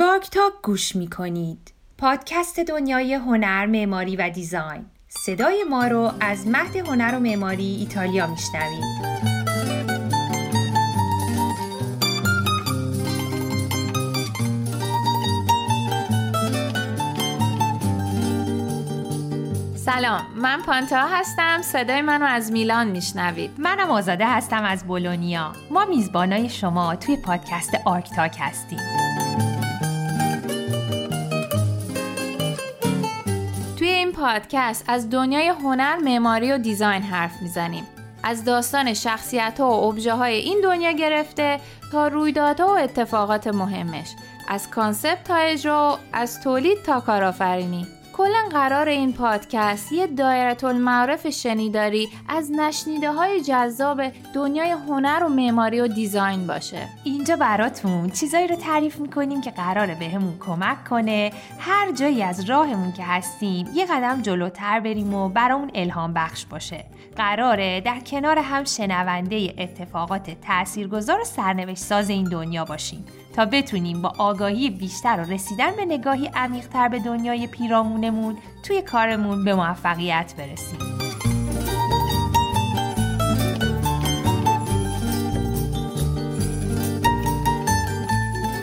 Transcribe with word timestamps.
آرک 0.00 0.30
تاک 0.30 0.52
گوش 0.62 0.96
می 0.96 1.10
کنید. 1.10 1.72
پادکست 1.98 2.60
دنیای 2.60 3.14
هنر، 3.14 3.66
معماری 3.66 4.16
و 4.16 4.30
design. 4.30 4.86
صدای 5.08 5.64
ما 5.64 5.86
رو 5.86 6.12
از 6.20 6.46
مهد 6.46 6.76
هنر 6.76 7.14
و 7.16 7.20
معماری 7.20 7.64
ایتالیا 7.64 8.26
میشنوید. 8.26 8.84
سلام 19.76 20.22
من 20.36 20.62
پانته‌آ 20.62 21.06
هستم 21.06 21.62
صدای 21.62 22.02
منو 22.02 22.24
از 22.24 22.52
میلان 22.52 22.88
میشنوید 22.88 23.50
منم 23.58 23.90
آزاده 23.90 24.26
هستم 24.26 24.64
از 24.64 24.84
بولونیا 24.84 25.52
ما 25.70 25.84
میزبانای 25.84 26.48
شما 26.48 26.96
توی 26.96 27.16
پادکست 27.16 27.74
آرکتاک 27.84 28.36
هستیم 28.40 29.05
این 33.96 34.12
پادکست 34.12 34.84
از 34.88 35.10
دنیای 35.10 35.48
هنر، 35.48 35.96
معماری 35.96 36.52
و 36.52 36.58
design 36.58 37.02
حرف 37.02 37.42
می‌زنیم. 37.42 37.84
از 38.22 38.44
داستان 38.44 38.94
شخصیت 38.94 39.60
و 39.60 39.64
ابژه 39.64 40.14
های 40.14 40.34
این 40.34 40.60
دنیا 40.60 40.92
گرفته 40.92 41.60
تا 41.92 42.08
رویدادها 42.08 42.66
و 42.66 42.78
اتفاقات 42.78 43.46
مهمش. 43.46 44.08
از 44.48 44.70
concept 44.70 45.24
تا 45.24 45.34
اجرا 45.34 45.98
از 46.12 46.40
تولید 46.40 46.82
تا 46.82 47.00
کارآفرینی. 47.00 47.86
کلا 48.16 48.48
قرار 48.50 48.88
این 48.88 49.12
پادکست 49.12 49.92
یه 49.92 50.06
دایره 50.06 50.64
المعارف 50.64 51.28
شنیداری 51.28 52.08
از 52.28 52.50
نشنیده 52.50 53.12
های 53.12 53.40
جذاب 53.40 54.02
دنیای 54.34 54.70
هنر 54.70 55.24
و 55.24 55.28
معماری 55.28 55.80
و 55.80 55.86
design 55.88 56.46
باشه. 56.46 56.88
اینجا 57.04 57.36
براتون 57.36 58.10
چیزایی 58.10 58.46
رو 58.46 58.56
تعریف 58.56 58.98
می‌کنیم 58.98 59.40
که 59.40 59.50
قراره 59.50 59.94
بهمون 59.94 60.38
کمک 60.40 60.84
کنه. 60.84 61.32
هر 61.58 61.92
جایی 61.92 62.22
از 62.22 62.44
راهمون 62.44 62.92
که 62.92 63.04
هستیم 63.04 63.68
یه 63.74 63.86
قدم 63.86 64.22
جلوتر 64.22 64.80
بریم 64.80 65.14
و 65.14 65.28
برامون 65.28 65.70
الهام 65.74 66.14
بخش 66.14 66.46
باشه. 66.46 66.84
قراره 67.16 67.80
در 67.80 68.00
کنار 68.00 68.38
هم 68.38 68.64
شنونده 68.64 69.54
اتفاقات 69.58 70.30
تاثیرگذار 70.46 71.20
و 71.20 71.24
سرنوشت 71.24 71.82
ساز 71.82 72.10
این 72.10 72.24
دنیا 72.24 72.64
باشیم. 72.64 73.04
تا 73.36 73.44
بتونیم 73.44 74.02
با 74.02 74.12
آگاهی 74.18 74.70
بیشتر 74.70 75.20
و 75.20 75.32
رسیدن 75.32 75.76
به 75.76 75.84
نگاهی 75.84 76.30
عمیقتر 76.34 76.88
به 76.88 76.98
دنیای 76.98 77.46
پیرامونمون 77.46 78.36
توی 78.62 78.82
کارمون 78.82 79.44
به 79.44 79.54
موفقیت 79.54 80.34
برسیم. 80.38 80.78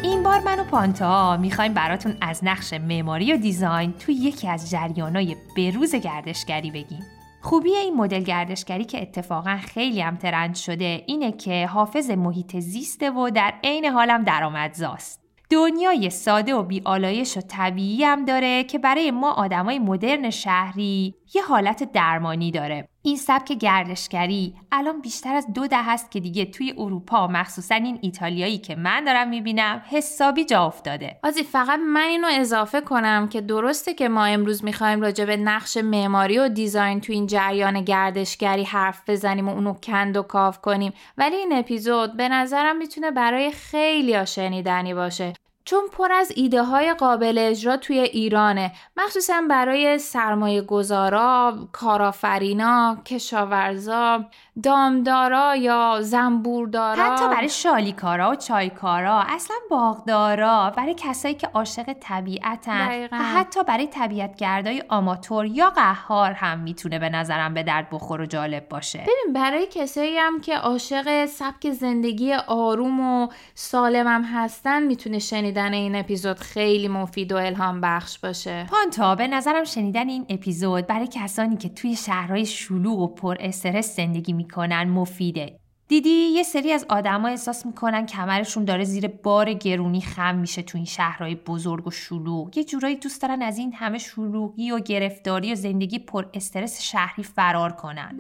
این 0.04 0.24
بار 0.24 0.40
من 0.40 0.60
و 0.60 0.64
پانتا 0.64 1.38
می‌خوایم 1.38 1.74
براتون 1.74 2.16
از 2.22 2.40
نقش 2.44 2.74
معماری 2.74 3.34
و 3.34 3.38
دیزاین 3.38 3.94
توی 3.94 4.16
یکی 4.16 4.48
از 4.48 4.70
جریانای 4.70 5.36
بروز 5.58 5.96
گردشگری 5.96 6.72
بگیم. 6.72 7.06
خوبی 7.44 7.76
این 7.76 7.96
مدل 7.96 8.24
گردشگری 8.24 8.86
که 8.86 9.02
اتفاقا 9.02 9.58
خیلی 9.58 10.02
هم 10.02 10.16
ترند 10.16 10.56
شده 10.56 11.04
اینه 11.08 11.32
که 11.32 11.68
حافظ 11.68 12.10
محیط 12.10 12.60
زیسته 12.60 13.12
و 13.12 13.30
در 13.30 13.54
عین 13.64 13.86
حالم 13.86 14.24
درآمدزاست. 14.24 15.20
دنیای 15.50 16.10
ساده 16.10 16.56
و 16.56 16.64
بیالایش 16.64 17.38
و 17.38 17.42
طبیعی 17.42 18.04
هم 18.04 18.26
داره 18.26 18.64
که 18.64 18.80
برای 18.80 19.12
ما 19.12 19.32
آدمای 19.32 19.80
مدرن 19.80 20.30
شهری 20.30 21.16
یه 21.36 21.44
حالت 21.44 21.92
درمانی 21.92 22.52
داره. 22.52 22.88
این 23.02 23.18
سبک 23.18 23.52
گردشگری 23.52 24.56
الان 24.72 25.02
بیشتر 25.02 25.36
از 25.36 25.48
دو 25.54 25.68
ده 25.68 25.84
هست 25.84 26.12
که 26.12 26.20
دیگه 26.20 26.46
توی 26.46 26.74
اروپا 26.78 27.28
مخصوصا 27.28 27.76
این 27.76 28.00
ایتالیایی 28.02 28.58
که 28.58 28.76
من 28.76 29.04
دارم 29.04 29.30
می‌بینم 29.30 29.82
حسابی 29.90 30.46
جا 30.46 30.66
افتاده. 30.66 31.20
آزی 31.24 31.44
فقط 31.44 31.80
من 31.80 32.02
اینو 32.02 32.28
اضافه 32.32 32.82
کنم 32.82 33.28
که 33.28 33.42
درسته 33.42 33.94
که 33.94 34.10
ما 34.10 34.26
امروز 34.26 34.64
می‌خوایم 34.64 35.02
راجع 35.02 35.26
به 35.26 35.38
نقش 35.38 35.78
معماری 35.78 36.40
و 36.40 36.50
دیزاین 36.50 37.02
تو 37.02 37.14
این 37.14 37.28
جریان 37.28 37.82
گردشگری 37.82 38.64
حرف 38.64 39.10
بزنیم 39.10 39.50
و 39.50 39.52
اونو 39.52 39.74
کند 39.74 40.18
و 40.18 40.22
کاف 40.22 40.58
کنیم. 40.62 40.94
ولی 41.18 41.36
این 41.36 41.54
اپیزود 41.54 42.18
به 42.18 42.30
نظرم 42.30 42.78
می‌تونه 42.78 43.12
برای 43.12 43.52
خیلی 43.52 44.26
شنیدنی 44.26 44.94
باشه. 44.94 45.34
چون 45.66 45.82
پر 45.92 46.12
از 46.12 46.32
ایده 46.36 46.64
های 46.64 46.94
قابل 46.94 47.38
اجرا 47.38 47.78
توی 47.78 48.00
ایرانه 48.00 48.72
مخصوصا 48.98 49.42
برای 49.50 49.98
سرمایه 49.98 50.62
گذارا، 50.62 51.54
کارآفرینا، 51.72 52.98
کشاورزا، 53.06 54.26
دامدارا 54.64 55.56
یا 55.56 55.98
زنبوردارا. 56.02 57.04
حتی 57.04 57.28
برای 57.28 57.50
شالیکارا 57.50 58.32
و 58.32 58.36
چایکارا 58.36 59.24
اصلا 59.28 59.56
باغدارا 59.70 60.74
برای 60.78 60.96
کسایی 60.98 61.36
که 61.36 61.48
عاشق 61.48 61.94
طبیعتن 62.02 63.08
و 63.12 63.18
حتی 63.18 63.64
برای 63.64 63.88
طبیعتگردای 63.88 64.84
آماتور 64.90 65.46
یا 65.46 65.70
قهار 65.70 66.32
هم 66.32 66.60
می‌تونه 66.60 67.00
به 67.00 67.10
نظرم 67.10 67.54
به 67.54 67.64
درد 67.64 67.90
بخور 67.92 68.22
و 68.22 68.26
جالب 68.26 68.70
باشه. 68.70 69.00
ببین 69.00 69.34
برای 69.34 69.68
کسایی 69.72 70.18
هم 70.18 70.42
که 70.42 70.58
عاشق 70.58 71.26
سبک 71.26 71.72
زندگی 71.72 72.34
آروم 72.34 73.00
و 73.00 73.28
سالم 73.56 74.08
هم 74.08 74.24
هستن 74.24 74.84
می‌تونه 74.84 75.20
شنیدن 75.54 75.74
این 75.74 75.96
اپیزود 75.96 76.40
خیلی 76.40 76.88
مفید 76.88 77.32
و 77.32 77.38
الهام 77.38 77.82
بخش 77.82 78.20
باشه. 78.20 78.66
پانتا 78.70 79.16
به 79.16 79.28
نظرم 79.28 79.64
شنیدن 79.64 80.10
این 80.10 80.26
اپیزود 80.30 80.88
برای 80.88 81.08
کسانی 81.08 81.58
که 81.58 81.70
توی 81.70 81.96
شهرهای 81.96 82.46
شلوغ 82.46 83.00
و 83.00 83.08
پر 83.08 83.38
استرس 83.40 83.96
زندگی 83.96 84.34
می‌کنن 84.34 84.84
مفیده. 84.84 85.60
دیدی؟ 85.88 86.10
یه 86.10 86.44
سری 86.44 86.72
از 86.72 86.86
آدما 86.90 87.28
احساس 87.28 87.66
می‌کنن 87.66 88.06
کمرشون 88.06 88.66
داره 88.66 88.84
زیر 88.84 89.08
بار 89.08 89.54
گرونی 89.54 90.02
خم 90.02 90.36
میشه 90.36 90.62
تو 90.62 90.78
این 90.78 90.86
شهرهای 90.86 91.36
بزرگ 91.36 91.88
و 91.88 91.92
شلوغ. 91.92 92.58
یه 92.58 92.64
جورایی 92.64 92.96
دوست 92.96 93.22
دارن 93.22 93.42
از 93.42 93.58
این 93.58 93.74
همه 93.74 93.98
شلوغی 93.98 94.72
و 94.72 94.80
گرفتاری 94.80 95.52
و 95.52 95.56
زندگی 95.56 96.00
پر 96.00 96.26
استرس 96.34 96.82
شهری 96.82 97.24
فرار 97.24 97.72
کنن. 97.72 98.20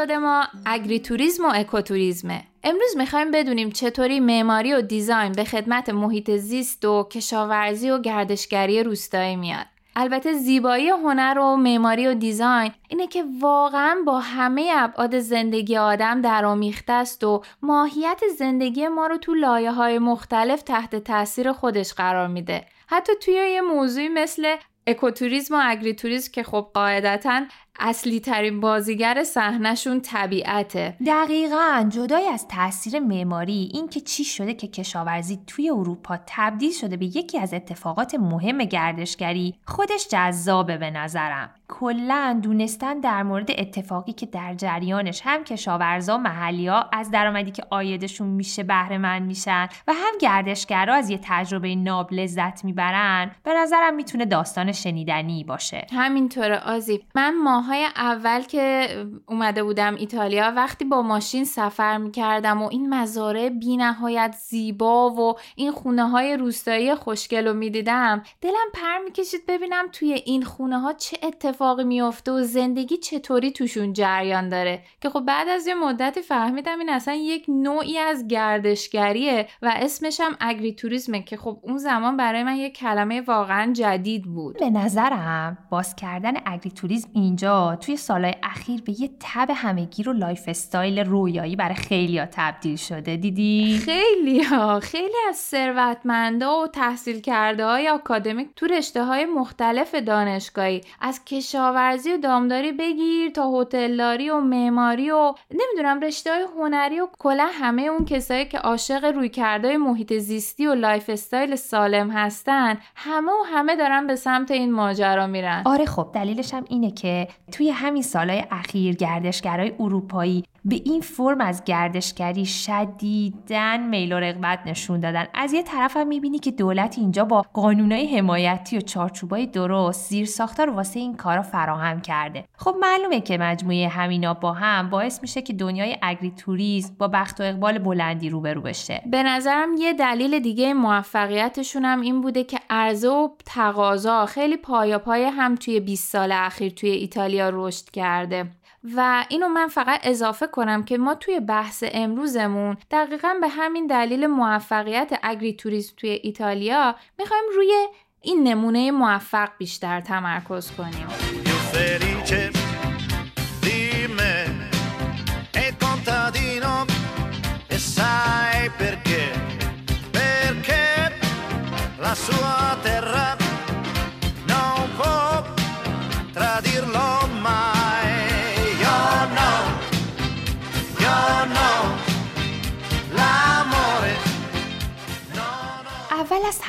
اپیزود 0.00 0.18
ما 0.18 0.46
اگری 0.66 1.00
توریسم 1.00 1.44
و 1.44 1.48
اکوتوریسمه. 1.54 2.42
امروز 2.64 2.96
می‌خوایم 2.96 3.30
بدونیم 3.30 3.70
چطوری 3.70 4.20
معماری 4.20 4.72
و 4.72 4.80
دیزاین 4.80 5.32
به 5.32 5.44
خدمت 5.44 5.88
محیط 5.88 6.30
زیست 6.30 6.84
و 6.84 7.08
کشاورزی 7.12 7.90
و 7.90 7.98
گردشگری 7.98 8.82
روستایی 8.82 9.36
میاد. 9.36 9.66
البته 9.96 10.32
زیبایی 10.32 10.88
هنر 10.88 11.38
و 11.38 11.56
معماری 11.56 12.06
و 12.06 12.14
دیزاین 12.14 12.72
اینه 12.88 13.06
که 13.06 13.24
واقعا 13.40 13.96
با 14.06 14.20
همه 14.20 14.72
ابعاد 14.76 15.18
زندگی 15.18 15.76
آدم 15.76 16.20
درآمیخته 16.20 16.92
است 16.92 17.24
و 17.24 17.42
ماهیت 17.62 18.20
زندگی 18.38 18.88
ما 18.88 19.06
رو 19.06 19.16
تو 19.16 19.34
لایه 19.34 19.72
های 19.72 19.98
مختلف 19.98 20.62
تحت 20.62 20.96
تاثیر 20.96 21.52
خودش 21.52 21.92
قرار 21.92 22.26
میده. 22.26 22.66
حتی 22.86 23.12
توی 23.24 23.34
یه 23.34 23.60
موضوعی 23.60 24.08
مثل 24.08 24.56
اکوتوریسم 24.86 25.54
و 25.54 25.58
اگریتوریسم 25.62 26.32
که 26.32 26.42
خب 26.42 26.70
قاعدتا 26.74 27.42
اصلی 27.82 28.20
ترین 28.20 28.60
بازیگر 28.60 29.24
صحنهشون 29.24 30.00
طبیعته. 30.00 30.96
دقیقا 31.06 31.86
جدای 31.88 32.26
از 32.26 32.48
تاثیر 32.48 32.98
معماری 33.00 33.70
اینکه 33.72 34.00
چی 34.00 34.24
شده 34.24 34.54
که 34.54 34.68
کشاورزی 34.68 35.38
توی 35.46 35.70
اروپا 35.70 36.18
تبدیل 36.26 36.72
شده 36.72 36.96
به 36.96 37.04
یکی 37.04 37.38
از 37.38 37.54
اتفاقات 37.54 38.14
مهم 38.14 38.58
گردشگری 38.58 39.54
خودش 39.66 40.08
جذابه 40.10 40.76
به 40.76 40.90
نظرم. 40.90 41.50
کلا 41.68 42.40
دونستن 42.42 43.00
در 43.00 43.22
مورد 43.22 43.50
اتفاقی 43.58 44.12
که 44.12 44.26
در 44.26 44.54
جریانش 44.54 45.20
هم 45.24 45.44
کشاورزا 45.44 46.18
محلی 46.18 46.66
ها 46.66 46.86
از 46.92 47.10
درآمدی 47.10 47.50
که 47.50 47.62
آیدشون 47.70 48.28
میشه 48.28 48.62
بهره 48.62 48.98
مند 48.98 49.22
میشن 49.22 49.68
و 49.88 49.92
هم 49.92 50.18
گردشگرا 50.20 50.94
از 50.94 51.10
یه 51.10 51.20
تجربه 51.22 51.74
ناب 51.74 52.12
لذت 52.12 52.64
می‌برن 52.64 53.30
به 53.44 53.54
نظرم 53.54 53.94
می‌تونه 53.94 54.24
داستان 54.24 54.72
شنیدنی 54.72 55.44
باشه. 55.44 55.86
همینطوره 55.92 56.58
آزی. 56.58 57.00
من 57.14 57.34
ماهای 57.70 57.88
اول 57.96 58.42
که 58.42 58.88
اومده 59.28 59.62
بودم 59.62 59.94
ایتالیا 59.94 60.52
وقتی 60.56 60.84
با 60.84 61.02
ماشین 61.02 61.44
سفر 61.44 61.96
می‌کردم 61.96 62.62
و 62.62 62.68
این 62.70 62.94
مزارع 62.94 63.48
بی 63.48 63.76
نهایت 63.76 64.36
زیبا 64.48 65.10
و 65.10 65.34
این 65.56 65.72
خونه 65.72 66.08
های 66.08 66.36
روستایی 66.36 66.94
خوشگل 66.94 67.48
رو 67.48 67.54
می‌دیدم 67.54 68.22
دلم 68.40 68.70
پر 68.74 68.98
می‌کشید 69.04 69.40
ببینم 69.48 69.84
توی 69.92 70.12
این 70.12 70.42
خونه 70.42 70.80
ها 70.80 70.92
چه 70.92 71.16
اتفاقی 71.22 71.84
میافته 71.84 72.32
و 72.32 72.42
زندگی 72.42 72.96
چطوری 72.96 73.50
توشون 73.50 73.92
جریان 73.92 74.48
داره. 74.48 74.82
که 75.00 75.10
خب 75.10 75.20
بعد 75.20 75.48
از 75.48 75.66
یه 75.66 75.74
مدتی 75.74 76.22
فهمیدم 76.22 76.78
این 76.78 76.90
اصلا 76.90 77.14
یک 77.14 77.44
نوعی 77.48 77.98
از 77.98 78.28
گردشگریه 78.28 79.48
و 79.62 79.72
اسمش 79.76 80.20
هم 80.20 80.36
اگری 80.40 80.74
توریسمه 80.74 81.22
که 81.22 81.36
خب 81.36 81.58
اون 81.62 81.78
زمان 81.78 82.16
برای 82.16 82.42
من 82.42 82.56
یک 82.56 82.76
کلمه 82.76 83.20
واقعا 83.20 83.72
جدید 83.72 84.24
بود. 84.24 84.58
به 84.58 84.70
نظرم 84.70 85.58
باز 85.70 85.96
کردن 85.96 86.32
اگری 86.46 86.70
توریسم 86.70 87.08
اینجا 87.12 87.59
توی 87.80 87.96
سالهای 87.96 88.34
اخیر 88.42 88.82
به 88.82 89.00
یه 89.00 89.10
تب 89.20 89.50
همه‌گیر 89.54 90.08
و 90.08 90.12
lifestyle 90.12 90.98
رویایی 90.98 91.56
برای 91.56 91.74
خیلیا 91.74 92.26
تبدیل 92.32 92.76
شده. 92.76 93.16
دیدی؟ 93.16 93.82
خیلی 93.84 94.42
ها 94.42 94.80
خیلی 94.80 95.16
از 95.28 95.36
ثروتمندا 95.36 96.62
و 96.62 96.66
تحصیل 96.66 97.20
کرده 97.20 97.64
های 97.64 97.88
آکادمیک 97.88 98.48
تو 98.56 98.66
رشته 98.66 99.04
های 99.04 99.24
مختلف 99.24 99.94
دانشگاهی. 99.94 100.80
از 101.00 101.24
کشاورزی 101.24 102.12
و 102.12 102.16
دامداری 102.16 102.72
بگیر 102.72 103.30
تا 103.30 103.60
هتلداری 103.60 104.30
و 104.30 104.40
معماری 104.40 105.10
و 105.10 105.34
نمی‌دونم 105.50 106.00
رشته 106.00 106.30
های 106.30 106.46
هنری 106.56 107.00
و 107.00 107.08
کلا 107.18 107.48
همه 107.52 107.82
اون 107.82 108.04
کسایی 108.04 108.44
که 108.44 108.58
عاشق 108.58 109.04
رویکردهای 109.04 109.76
محیط 109.76 110.12
زیستی 110.12 110.66
و 110.66 110.74
lifestyle 110.74 111.56
سالم 111.56 112.10
هستن 112.10 112.78
همه 112.96 113.32
و 113.32 113.44
همه 113.46 113.76
دارن 113.76 114.06
به 114.06 114.16
سمت 114.16 114.50
این 114.50 114.72
ماجرا 114.72 115.26
میرن. 115.26 115.62
آره 115.66 115.84
خب 115.84 116.10
دلیلش 116.14 116.54
هم 116.54 116.64
اینه 116.68 116.90
که 116.90 117.28
توی 117.50 117.70
همین 117.70 118.02
سالهای 118.02 118.44
اخیر 118.50 118.94
گردشگرای 118.94 119.72
اروپایی 119.80 120.44
به 120.64 120.80
این 120.84 121.00
فرم 121.00 121.40
از 121.40 121.64
گردشگری 121.64 122.46
شدیدن 122.46 123.88
میل 123.88 124.12
و 124.12 124.16
رغبت 124.16 124.58
نشون 124.66 125.00
دادن. 125.00 125.26
از 125.34 125.52
یه 125.52 125.62
طرف 125.62 125.96
هم 125.96 126.08
می‌بینی 126.08 126.38
که 126.38 126.50
دولت 126.50 126.98
اینجا 126.98 127.24
با 127.24 127.44
قانونای 127.52 128.16
حمایتی 128.16 128.78
و 128.78 128.80
چارچوبای 128.80 129.46
درست 129.46 130.08
زیر 130.08 130.26
ساختار 130.26 130.70
واسه 130.70 131.00
این 131.00 131.16
کارا 131.16 131.42
فراهم 131.42 132.00
کرده. 132.00 132.44
خب 132.56 132.76
معلومه 132.80 133.20
که 133.20 133.38
مجموعه 133.38 133.88
همینا 133.88 134.34
با 134.34 134.52
هم 134.52 134.90
باعث 134.90 135.22
میشه 135.22 135.42
که 135.42 135.52
دنیای 135.52 135.96
اگری 136.02 136.30
توریسم 136.30 136.94
با 136.98 137.08
بخت 137.08 137.40
و 137.40 137.44
اقبال 137.44 137.78
بلندی 137.78 138.30
روبرو 138.30 138.60
بشه. 138.60 139.02
به 139.10 139.22
نظرم 139.22 139.74
یه 139.78 139.92
دلیل 139.92 140.38
دیگه 140.38 140.74
موفقیتشون 140.74 141.84
هم 141.84 142.00
این 142.00 142.20
بوده 142.20 142.44
که 142.44 142.58
عرضه 142.70 143.08
و 143.08 143.28
تقاضا 143.46 144.26
خیلی 144.26 144.56
پایا 144.56 144.98
پای 144.98 145.24
هم 145.24 145.54
توی 145.54 145.80
20 145.80 146.12
سال 146.12 146.32
اخیر 146.32 146.72
توی 146.72 146.90
ایتالیا 146.90 147.50
رشد 147.52 147.90
کرده. 147.90 148.50
و 148.84 149.24
اینو 149.28 149.48
من 149.48 149.68
فقط 149.68 150.00
اضافه 150.02 150.46
کنم 150.46 150.82
که 150.82 150.98
ما 150.98 151.14
توی 151.14 151.40
بحث 151.40 151.84
امروزمون 151.92 152.76
دقیقا 152.90 153.34
به 153.40 153.48
همین 153.48 153.86
دلیل 153.86 154.26
موفقیت 154.26 155.18
اگری 155.22 155.52
توریسم 155.52 155.94
توی 155.96 156.10
ایتالیا 156.10 156.94
می‌خوایم 157.18 157.44
روی 157.56 157.86
این 158.20 158.48
نمونه 158.48 158.90
موفق 158.90 159.48
بیشتر 159.58 160.00
تمرکز 160.00 160.70
کنیم. 160.70 161.06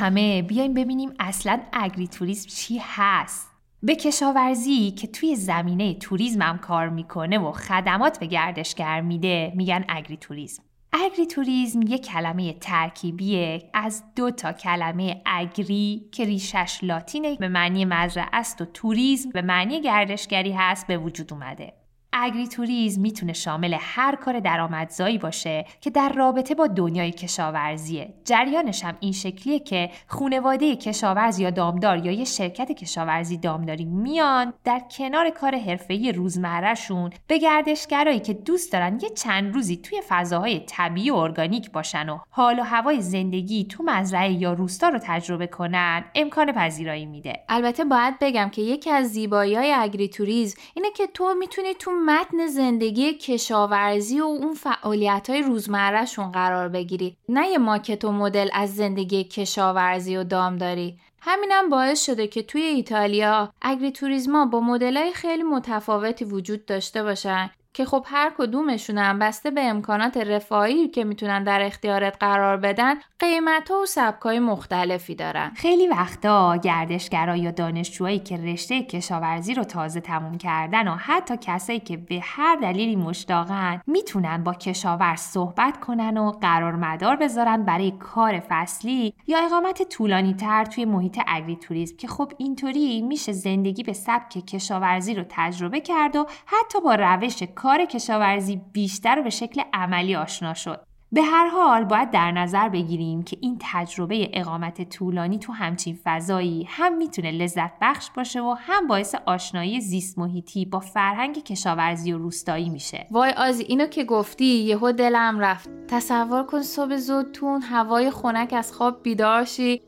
همه 0.02 0.42
بیایم 0.42 0.74
ببینیم 0.74 1.14
اصلا 1.20 1.60
اگری 1.74 2.08
توریسم 2.08 2.50
چی 2.50 2.82
هست. 2.84 3.52
به 3.84 3.96
کشاورزی 3.96 4.92
که 4.92 5.08
توی 5.08 5.36
زمینه 5.36 5.94
توریسم 5.94 6.42
هم 6.42 6.58
کار 6.58 6.90
می‌کنه 6.90 7.38
و 7.38 7.52
خدمات 7.52 8.20
به 8.20 8.26
گردشگر 8.26 9.02
میده 9.02 9.54
میگن 9.56 9.86
اگری 9.90 10.18
توریسم 10.18 10.64
اگری 10.94 11.26
توریسم 11.26 11.82
یک 11.82 12.06
کلمه 12.06 12.54
ترکیبیه 12.54 13.70
از 13.74 14.04
دو 14.16 14.32
تا 14.32 14.54
کلمه 14.54 15.22
اگری 15.26 16.10
که 16.12 16.26
ریشش 16.26 16.80
لاتینه 16.84 17.36
به 17.36 17.48
معنی 17.48 17.86
مزرعه 17.86 18.30
است 18.34 18.62
و 18.62 18.66
توریسم 18.66 19.30
به 19.30 19.42
معنی 19.42 19.82
گردشگری 19.82 20.52
هست 20.52 20.88
به 20.88 20.98
وجود 20.98 21.34
اومده. 21.34 21.74
اگری 22.14 22.48
توریسم 22.48 23.02
می‌تونه 23.02 23.34
شامل 23.34 23.78
هر 23.80 24.16
کار 24.16 24.40
درآمدزایی 24.40 25.18
باشه 25.18 25.66
که 25.82 25.90
در 25.90 26.10
رابطه 26.10 26.56
با 26.56 26.68
دنیای 26.68 27.12
کشاورزیه. 27.12 28.14
جریانش 28.26 28.84
هم 28.84 28.98
این 29.00 29.12
شکلیه 29.12 29.60
که 29.60 29.90
خونواده 30.08 30.76
کشاورز 30.76 31.40
یا 31.40 31.50
دامدار 31.50 32.06
یا 32.06 32.12
یه 32.12 32.26
شرکت 32.26 32.72
کشاورزی 32.72 33.38
دامداری 33.38 33.86
میان 33.86 34.54
در 34.64 34.82
کنار 34.98 35.30
کار 35.30 35.56
حرفه‌ای 35.58 36.12
روزمرهشون 36.12 37.10
به 37.28 37.38
گردشگرایی 37.38 38.20
که 38.20 38.34
دوست 38.34 38.74
دارن 38.74 39.00
یه 39.02 39.10
چند 39.10 39.54
روزی 39.54 39.78
توی 39.78 40.02
فضاهای 40.10 40.60
طبیعی 40.60 41.12
و 41.12 41.16
ارگانیک 41.16 41.72
باشن 41.72 42.10
و 42.10 42.20
حال 42.30 42.60
و 42.60 42.64
هوای 42.64 43.02
زندگی 43.02 43.66
تو 43.66 43.84
مزرعه 43.84 44.32
یا 44.32 44.54
روستا 44.54 44.90
رو 44.90 45.00
تجربه 45.04 45.48
کنن 45.48 46.06
امکان 46.16 46.52
پذیرایی 46.52 47.06
میده. 47.06 47.44
البته 47.50 47.86
باید 47.86 48.16
بگم 48.22 48.50
که 48.50 48.62
یکی 48.62 48.90
از 48.90 49.08
زیبایی 49.08 49.56
های 49.56 49.74
اگری 49.74 50.10
توریسم 50.10 50.62
اینه 50.76 50.92
که 50.92 51.08
تو 51.08 51.34
می‌تونی 51.40 51.74
تو 51.74 51.92
متن 52.06 52.48
زندگی 52.48 53.14
کشاورزی 53.14 54.22
و 54.22 54.24
اون 54.24 54.54
فعالیت 54.54 55.30
های 55.30 55.42
روزمرهشون 55.42 56.32
قرار 56.32 56.70
بگیری. 56.70 57.18
نه 57.30 57.48
یه 57.48 57.58
ماکت 57.58 58.06
و 58.06 58.12
مدل 58.12 58.50
از 58.54 58.76
زندگی 58.76 59.24
کشاورزی 59.24 60.18
و 60.18 60.24
دامداری 60.24 60.98
همینم 61.22 61.70
باعث 61.70 62.06
شده 62.06 62.28
که 62.28 62.44
توی 62.44 62.62
ایتالیا 62.62 63.54
اگری 63.62 63.92
توریزما 63.92 64.46
با 64.46 64.60
های 64.60 65.14
خیلی 65.14 65.44
متفاوتی 65.44 66.26
وجود 66.26 66.66
داشته 66.66 67.04
باشن. 67.04 67.52
که 67.74 67.86
خب 67.86 68.06
هر 68.08 68.32
کدومشون 68.38 68.98
هم 68.98 69.20
بسته 69.20 69.52
به 69.52 69.62
امکانات 69.62 70.18
رفاهی 70.18 70.88
که 70.88 71.04
می‌تونن 71.04 71.44
در 71.44 71.62
اختیارت 71.62 72.18
قرار 72.20 72.58
بدن 72.58 72.96
قیمت 73.20 73.72
و 73.72 73.86
سبکای 73.86 74.40
مختلفی 74.40 75.16
دارن. 75.16 75.52
خیلی 75.56 75.88
وقتا 75.88 76.58
گردشگرا 76.58 77.36
یا 77.36 77.52
دانشجوهایی 77.52 78.20
که 78.20 78.38
رشته 78.38 78.84
کشاورزی 78.84 79.54
رو 79.54 79.64
تازه 79.64 80.00
تموم 80.00 80.38
کردن 80.38 80.88
و 80.88 80.96
حتی 80.96 81.38
کسایی 81.42 81.80
که 81.80 81.98
به 81.98 82.20
هر 82.24 82.56
دلیلی 82.56 82.96
مشتاقن 82.96 83.82
می‌تونن 83.88 84.44
با 84.44 84.54
کشاورز 84.54 85.20
صحبت 85.20 85.80
کنن 85.80 86.18
و 86.18 86.32
قرار 86.32 86.76
مدار 86.76 87.16
بذارن 87.16 87.66
برای 87.66 87.92
کار 87.92 88.40
فصلی 88.50 89.14
یا 89.28 89.46
اقامت 89.46 89.90
طولانی 89.90 90.34
تر 90.34 90.66
توی 90.66 90.86
محیط 90.86 91.20
اگری 91.28 91.56
توریسم 91.56 91.98
که 91.98 92.08
خب 92.08 92.32
اینطوری 92.38 93.02
میشه 93.02 93.32
زندگی 93.32 93.84
به 93.84 93.94
سبک 93.94 94.46
کشاورزی 94.46 95.14
رو 95.14 95.24
تجربه 95.30 95.82
کرد 95.82 96.16
و 96.16 96.28
حتی 96.46 96.82
با 96.82 96.96
روش 96.96 97.44
کار 97.62 97.86
کشاورزی 97.86 98.62
بیشتر 98.74 99.20
و 99.20 99.24
به 99.24 99.30
شکل 99.30 99.62
عملی 99.74 100.16
آشنا 100.16 100.54
شد. 100.54 100.86
به 101.12 101.22
هر 101.22 101.48
حال 101.48 101.84
باید 101.84 102.12
در 102.12 102.32
نظر 102.32 102.70
بگیریم 102.70 103.24
که 103.24 103.38
این 103.42 103.58
تجربه 103.62 104.30
اقامت 104.34 104.90
طولانی 104.90 105.40
تو 105.40 105.54
همچین 105.54 105.98
فضایی 106.04 106.68
هم 106.70 106.98
می‌تونه 106.98 107.32
لذت 107.32 107.72
بخش 107.82 108.10
باشه 108.16 108.42
و 108.42 108.56
هم 108.60 108.88
باعث 108.88 109.16
آشنایی 109.26 109.82
زیست 109.82 110.20
محیطی 110.20 110.66
با 110.66 110.80
فرهنگ 110.80 111.44
کشاورزی 111.44 112.14
و 112.14 112.18
روستایی 112.18 112.70
میشه. 112.70 113.08
وای 113.12 113.32
آزی 113.32 113.64
اینو 113.64 113.86
که 113.86 114.04
گفتی 114.04 114.46
یهو 114.46 114.92
دلم 114.92 115.40
رفت. 115.40 115.70
تصور 115.88 116.44
کن 116.44 116.62
صبح 116.62 116.96
زود 116.96 117.32
تو 117.32 117.60
هوای 117.64 118.12
خنک 118.12 118.54
از 118.54 118.74
خواب 118.74 119.04
بیدار 119.04 119.46
شی، 119.46 119.82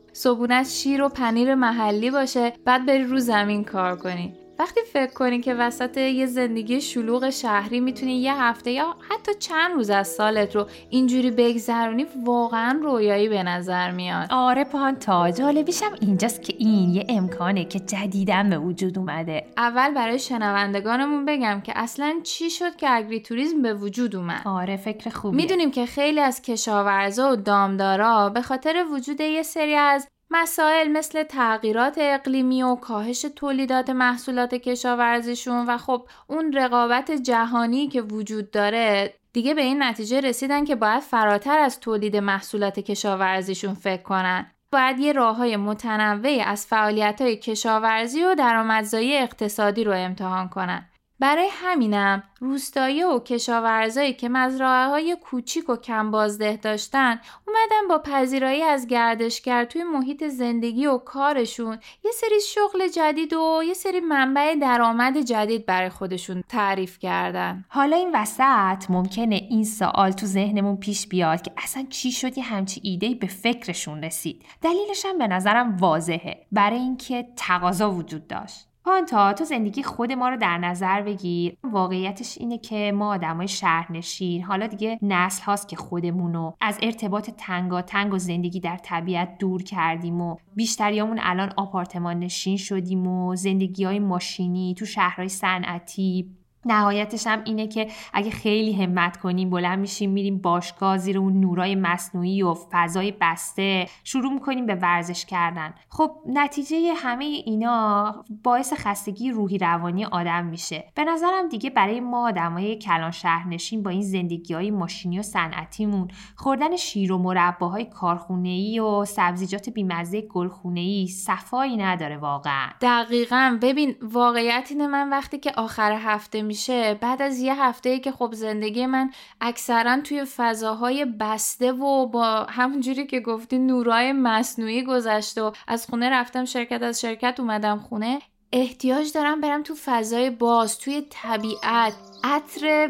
شیر 0.66 1.02
و 1.02 1.08
پنیر 1.08 1.54
محلی 1.54 2.10
باشه، 2.10 2.52
بعد 2.64 2.86
بری 2.86 3.04
رو 3.04 3.18
زمین 3.18 3.64
کار 3.64 3.96
کنی. 3.96 4.43
وقتی 4.58 4.80
فکر 4.92 5.12
کنی 5.12 5.40
که 5.40 5.54
وسط 5.54 5.96
یه 5.96 6.26
زندگی 6.26 6.80
شلوغ 6.80 7.30
شهری 7.30 7.80
می‌تونی 7.80 8.22
یه 8.22 8.34
هفته 8.34 8.70
یا 8.70 8.96
حتی 9.10 9.34
چند 9.38 9.74
روز 9.74 9.90
از 9.90 10.08
سالت 10.08 10.56
رو 10.56 10.66
اینجوری 10.90 11.30
بگذرونی 11.30 12.06
واقعا 12.24 12.80
رویایی 12.82 13.28
به 13.28 13.42
نظر 13.42 13.90
میاد. 13.90 14.26
آره 14.30 14.64
پانتا 14.64 15.30
جالبیشم 15.30 15.92
اینجاست 16.00 16.42
که 16.42 16.54
این 16.58 16.90
یه 16.90 17.06
امکانه 17.08 17.64
که 17.64 17.80
جدیدن 17.80 18.50
به 18.50 18.58
وجود 18.58 18.98
اومده. 18.98 19.46
اول 19.56 19.94
برای 19.94 20.18
شنوندگانمون 20.18 21.24
بگم 21.24 21.60
که 21.60 21.72
اصلا 21.76 22.20
چی 22.22 22.50
شد 22.50 22.76
که 22.76 22.90
اگری 22.90 23.20
توریسم 23.20 23.62
به 23.62 23.74
وجود 23.74 24.16
اومد. 24.16 24.42
آره 24.44 24.76
فکر 24.76 25.10
خوبیه. 25.10 25.40
می‌دونیم 25.40 25.70
که 25.70 25.86
خیلی 25.86 26.20
از 26.20 26.42
کشاورزا 26.42 27.32
و 27.32 27.36
دامدارا 27.36 28.28
به 28.28 28.42
خاطر 28.42 28.84
وجود 28.92 29.20
یه 29.20 29.42
سری 29.42 29.74
از 29.74 30.08
مسائل 30.36 30.88
مثل 30.88 31.22
تغییرات 31.22 31.94
اقلیمی 31.98 32.62
و 32.62 32.74
کاهش 32.74 33.26
تولیدات 33.36 33.90
محصولات 33.90 34.54
کشاورزیشون 34.54 35.66
و 35.66 35.78
خب 35.78 36.08
اون 36.26 36.52
رقابت 36.52 37.10
جهانی 37.10 37.88
که 37.88 38.02
وجود 38.02 38.50
داره 38.50 39.14
دیگه 39.32 39.54
به 39.54 39.60
این 39.60 39.82
نتیجه 39.82 40.20
رسیدن 40.20 40.64
که 40.64 40.74
باید 40.74 41.00
فراتر 41.00 41.58
از 41.58 41.80
تولید 41.80 42.16
محصولات 42.16 42.80
کشاورزیشون 42.80 43.74
فکر 43.74 44.02
کنن. 44.02 44.50
باید 44.72 44.98
یه 44.98 45.12
راه 45.12 45.36
های 45.36 45.56
متنوعی 45.56 46.40
از 46.40 46.66
فعالیت 46.66 47.20
های 47.20 47.36
کشاورزی 47.36 48.24
و 48.24 48.34
درآمدزایی 48.34 49.16
اقتصادی 49.16 49.84
رو 49.84 49.92
امتحان 49.92 50.48
کنن. 50.48 50.88
برای 51.24 51.48
همینم 51.52 52.22
روستایی 52.40 53.02
و 53.02 53.18
کشاورزایی 53.18 54.12
که 54.12 54.28
مزرعه 54.28 54.88
های 54.88 55.16
کوچیک 55.22 55.70
و 55.70 55.76
کم 55.76 56.10
بازده 56.10 56.56
داشتن 56.56 57.20
اومدن 57.48 57.88
با 57.88 57.98
پذیرایی 57.98 58.62
از 58.62 58.86
گردشگر 58.86 59.64
توی 59.64 59.84
محیط 59.84 60.24
زندگی 60.24 60.86
و 60.86 60.98
کارشون 60.98 61.78
یه 62.04 62.10
سری 62.10 62.40
شغل 62.40 62.88
جدید 62.88 63.32
و 63.32 63.62
یه 63.66 63.74
سری 63.74 64.00
منبع 64.00 64.54
درآمد 64.54 65.18
جدید 65.18 65.66
برای 65.66 65.88
خودشون 65.88 66.44
تعریف 66.48 66.98
کردن. 66.98 67.64
حالا 67.68 67.96
این 67.96 68.10
وسط 68.14 68.90
ممکنه 68.90 69.34
این 69.34 69.64
سوال 69.64 70.12
تو 70.12 70.26
ذهنمون 70.26 70.76
پیش 70.76 71.06
بیاد 71.06 71.42
که 71.42 71.52
اصلا 71.56 71.86
چی 71.90 72.12
شد 72.12 72.38
یه 72.38 72.44
همچی 72.44 72.80
ایده 72.84 73.14
به 73.14 73.26
فکرشون 73.26 74.04
رسید؟ 74.04 74.42
دلیلش 74.62 75.04
هم 75.06 75.18
به 75.18 75.26
نظرم 75.26 75.76
واضحه. 75.76 76.46
برای 76.52 76.78
اینکه 76.78 77.26
تقاضا 77.36 77.90
وجود 77.90 78.26
داشت. 78.26 78.73
پانتا 78.84 79.32
تو 79.32 79.44
زندگی 79.44 79.82
خود 79.82 80.12
ما 80.12 80.28
رو 80.28 80.36
در 80.36 80.58
نظر 80.58 81.02
بگیر. 81.02 81.56
واقعیتش 81.62 82.38
اینه 82.38 82.58
که 82.58 82.92
ما 82.94 83.14
آدمای 83.14 83.48
شهرنشین 83.48 84.42
حالا 84.42 84.66
دیگه 84.66 84.98
نسل 85.02 85.42
هاست 85.42 85.68
که 85.68 85.76
خودمونو 85.76 86.52
از 86.60 86.78
ارتباط 86.82 87.30
تنگا 87.30 87.82
تنگ 87.82 88.14
و 88.14 88.18
زندگی 88.18 88.60
در 88.60 88.76
طبیعت 88.76 89.38
دور 89.38 89.62
کردیم 89.62 90.20
و 90.20 90.36
بیشتریامون 90.56 91.20
الان 91.22 91.52
آپارتمان 91.56 92.18
نشین 92.18 92.56
شدیم 92.56 93.06
و 93.06 93.36
زندگی 93.36 93.84
های 93.84 93.98
ماشینی 93.98 94.74
تو 94.78 94.86
شهرهای 94.86 95.28
صنعتی 95.28 96.30
نهایتش 96.66 97.26
هم 97.26 97.42
اینه 97.44 97.66
که 97.66 97.88
اگه 98.12 98.30
خیلی 98.30 98.72
همت 98.72 99.16
کنیم 99.16 99.50
بلند 99.50 99.78
میشیم 99.78 100.10
میریم 100.10 100.38
باشگاه 100.38 100.98
زیر 100.98 101.18
اون 101.18 101.40
نورای 101.40 101.74
مصنوعی 101.74 102.42
و 102.42 102.54
فضای 102.72 103.12
بسته 103.20 103.86
شروع 104.04 104.32
می‌کنیم 104.32 104.66
به 104.66 104.74
ورزش 104.74 105.24
کردن. 105.24 105.74
خب 105.88 106.10
نتیجه 106.26 106.94
همه 106.96 107.24
اینا 107.24 108.24
باعث 108.44 108.72
خستگی 108.72 109.30
روحی 109.30 109.58
روانی 109.58 110.04
آدم 110.04 110.44
میشه. 110.44 110.84
به 110.94 111.04
نظرم 111.04 111.48
دیگه 111.48 111.70
برای 111.70 112.00
ما 112.00 112.28
آدمای 112.28 112.76
کلان 112.76 113.10
شهرنشین 113.10 113.82
با 113.82 113.90
این 113.90 114.02
زندگی 114.02 114.54
های 114.54 114.70
ماشینی 114.70 115.18
و 115.18 115.22
صنعتیمون 115.22 116.08
خوردن 116.36 116.76
شیر 116.76 117.12
و 117.12 117.18
مرباهای 117.18 117.84
کارخونه 117.84 118.80
و 118.80 119.04
سبزیجات 119.04 119.68
بیمزه 119.68 120.20
گلخونه 120.20 120.80
ای 120.80 121.06
صفایی 121.06 121.76
نداره 121.76 122.16
واقعا. 122.16 122.68
دقیقا. 122.80 123.58
ببین 123.62 123.94
واقعیت 124.02 124.66
اینه 124.70 124.86
من 124.86 125.10
وقتی 125.10 125.38
که 125.38 125.52
آخر 125.56 125.92
هفته 125.92 126.42
می 126.42 126.53
میشه. 126.54 126.94
بعد 126.94 127.22
از 127.22 127.38
یه 127.38 127.62
هفته 127.62 127.98
که 127.98 128.12
خب 128.12 128.30
زندگی 128.34 128.86
من 128.86 129.10
اکثرا 129.40 130.00
توی 130.00 130.24
فضاهای 130.24 131.04
بسته 131.04 131.72
و 131.72 132.06
با 132.06 132.46
همونجوری 132.48 133.06
که 133.06 133.20
گفتی 133.20 133.58
نورای 133.58 134.12
مصنوعی 134.12 134.82
گذشته 134.84 135.42
و 135.42 135.52
از 135.68 135.86
خونه 135.86 136.10
رفتم 136.10 136.44
شرکت 136.44 136.82
از 136.82 137.00
شرکت 137.00 137.40
اومدم 137.40 137.78
خونه 137.78 138.18
احتیاج 138.52 139.12
دارم 139.12 139.40
برم 139.40 139.62
تو 139.62 139.74
فضای 139.84 140.30
باز 140.30 140.78
توی 140.78 141.02
طبیعت. 141.10 141.92
عطر 142.26 142.88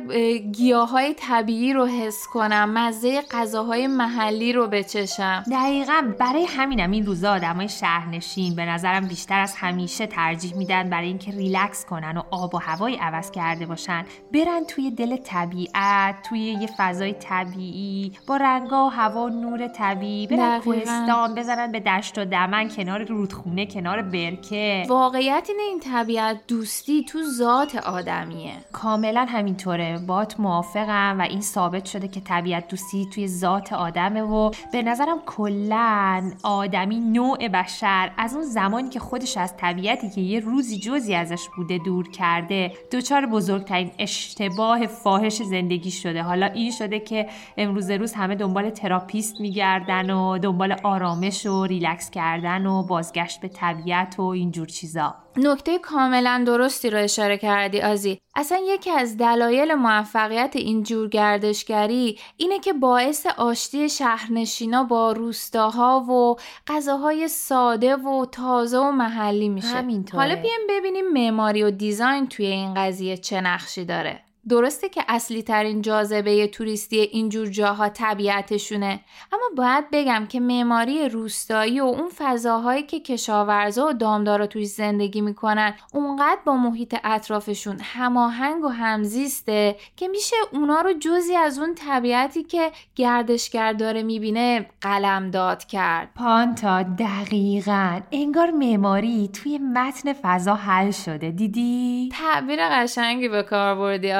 گیاهای 0.53 1.15
طبیعی 1.15 1.73
رو 1.73 1.87
حس 1.87 2.27
کنم 2.33 2.71
مزه 2.79 3.23
غذاهای 3.31 3.87
محلی 3.87 4.53
رو 4.53 4.67
بچشم. 4.67 5.45
دقیقا 5.53 6.13
برای 6.19 6.45
همینم 6.45 6.91
این 6.91 7.07
روزا 7.07 7.33
آدمای 7.33 7.69
شهرنشین 7.69 8.55
به 8.55 8.65
نظرم 8.65 9.09
بیشتر 9.09 9.41
از 9.41 9.55
همیشه 9.57 10.07
ترجیح 10.07 10.57
میدن 10.57 10.91
برای 10.91 11.07
اینکه 11.07 11.31
ریلکس 11.31 11.85
کنن 11.85 12.17
و 12.17 12.23
آب 12.31 12.55
و 12.55 12.59
هوای 12.59 12.97
عوض 12.97 13.31
کرده 13.31 13.67
باشن. 13.67 14.05
برن 14.33 14.65
توی 14.69 14.91
دل 14.91 15.17
طبیعت 15.17 16.15
توی 16.29 16.41
یه 16.41 16.69
فضای 16.79 17.13
طبیعی 17.13 18.13
با 18.27 18.37
رنگا 18.37 18.87
و 18.87 18.89
هوا 18.89 19.27
و 19.27 19.29
نور 19.29 19.69
طبیعی. 19.69 20.27
برن 20.27 20.61
کوهستان 20.61 21.35
بزنن 21.35 21.73
به 21.73 21.81
دشت 21.81 22.19
و 22.19 22.25
دمن 22.25 22.69
کنار 22.69 23.05
رودخونه 23.05 23.67
کنار 23.67 24.03
برکه. 24.03 24.87
واقعیت 24.89 25.47
اینه 25.49 25.63
این 25.63 25.81
طبیعت 25.81 26.41
دوستی 26.49 27.05
تو 27.05 27.23
ذات 27.23 27.77
آدمیه. 27.77 28.53
کاملا 28.73 29.24
همینطوره. 29.27 29.99
بات 30.07 30.41
موافقم 30.41 31.17
و 31.19 31.23
این 31.23 31.41
ثابت 31.41 31.85
شده 31.85 32.09
که 32.09 32.21
طبیعت 32.21 32.69
دوستی 32.69 33.07
توی 33.15 33.29
ذات 33.29 33.73
آدمه 33.73 34.23
و 34.23 34.51
به 34.73 34.83
نظرم 34.83 35.19
کلا 35.27 36.31
آدمی 36.43 37.01
نوع 37.01 37.49
بشر 37.49 38.13
از 38.19 38.35
اون 38.35 38.45
زمانی 38.45 38.89
که 38.89 39.01
خودش 39.01 39.37
از 39.37 39.57
طبیعتی 39.57 40.11
که 40.11 40.21
یه 40.21 40.41
روزی 40.41 40.79
جزی 40.79 41.15
ازش 41.15 41.49
بوده 41.57 41.79
دور 41.79 42.11
کرده 42.11 42.73
دچار 42.93 43.27
بزرگترین 43.27 43.91
اشتباه 43.99 44.87
فاحش 44.87 45.43
زندگی 45.43 45.91
شده. 45.91 46.23
حالا 46.23 46.47
این 46.47 46.71
شده 46.71 47.01
که 47.01 47.29
امروزه 47.57 47.91
روز 47.91 48.13
همه 48.13 48.35
دنبال 48.35 48.71
therapist 48.71 49.41
میگردن 49.41 50.11
و 50.11 50.39
دنبال 50.39 50.77
آرامش 50.83 51.47
و 51.47 51.65
ریلکس 51.65 52.11
کردن 52.11 52.67
و 52.67 52.83
بازگشت 52.83 53.41
به 53.41 53.49
طبیعت 53.49 54.19
و 54.19 54.23
اینجور 54.23 54.67
چیزا. 54.67 55.24
نکته 55.37 55.79
کاملا 55.79 56.45
درستی 56.47 56.91
رو 56.91 56.99
اشاره 56.99 57.39
کردی 57.39 57.81
آزی. 57.81 58.19
اصلا 58.37 58.61
یکی 58.67 58.91
از 58.91 59.17
دلایل 59.17 59.75
موفقیت 59.75 60.53
این 60.57 60.83
جور 60.83 61.09
گردشگری 61.09 62.19
اینه 62.37 62.59
که 62.59 62.73
باعث 62.73 63.27
آشتی 63.27 63.89
شهرنشینا 63.89 64.85
با 64.85 65.13
روستاها 65.13 66.01
و 66.01 66.37
غذاهای 66.67 67.29
ساده 67.29 67.97
و 67.97 68.27
تازه 68.33 68.79
و 68.79 68.91
محلی 68.91 69.49
میشه. 69.49 69.69
همینطوره. 69.69 70.23
حالا 70.23 70.43
بیایم 70.43 70.61
ببینیم 70.69 71.13
معماری 71.13 71.63
و 71.63 71.71
design 71.71 72.29
توی 72.29 72.47
این 72.47 72.75
قضیه 72.75 73.17
چه 73.17 73.41
نقشی 73.41 73.85
داره. 73.85 74.24
درسته 74.49 74.89
که 74.89 75.05
اصلی 75.09 75.43
ترین 75.43 75.83
جاذبه 75.83 76.47
توریستی 76.47 77.01
اینجور 77.01 77.47
جاها 77.47 77.89
طبیعتشونه 77.89 79.01
اما 79.33 79.43
باید 79.57 79.85
بگم 79.93 80.27
که 80.29 80.41
معماری 80.41 81.09
روستایی 81.09 81.81
و 81.81 81.85
اون 81.85 82.11
فضاهایی 82.19 82.83
که 82.83 83.01
کشاورزا 83.01 83.87
و 83.87 83.93
دامدارا 83.93 84.47
توی 84.47 84.65
زندگی 84.65 85.21
می‌کنن 85.21 85.75
اونقدر 85.93 86.41
با 86.45 86.57
محیط 86.57 86.97
اطرافشون 87.05 87.79
هماهنگ 87.83 88.65
و 88.65 88.69
همزیسته 88.69 89.77
که 89.97 90.09
میشه 90.09 90.37
اونا 90.53 90.81
رو 90.81 90.93
جزی 90.93 91.37
از 91.37 91.59
اون 91.59 91.75
طبیعتی 91.75 92.43
که 92.43 92.73
گردشگر 92.95 93.73
داره 93.73 94.03
می‌بینه 94.03 94.67
قلمداد 94.81 95.65
کرد. 95.65 96.11
پانتا 96.15 96.83
دقیقا. 96.83 98.01
انگار 98.13 98.51
معماری 98.51 99.29
توی 99.29 99.59
متن 99.59 100.13
فضا 100.13 100.55
حل 100.55 100.91
شده 100.91 101.31
دیدی؟ 101.31 102.09
تعبیر 102.13 102.69
قشنگی 102.69 103.29
به 103.29 103.43
کار 103.43 103.75
بردی 103.75 104.11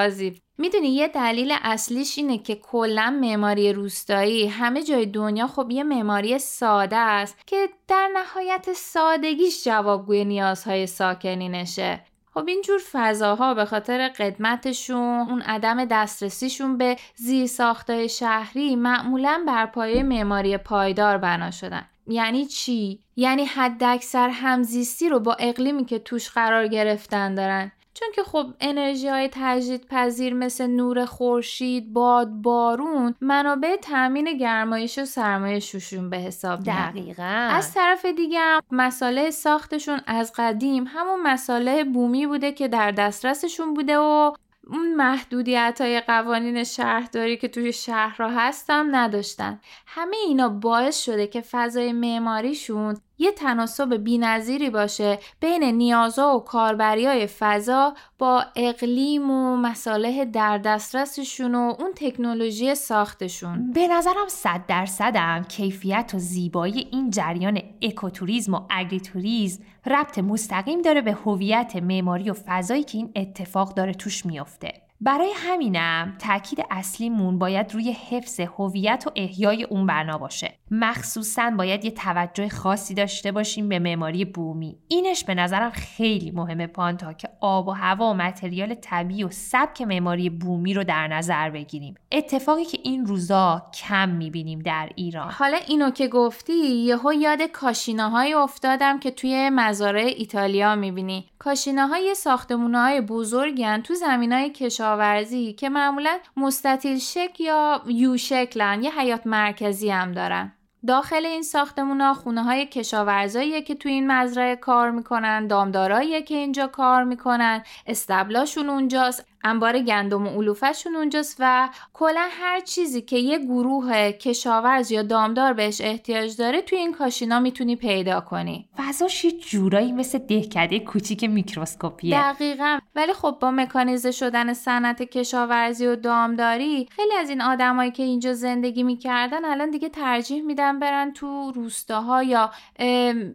می‌دونی 0.59 0.89
یه 0.89 1.09
دلیل 1.09 1.55
اصلیش 1.63 2.19
اینه 2.19 2.39
که 2.39 2.55
کلا 2.55 3.19
معماری 3.21 3.73
روستایی 3.73 4.47
همه 4.47 4.83
جای 4.83 5.07
دنیا 5.07 5.47
خب 5.47 5.71
یه 5.71 5.83
معماری 5.83 6.39
ساده 6.39 6.97
است 6.97 7.39
که 7.47 7.69
در 7.89 8.11
نهایت 8.15 8.73
سادگیش 8.73 9.65
جوابگوی 9.65 10.25
نیازهای 10.25 10.87
ساکنینشه. 10.87 12.01
خب 12.35 12.45
اینجور 12.49 12.81
فضاها 12.93 13.55
به 13.55 13.65
خاطر 13.65 14.09
قدمتشون 14.09 15.31
اون 15.31 15.43
عدم 15.43 15.85
دسترسیشون 15.85 16.79
به 16.79 16.97
زیر 17.15 17.47
ساختای 17.47 18.09
شهری 18.09 18.77
معمولا 18.77 19.45
بر 19.47 19.67
پایه 19.67 20.03
معماری 20.03 20.57
پایدار 20.57 21.19
بنا 21.19 21.51
شدن. 21.51 21.87
یعنی 22.07 22.47
چی؟ 22.47 23.01
یعنی 23.17 23.45
حداکثر 23.45 24.29
همزیستی 24.29 25.09
رو 25.09 25.21
با 25.21 25.37
اقلیمی 25.39 25.85
که 25.85 25.99
توش 25.99 26.31
قرار 26.31 26.67
گرفتن 26.69 27.35
دارن. 27.35 27.73
چون 27.95 28.09
که 28.15 28.23
خب 28.23 28.47
انرژی 28.61 29.09
های 29.09 29.29
تجدید 29.33 29.87
پذیر 29.87 30.35
مثل 30.35 30.67
نور 30.67 31.05
خورشید، 31.05 31.93
باد، 31.93 32.29
بارون 32.29 33.15
منابع 33.21 33.77
تامین 33.77 34.39
گرمایش 34.39 34.99
و 34.99 35.05
سرمایه 35.05 35.61
شوشون 35.61 36.11
به 36.11 36.17
حساب 36.17 36.65
دقیقا. 36.65 37.49
از 37.53 37.75
طرف 37.75 38.07
دیگه 38.07 38.39
هم 38.41 38.61
مساله 38.71 39.31
ساختشون 39.31 40.01
از 40.07 40.33
قدیم 40.37 40.85
همون 40.87 41.23
مساله 41.23 41.85
بومی 41.85 42.27
بوده 42.27 42.53
که 42.53 42.69
در 42.69 42.91
دسترسشون 42.91 43.75
بوده 43.75 43.99
و 43.99 44.33
اون 44.67 44.95
محدودیت 44.95 45.79
های 45.81 46.01
قوانین 46.01 46.65
شهرداری 46.65 47.37
که 47.37 47.49
توی 47.49 47.73
شهرها 47.73 48.29
هستم 48.29 48.89
نداشتن. 48.97 49.61
همه 49.87 50.17
اینا 50.17 50.49
باعث 50.49 51.05
شده 51.05 51.27
که 51.27 51.41
فضای 51.41 51.93
معماریشون 51.93 52.97
یه 53.19 53.33
تناسب 53.33 53.95
بینظیری 53.95 54.71
باشه 54.71 55.19
بین 55.41 55.65
نیازها 55.65 56.37
و 56.37 56.45
کاربری 56.45 57.07
های 57.07 57.27
فضا 57.27 57.95
با 58.19 58.45
اقلیم 58.57 59.31
و 59.31 59.57
مساله 59.57 60.25
در 60.25 60.59
دسترسشون 60.59 61.55
و 61.55 61.75
اون 61.79 61.91
تکنولوژی 61.97 62.75
ساختشون. 62.75 63.73
به 63.73 63.89
نظرم 63.89 64.29
صد 64.29 64.67
درصدم 64.69 65.45
کیفیت 65.49 66.13
و 66.15 66.19
زیبایی 66.19 66.89
این 66.93 67.11
جریان 67.11 67.61
اکوتوریزم 67.83 68.55
و 68.55 68.61
اگریتوریزم 68.71 69.63
ربط 69.87 70.19
مستقیم 70.19 70.83
داره 70.83 71.01
به 71.01 71.13
هویت 71.13 71.77
معماری 71.77 72.31
و 72.31 72.35
فضایی 72.47 72.83
که 72.83 72.99
این 72.99 73.13
اتفاق 73.17 73.75
داره 73.75 73.95
توش 73.95 74.27
میافته 74.27 74.84
برای 75.01 75.33
همینم 75.37 76.17
تاکید 76.19 76.65
اصلیمون 76.71 77.39
باید 77.39 77.75
روی 77.75 77.93
حفظ 78.11 78.41
هویت 78.41 79.05
و 79.07 79.11
احیای 79.17 79.65
اون 79.65 79.87
بنا 79.87 80.19
باشه. 80.19 80.55
مخصوصا 80.71 81.51
باید 81.51 81.85
یه 81.85 81.91
توجه 81.91 82.49
خاصی 82.49 82.95
داشته 82.95 83.33
باشیم 83.33 83.69
به 83.69 83.79
معماری 83.79 84.25
بومی. 84.25 84.77
اینش 84.89 85.25
به 85.25 85.35
نظرم 85.35 85.71
خیلی 85.71 86.31
مهمه 86.31 86.67
پانتا 86.67 87.13
که 87.13 87.29
آب 87.41 87.69
و 87.69 87.71
هوا 87.71 88.11
و 88.11 88.15
متریال 88.15 88.75
طبیعی 88.75 89.25
و 89.25 89.29
سبک 89.31 89.83
معماری 89.83 90.31
بومی 90.31 90.75
رو 90.75 90.85
در 90.85 91.09
نظر 91.09 91.51
بگیریم. 91.51 91.95
اتفاقی 92.13 92.65
که 92.65 92.79
این 92.83 93.07
روزا 93.07 93.63
کم 93.75 94.09
می‌بینیم 94.09 94.59
در 94.59 94.89
ایران. 94.95 95.31
حالا 95.31 95.59
اینو 95.69 95.91
که 95.91 96.09
گفتی 96.09 96.53
یهو 96.67 97.13
یاد 97.13 97.43
کاشیناهای 97.43 98.35
افتادم 98.35 98.99
که 98.99 99.11
توی 99.11 99.51
مزارع 99.51 100.05
ایتالیا 100.17 100.75
می‌بینی. 100.75 101.29
کاشیناهای 101.39 102.15
ساختمونهای 102.15 103.01
بزرگن 103.01 103.81
تو 103.81 103.95
زمینای 103.95 104.51
کشاورزی 104.85 105.53
که 105.53 105.69
معمولا 105.69 106.19
مستطیل 106.37 106.99
شکل 106.99 107.45
یا 107.45 107.83
یو 107.87 108.17
شکلن 108.17 108.83
یه 108.83 109.01
حیات 109.01 109.27
مرکزی 109.27 109.91
هم 109.91 110.13
دارن. 110.13 110.53
داخل 110.87 111.27
این 111.27 111.43
ساختمون 111.43 112.01
ها 112.01 112.15
خونه 112.15 112.43
های 112.43 112.67
کشاورزاییه 112.67 113.63
که 113.63 113.75
تو 113.75 113.89
این 113.89 114.13
مزرعه 114.13 114.57
کار 114.57 114.91
می‌کنن 114.91 115.47
دامداراییه 115.47 116.23
که 116.23 116.35
اینجا 116.35 116.67
کار 116.67 117.05
می‌کنن 117.05 117.63
استبلاشون 117.87 118.71
اونجاست. 118.71 119.27
انبار 119.45 119.79
گندم 119.79 120.27
و 120.27 120.31
علوفشون 120.31 120.97
اونجاست 120.97 121.37
و 121.39 121.69
کلا 121.93 122.29
هر 122.31 122.61
چیزی 122.61 123.03
که 123.03 123.17
یه 123.17 123.39
گروه 123.39 124.13
کشاورز 124.13 124.91
یا 124.91 125.03
دامدار 125.03 125.53
بهش 125.53 125.81
احتیاج 125.81 126.37
داره 126.37 126.63
توی 126.63 126.79
این 126.79 126.93
کاشینا 126.93 127.41
می‌تونی 127.41 127.77
پیدا 127.77 128.21
کنی. 128.21 128.69
فضاش 128.77 129.25
یه 129.25 129.31
جورایی 129.31 129.93
مثل 129.93 130.19
دهکده 130.19 130.79
کوچیک 130.79 131.25
میکروسکوپیه. 131.25 132.33
دقیقا. 132.33 132.79
ولی 132.95 133.13
خب 133.13 133.37
با 133.41 133.51
مکانیزه 133.51 134.11
شدن 134.11 134.53
صنعت 134.53 135.03
کشاورزی 135.03 135.87
و 135.87 135.97
دامداری 135.97 136.89
خیلی 136.91 137.15
از 137.15 137.29
این 137.31 137.41
آدمایی 137.41 137.91
که 137.91 138.03
اینجا 138.03 138.35
زندگی 138.35 138.83
می‌کردن 138.83 139.45
الان 139.45 139.71
دیگه 139.71 139.89
ترجیح 139.89 140.43
میدن 140.43 140.79
برن 140.79 141.13
تو 141.13 141.53
روستاها 141.53 142.23
یا 142.23 142.51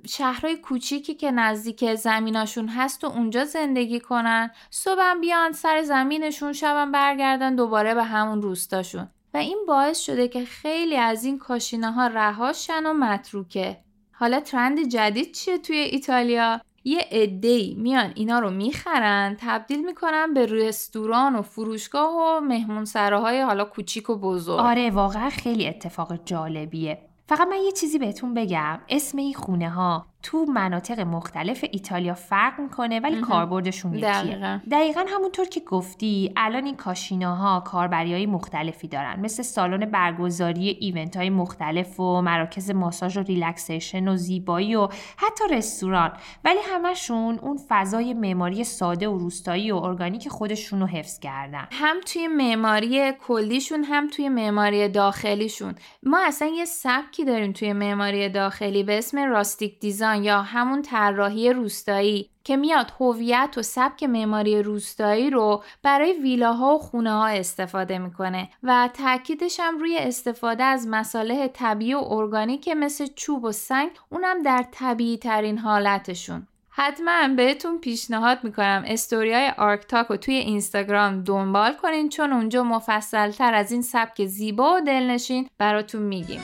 شهرهای 0.07 0.55
کوچیکی 0.55 1.13
که 1.13 1.31
نزدیک 1.31 1.95
زمیناشون 1.95 2.67
هست 2.67 3.03
و 3.03 3.07
اونجا 3.07 3.45
زندگی 3.45 3.99
کنن. 3.99 4.51
صبح 4.69 5.13
بیان 5.21 5.51
سر 5.51 5.81
زمینشون 6.03 6.53
شبم 6.53 6.91
برگردن 6.91 7.55
دوباره 7.55 7.95
به 7.95 8.03
همون 8.03 8.41
روستاشون. 8.41 9.07
و 9.33 9.37
این 9.37 9.57
باعث 9.67 9.99
شده 9.99 10.27
که 10.27 10.45
خیلی 10.45 10.97
از 10.97 11.23
این 11.23 11.37
کاشینه 11.37 11.91
ها 11.91 12.07
رهاشن 12.07 12.85
و 12.85 12.93
متروکه. 12.93 13.77
حالا 14.11 14.39
trend 14.39 14.88
جدید 14.87 15.31
چیه 15.31 15.57
توی 15.57 15.77
ایتالیا؟ 15.77 16.61
یه 16.83 17.07
عده‌ای 17.11 17.75
میان 17.77 18.11
اینا 18.15 18.39
رو 18.39 18.49
می‌خرن 18.49 19.37
تبدیل 19.39 19.85
می‌کنن 19.85 20.33
به 20.33 20.45
رستوران 20.45 21.35
و 21.35 21.41
فروشگاه 21.41 22.11
و 22.15 22.39
مهمون 22.39 22.85
سراهای 22.85 23.41
حالا 23.41 23.65
کوچیک 23.65 24.09
و 24.09 24.15
بزرگ. 24.15 24.59
آره 24.59 24.89
واقعا 24.89 25.29
خیلی 25.29 25.67
اتفاق 25.67 26.25
جالبیه. 26.25 27.01
فقط 27.27 27.47
من 27.47 27.57
یه 27.65 27.71
چیزی 27.71 27.99
بهتون 27.99 28.33
بگم. 28.33 28.79
اسم 28.89 29.17
این 29.17 29.33
خونه 29.33 29.69
ها 29.69 30.05
تو 30.23 30.45
مناطق 30.45 30.99
مختلف 30.99 31.65
ایتالیا 31.71 32.13
فرق 32.13 32.59
می‌کنه 32.59 32.99
ولی 32.99 33.21
کاربردشون 33.21 33.93
یکیه. 33.93 34.09
دقیقا. 34.11 34.59
دقیقا 34.71 35.05
همونطور 35.07 35.45
که 35.45 35.59
گفتی 35.59 36.33
الان 36.38 36.65
این 36.65 36.75
cascina 36.75 37.49
ها 37.49 37.59
کاربری 37.59 38.13
های 38.13 38.25
مختلفی 38.25 38.88
دارن. 38.88 39.19
مثل 39.19 39.43
سالن 39.43 39.85
برگزاری 39.85 40.69
event 40.69 41.17
های 41.17 41.29
مختلف 41.29 41.99
و 41.99 42.21
مراکز 42.21 42.71
ماساژ 42.71 43.17
و 43.17 43.21
relaxation 43.21 44.07
و 44.07 44.15
زیبایی 44.15 44.75
و 44.75 44.88
حتی 45.17 45.43
رستوران. 45.51 46.11
ولی 46.43 46.59
همشون 46.73 47.39
اون 47.39 47.59
فضای 47.69 48.13
معماری 48.13 48.63
ساده 48.63 49.07
و 49.07 49.17
روستایی 49.17 49.71
و 49.71 49.75
ارگانیک 49.75 50.27
خودشون 50.27 50.79
رو 50.79 50.88
حفظ 50.88 51.19
کردن. 51.19 51.67
هم 51.71 51.95
توی 52.05 52.27
معماری 52.27 53.11
کلیشون 53.11 53.83
هم 53.83 54.07
توی 54.07 54.29
معماری 54.29 54.89
داخلیشون. 54.89 55.75
ما 56.03 56.19
اصلا 56.27 56.47
یه 56.47 56.65
سبکی 56.65 57.25
داریم 57.25 57.51
توی 57.51 57.73
معماری 57.73 58.29
داخلی 58.29 58.83
به 58.83 58.97
اسم 58.97 59.19
rustic 59.19 59.79
design 59.79 60.08
یا 60.15 60.41
همون 60.41 60.81
طراحی 60.81 61.53
روستایی 61.53 62.29
که 62.43 62.57
میاد 62.57 62.93
هویت 62.99 63.53
و 63.57 63.61
سبک 63.61 64.03
معماری 64.03 64.63
روستایی 64.63 65.29
رو 65.29 65.63
برای 65.83 66.13
ویلاها 66.13 66.75
و 66.75 66.79
خونه 66.79 67.11
ها 67.11 67.27
استفاده 67.27 67.97
می‌کنه 67.97 68.49
و 68.63 68.89
تاکیدش 68.93 69.59
هم 69.59 69.79
روی 69.79 69.97
استفاده 69.97 70.63
از 70.63 70.87
مصالح 70.88 71.47
طبیعی 71.47 71.93
و 71.93 71.97
ارگانیک 71.97 72.67
مثل 72.67 73.07
چوب 73.15 73.43
و 73.43 73.51
سنگ 73.51 73.89
اونم 74.09 74.43
در 74.43 74.65
طبیعی 74.71 75.17
ترین 75.17 75.57
حالتشون. 75.57 76.47
حتما 76.69 77.27
بهتون 77.27 77.77
پیشنهاد 77.77 78.43
می‌کنم 78.43 78.83
استوری 78.87 79.33
های 79.33 79.51
آرکتاک 79.57 80.07
رو 80.07 80.17
توی 80.17 80.35
اینستاگرام 80.35 81.23
دنبال 81.23 81.73
کنین 81.73 82.09
چون 82.09 82.33
اونجا 82.33 82.63
مفصل 82.63 83.31
تر 83.31 83.53
از 83.53 83.71
این 83.71 83.81
سبک 83.81 84.25
زیبا 84.25 84.75
و 84.75 84.81
دلنشین 84.81 85.49
براتون 85.57 86.01
میگیم. 86.01 86.41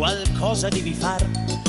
Qualcosa 0.00 0.70
devi 0.70 0.94
far. 0.94 1.22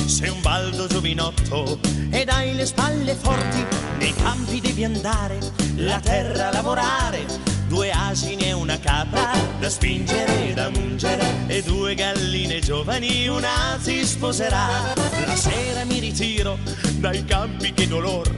Sei 0.05 0.29
un 0.29 0.39
baldo 0.39 0.87
giovinotto 0.87 1.77
ed 2.09 2.29
hai 2.29 2.55
le 2.55 2.65
spalle 2.65 3.13
forti, 3.13 3.65
nei 3.97 4.13
campi 4.13 4.61
devi 4.61 4.85
andare, 4.85 5.37
la 5.75 5.99
terra 5.99 6.49
lavorare. 6.49 7.50
Due 7.71 7.89
asini 7.89 8.47
e 8.47 8.51
una 8.51 8.77
capra 8.79 9.31
da 9.57 9.69
spingere 9.69 10.49
e 10.49 10.53
da 10.53 10.69
mungere 10.69 11.47
e 11.47 11.63
due 11.63 11.95
galline 11.95 12.59
giovani 12.59 13.29
una 13.29 13.79
si 13.79 14.05
sposerà. 14.05 14.93
La 15.25 15.35
sera 15.37 15.85
mi 15.85 15.99
ritiro 15.99 16.57
dai 16.97 17.23
campi 17.23 17.73
che 17.73 17.87
dolor 17.87 18.29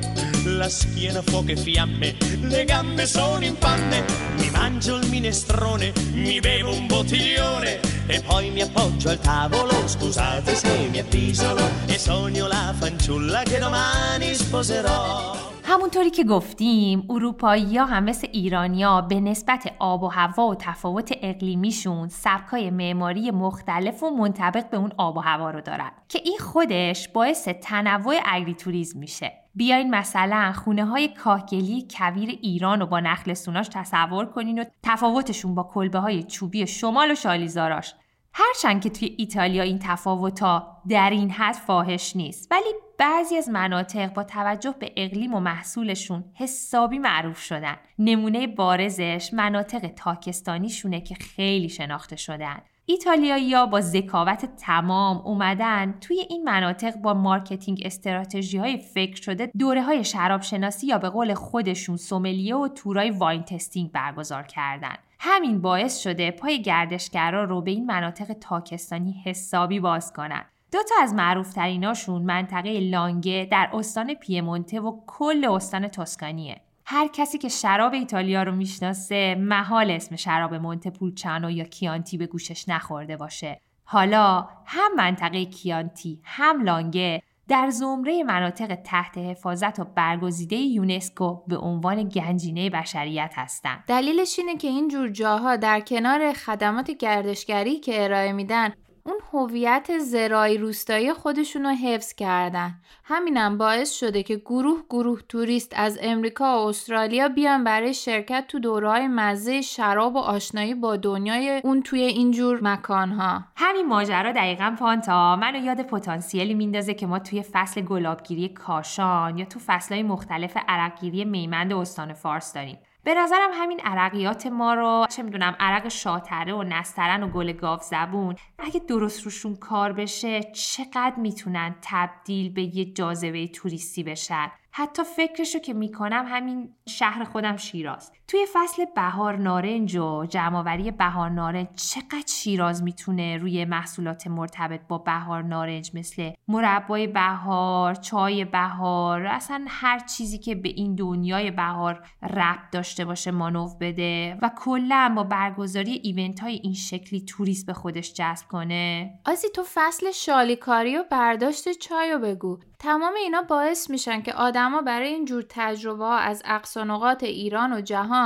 la 0.43 0.69
schiena 0.69 1.23
fuoco 1.23 1.49
e 1.49 1.57
fiamme, 1.57 2.15
le 2.41 2.63
gambe 2.63 3.07
sono 3.07 3.43
in 3.43 3.57
panne, 3.57 4.05
mi 4.37 4.51
mangio 4.51 4.97
il 4.97 5.09
minestrone, 5.09 5.93
mi 6.11 6.39
bevo 6.39 6.71
un 6.71 6.85
bottiglione 6.85 7.79
e 8.05 8.21
poi 8.21 8.51
mi 8.51 8.61
appoggio 8.61 9.09
al 9.09 9.19
tavolo, 9.19 9.87
scusate 9.87 10.53
se 10.53 10.87
mi 10.91 10.99
appisolo 10.99 11.67
e 11.87 11.97
sogno 11.97 12.45
la 12.45 12.71
fanciulla 12.77 13.41
che 13.41 13.57
domani 13.57 14.35
sposerò. 14.35 15.52
همونطوری 15.65 16.09
که 16.09 16.23
گفتیم 16.23 17.05
اروپایی 17.09 17.77
ها 17.77 17.85
هم 17.85 18.03
مثل 18.03 18.27
ایرانیا 18.31 19.01
به 19.01 19.19
نسبت 19.19 19.73
آب 19.79 20.03
و 20.03 20.07
هوا 20.07 20.47
و 20.47 20.55
تفاوت 20.55 21.13
اقلیمیشون 21.21 22.07
سبکای 22.07 22.69
معماری 22.69 23.31
مختلف 23.31 24.03
و 24.03 24.09
منطبق 24.09 24.69
به 24.69 24.77
اون 24.77 24.91
آب 24.97 25.17
و 25.17 25.19
هوا 25.19 25.51
رو 25.51 25.61
دارن 25.61 25.91
که 26.09 26.19
این 26.25 26.37
خودش 26.37 27.09
باعث 27.09 27.47
تنوع 27.47 28.15
اگریتوریزم 28.25 28.99
میشه. 28.99 29.31
بیاین 29.55 29.89
مثلا 29.89 30.53
خونه 30.55 30.85
های 30.85 31.07
کاهگلی 31.07 31.87
کویر 31.91 32.29
ایران 32.41 32.79
رو 32.79 32.85
با 32.85 32.99
نخل 32.99 33.33
سوناش 33.33 33.67
تصور 33.67 34.25
کنین 34.25 34.59
و 34.59 34.63
تفاوتشون 34.83 35.55
با 35.55 35.63
کلبه 35.73 35.99
های 35.99 36.23
چوبی 36.23 36.67
شمال 36.67 37.11
و 37.11 37.15
شالیزاراش. 37.15 37.93
هرچند 38.33 38.81
که 38.81 38.89
توی 38.89 39.15
ایتالیا 39.17 39.63
این 39.63 39.79
تفاوتا 39.83 40.77
در 40.89 41.09
این 41.09 41.31
حد 41.31 41.55
فاحش 41.55 42.15
نیست 42.15 42.51
ولی 42.51 42.73
بعضی 42.97 43.37
از 43.37 43.49
مناطق 43.49 44.13
با 44.13 44.23
توجه 44.23 44.75
به 44.79 44.91
اقلیم 44.97 45.33
و 45.33 45.39
محصولشون 45.39 46.23
حسابی 46.33 46.99
معروف 46.99 47.39
شدن. 47.39 47.75
نمونه 47.99 48.47
بارزش 48.47 49.29
مناطق 49.33 49.87
تاکستانیشونه 49.87 51.01
که 51.01 51.15
خیلی 51.15 51.69
شناخته 51.69 52.15
شدن. 52.15 52.61
ایتالیایی 52.85 53.53
ها 53.53 53.65
با 53.65 53.81
ذکاوت 53.81 54.55
تمام 54.55 55.17
اومدن 55.17 55.97
توی 56.01 56.19
این 56.29 56.43
مناطق 56.43 56.95
با 56.95 57.13
marketing 57.13 57.81
strategy 57.85 58.57
های 58.57 58.77
فکر 58.77 59.21
شده 59.21 59.51
دوره 59.59 59.83
های 59.83 60.03
شراب 60.03 60.41
شناسی 60.41 60.87
یا 60.87 60.97
به 60.97 61.09
قول 61.09 61.33
خودشون 61.33 61.97
sommelier 61.97 62.55
و 62.55 62.67
تورای 62.67 63.09
wine 63.09 63.43
tasting 63.43 63.91
برگزار 63.91 64.43
کردن. 64.43 64.95
همین 65.25 65.61
باعث 65.61 65.99
شده 65.99 66.31
پای 66.31 66.61
گردشگرا 66.61 67.43
رو 67.43 67.61
به 67.61 67.71
این 67.71 67.85
مناطق 67.85 68.33
تاکستانی 68.33 69.21
حسابی 69.25 69.79
باز 69.79 70.13
کنن. 70.13 70.45
دو 70.71 70.79
تا 70.89 70.95
از 71.01 71.13
معروفتریناشون 71.13 72.21
منطقه 72.21 72.79
لانگه 72.79 73.47
در 73.51 73.69
استان 73.73 74.13
پیمونته 74.13 74.79
و 74.79 74.99
کل 75.07 75.45
استان 75.45 75.87
توسکانیه 75.87 76.61
هر 76.85 77.07
کسی 77.07 77.37
که 77.37 77.49
شراب 77.49 77.93
ایتالیا 77.93 78.43
رو 78.43 78.51
می‌شناسه 78.51 79.35
محال 79.39 79.91
اسم 79.91 80.15
شراب 80.15 80.53
مونتپولچانو 80.53 81.51
یا 81.51 81.63
کیانتی 81.63 82.17
به 82.17 82.27
گوشش 82.27 82.69
نخورده 82.69 83.17
باشه. 83.17 83.61
حالا 83.83 84.47
هم 84.65 84.95
منطقه 84.97 85.45
کیانتی 85.45 86.19
هم 86.23 86.63
لانگه 86.63 87.21
در 87.47 87.69
زمره 87.69 88.23
مناطق 88.23 88.75
تحت 88.75 89.17
حفاظت 89.17 89.79
و 89.79 89.83
برگزیده 89.83 90.55
یونسکو 90.55 91.43
به 91.47 91.57
عنوان 91.57 92.03
گنجینه 92.03 92.69
بشریت 92.69 93.33
هستند. 93.35 93.83
دلیلش 93.87 94.39
اینه 94.39 94.57
که 94.57 94.67
این 94.67 94.87
جور 94.87 95.09
جاها 95.09 95.55
در 95.55 95.79
کنار 95.79 96.33
خدمات 96.33 96.91
گردشگری 96.91 97.79
که 97.79 98.03
ارائه 98.03 98.33
میدن 98.33 98.73
اون 99.05 99.15
هویت 99.33 99.99
زرایی 99.99 100.57
روستایی 100.57 101.13
خودشون 101.13 101.63
رو 101.63 101.69
حفظ 101.69 102.13
کردن. 102.13 102.75
همینم 103.03 103.57
باعث 103.57 103.91
شده 103.91 104.23
که 104.23 104.35
گروه 104.35 104.83
گروه 104.89 105.21
توریست 105.29 105.73
از 105.75 105.99
امریکا 106.01 106.63
و 106.63 106.67
استرالیا 106.67 107.29
بیان 107.29 107.63
برای 107.63 107.93
شرکت 107.93 108.45
تو 108.47 108.59
دورهای 108.59 109.07
مزه 109.07 109.61
شراب 109.61 110.15
و 110.15 110.19
آشنایی 110.19 110.73
با 110.73 110.95
دنیای 110.95 111.61
اون 111.63 111.81
توی 111.81 112.01
اینجور 112.01 112.59
مکانها. 112.61 113.43
همین 113.55 113.87
ماجرا 113.87 114.31
دقیقا 114.31 114.75
پانتا 114.79 115.35
منو 115.35 115.63
یاد 115.63 115.81
پتانسیلی 115.81 116.53
میندازه 116.53 116.93
که 116.93 117.07
ما 117.07 117.19
توی 117.19 117.41
فصل 117.41 117.81
گلابگیری 117.81 118.49
کاشان 118.49 119.37
یا 119.37 119.45
تو 119.45 119.59
فصلهای 119.65 120.03
مختلف 120.03 120.57
عرقگیری 120.67 121.25
میمند 121.25 121.73
استان 121.73 122.13
فارس 122.13 122.53
داریم. 122.53 122.77
به 123.03 123.13
نظرم 123.13 123.49
همین 123.53 123.79
عرقیات 123.79 124.47
ما 124.47 124.73
رو 124.73 125.05
چه 125.09 125.23
می‌دونم 125.23 125.55
عرق 125.59 125.87
شاتره 125.87 126.53
و 126.53 126.63
نسترن 126.63 127.23
و 127.23 127.27
گل 127.27 127.53
گاو 127.53 127.79
زبون 127.79 128.35
اگه 128.59 128.79
درست 128.79 129.23
روشون 129.23 129.55
کار 129.55 129.93
بشه 129.93 130.43
چقدر 130.43 131.15
می‌تونن 131.17 131.75
تبدیل 131.81 132.53
به 132.53 132.61
یه 132.61 132.85
جاذبه 132.85 133.47
توریستی 133.47 134.03
بشن؟ 134.03 134.51
حتی 134.71 135.03
فکرشو 135.03 135.59
که 135.59 135.73
می‌کنم 135.73 136.25
همین 136.27 136.73
شهر 136.87 137.23
خودم 137.23 137.57
شیراز. 137.57 138.11
توی 138.33 138.45
فصل 138.53 138.85
بهار 138.95 139.37
نارنج 139.37 139.95
و 139.95 140.25
جمعآوری 140.25 140.91
بهار 140.91 141.29
نارنج 141.29 141.67
چقدر 141.75 142.23
شیراز 142.27 142.83
می‌تونه 142.83 143.37
روی 143.37 143.65
محصولات 143.65 144.27
مرتبط 144.27 144.81
با 144.87 144.97
بهار 144.97 145.43
نارنج 145.43 145.91
مثل 145.93 146.31
مربای 146.47 147.07
بهار، 147.07 147.95
چای 147.95 148.45
بهار، 148.45 149.25
اصلا 149.25 149.65
هر 149.67 149.99
چیزی 149.99 150.37
که 150.37 150.55
به 150.55 150.69
این 150.69 150.95
دنیای 150.95 151.51
بهار 151.51 152.05
ربط 152.23 152.71
داشته 152.71 153.05
باشه 153.05 153.31
مانو 153.31 153.69
بده 153.81 154.37
و 154.41 154.51
کلا 154.57 155.13
با 155.15 155.23
برگزاری 155.23 156.01
ایونت 156.03 156.39
های 156.39 156.59
این 156.63 156.73
شکلی 156.73 157.25
توریست 157.25 157.65
به 157.65 157.73
خودش 157.73 158.13
جذب 158.13 158.47
کنه. 158.47 159.13
آزی 159.25 159.47
تو 159.55 159.63
فصل 159.73 160.11
شالیکاری 160.11 160.97
و 160.97 161.03
برداشت 161.11 161.71
چای 161.71 162.11
رو 162.11 162.19
بگو 162.19 162.59
تمام 162.79 163.13
اینا 163.15 163.41
باعث 163.41 163.89
میشن 163.89 164.21
که 164.21 164.33
آدما 164.33 164.81
برای 164.81 165.07
این 165.07 165.25
جور 165.25 165.45
تجربه 165.49 166.05
ها 166.05 166.17
از 166.17 166.41
اقصانقات 166.45 167.23
ایران 167.23 167.73
و 167.73 167.81
جهان 167.81 168.22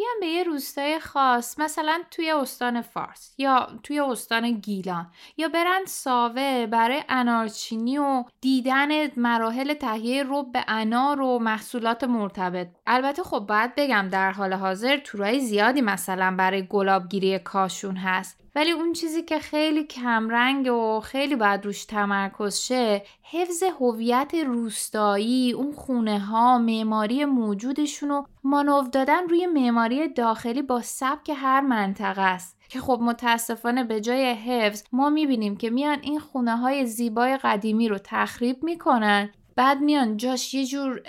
بیان 0.00 0.20
به 0.20 0.26
یه 0.26 0.42
روستای 0.42 1.00
خاص 1.00 1.58
مثلا 1.58 2.02
توی 2.10 2.30
استان 2.30 2.82
فارس 2.82 3.34
یا 3.38 3.68
توی 3.82 4.00
استان 4.00 4.50
گیلان 4.50 5.06
یا 5.36 5.48
برند 5.48 5.86
ساوه 5.86 6.66
برای 6.66 7.02
انارچینی 7.08 7.98
و 7.98 8.24
دیدن 8.40 9.20
مراحل 9.20 9.74
تهیه 9.74 10.24
رب 10.28 10.52
انار 10.68 11.20
و 11.20 11.38
محصولات 11.38 12.04
مرتبط. 12.04 12.68
البته 12.86 13.22
خب 13.22 13.38
باید 13.38 13.74
بگم 13.76 14.08
در 14.10 14.32
حال 14.32 14.52
حاضر 14.52 14.96
تورای 14.96 15.40
زیادی 15.40 15.80
مثلا 15.80 16.34
برای 16.38 16.66
گلابگیری 16.66 17.38
کاشون 17.38 17.96
هست. 17.96 18.39
ولی 18.60 18.70
اون 18.70 18.92
چیزی 18.92 19.22
که 19.22 19.38
خیلی 19.38 19.84
کمرنگ 19.84 20.72
و 20.72 21.00
خیلی 21.00 21.36
باید 21.36 21.64
روش 21.64 21.84
تمرکز 21.84 22.56
شه 22.56 23.02
حفظ 23.22 23.62
هویت 23.62 24.34
روستایی 24.46 25.52
اون 25.52 25.72
خونه 25.72 26.18
ها 26.18 26.58
معماری 26.58 27.24
موجودشون 27.24 28.08
رو 28.08 28.26
مانو 28.44 28.88
دادن 28.88 29.28
روی 29.28 29.46
معماری 29.46 30.08
داخلی 30.08 30.62
با 30.62 30.82
سبک 30.82 31.30
هر 31.36 31.60
منطقه 31.60 32.22
است. 32.22 32.60
که 32.68 32.80
خب 32.80 32.98
متاسفانه 33.02 33.84
به 33.84 34.00
جای 34.00 34.32
حفظ 34.32 34.82
ما 34.92 35.10
می‌بینیم 35.10 35.56
که 35.56 35.70
میان 35.70 35.98
این 36.02 36.20
خونه 36.20 36.56
های 36.56 36.86
زیبای 36.86 37.36
قدیمی 37.36 37.88
رو 37.88 37.98
تخریب 38.04 38.64
می‌کنن. 38.64 39.30
بعد 39.56 39.80
میان 39.80 40.16
جاش 40.16 40.54
یه 40.54 40.66
جور 40.66 41.00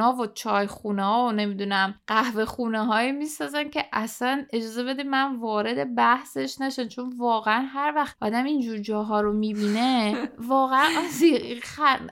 ها 0.00 0.16
و 0.20 0.26
چای 0.26 0.66
خونه 0.66 1.04
ها 1.04 1.26
و 1.26 1.32
نمی‌دونم 1.32 1.94
قهوه 2.06 2.44
خونه 2.44 2.84
هایی 2.84 3.12
می‌سازن 3.12 3.68
که 3.70 3.84
اصلا 3.92 4.44
اجازه 4.52 4.84
بده 4.84 5.02
من 5.02 5.36
وارد 5.36 5.94
بحثش 5.94 6.60
نشن 6.60 6.88
چون 6.88 7.12
واقعا 7.18 7.66
هر 7.72 7.92
وقت 7.96 8.16
آدم 8.20 8.44
اینجور 8.44 8.78
جاها 8.78 9.20
رو 9.20 9.32
می‌بینه 9.32 10.14
واقعا 10.48 10.88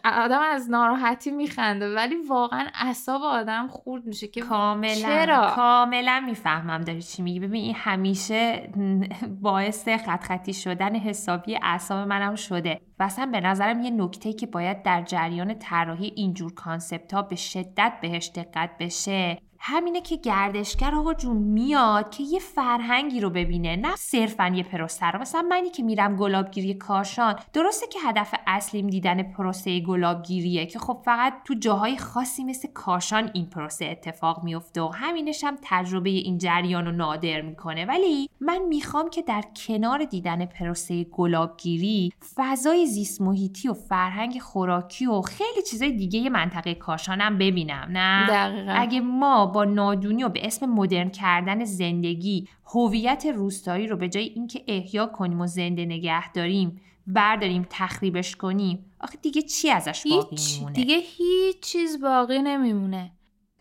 آدم 0.04 0.40
از 0.40 0.70
ناراحتی 0.70 1.30
میخنده. 1.30 1.94
ولی 1.94 2.16
واقعا 2.16 2.66
اصاب 2.74 3.22
آدم 3.22 3.68
خورد 3.68 4.06
میشه 4.06 4.28
که 4.28 4.40
کاملا 4.40 4.94
چرا؟ 4.94 5.52
کاملا 5.56 6.22
می‌فهمم 6.26 6.80
داری 6.80 7.02
چی 7.02 7.22
میگی. 7.22 7.40
ببین 7.40 7.64
این 7.64 7.74
همیشه 7.74 8.70
باعث 9.42 9.88
خط 9.88 10.24
خطی 10.24 10.52
شدن 10.52 10.96
حسابی 10.96 11.58
اعصاب 11.62 12.08
منم 12.08 12.34
شده. 12.34 12.80
و 12.98 13.02
اصلا 13.02 13.26
به 13.26 13.40
نظرم 13.40 13.80
یه 13.80 13.90
نکته 13.90 14.32
که 14.32 14.46
باید 14.46 14.82
در 14.82 15.02
جریان 15.02 15.58
طراحی 15.58 16.12
اینجور 16.16 16.54
concept 16.54 16.89
ها 17.12 17.22
به 17.22 17.36
شدت 17.36 17.92
بهش 18.02 18.30
دقت 18.34 18.70
بشه. 18.80 19.38
همینه 19.62 20.00
که 20.00 20.16
گردشگر 20.16 20.94
آقا 20.94 21.14
جون 21.14 21.36
میاد 21.36 22.10
که 22.10 22.22
یه 22.22 22.38
فرهنگی 22.38 23.20
رو 23.20 23.30
ببینه 23.30 23.76
نه 23.76 23.96
صرفا 23.96 24.46
یه 24.46 24.62
پروسه 24.62 25.06
رو. 25.06 25.20
مثلا 25.20 25.42
منی 25.42 25.70
که 25.70 25.82
میرم 25.82 26.16
گلابگیری 26.16 26.74
کاشان 26.74 27.34
درسته 27.52 27.86
که 27.86 27.98
هدف 28.04 28.34
اصلیم 28.46 28.86
دیدن 28.86 29.22
پروسه 29.22 29.80
گلابگیریه 29.80 30.66
که 30.66 30.78
خب 30.78 31.02
فقط 31.04 31.34
تو 31.44 31.54
جاهای 31.54 31.96
خاصی 31.96 32.44
مثل 32.44 32.68
کاشان 32.74 33.30
این 33.34 33.46
پروسه 33.46 33.84
اتفاق 33.84 34.44
میفته 34.44 34.82
و 34.82 34.88
همینش 34.94 35.44
هم 35.44 35.56
تجربه 35.62 36.10
این 36.10 36.38
جریان 36.38 36.86
رو 36.86 36.92
نادر 36.92 37.40
می‌کنه. 37.40 37.84
ولی 37.84 38.30
من 38.40 38.58
می‌خوام 38.68 39.10
که 39.10 39.22
در 39.22 39.44
کنار 39.66 40.04
دیدن 40.04 40.46
پروسه 40.46 41.04
گلابگیری 41.04 42.12
فضای 42.34 42.86
زیست 42.86 43.20
محیطی 43.20 43.68
و 43.68 43.74
فرهنگ 43.74 44.38
خوراکی 44.38 45.06
و 45.06 45.22
خیلی 45.22 45.62
چیزای 45.70 45.92
دیگه 45.92 46.30
منطقه 46.30 46.74
کاشانم 46.74 47.38
ببینم 47.38 47.88
نه؟ 47.92 48.26
دقیقا. 48.26 48.72
اگه 48.76 49.00
ما 49.00 49.49
با 49.52 49.64
نادونی 49.64 50.24
و 50.24 50.28
به 50.28 50.46
اسم 50.46 50.66
مدرن 50.66 51.10
کردن 51.10 51.64
زندگی 51.64 52.48
هویت 52.66 53.26
روستایی 53.26 53.86
رو 53.86 53.96
به 53.96 54.08
جای 54.08 54.24
اینکه 54.24 54.64
احیا 54.68 55.06
کنیم 55.06 55.40
و 55.40 55.46
زنده 55.46 55.84
نگه 55.84 56.32
داریم 56.32 56.80
برداریم 57.06 57.66
تخریبش 57.70 58.36
کنیم. 58.36 58.92
آخه 59.00 59.18
دیگه 59.22 59.42
چی 59.42 59.70
ازش 59.70 60.06
باقی 60.06 60.36
میمونه؟ 60.54 60.74
دیگه 60.74 60.96
هیچ 60.96 61.60
چیز 61.60 62.00
باقی 62.00 62.42
نمیمونه. 62.42 63.10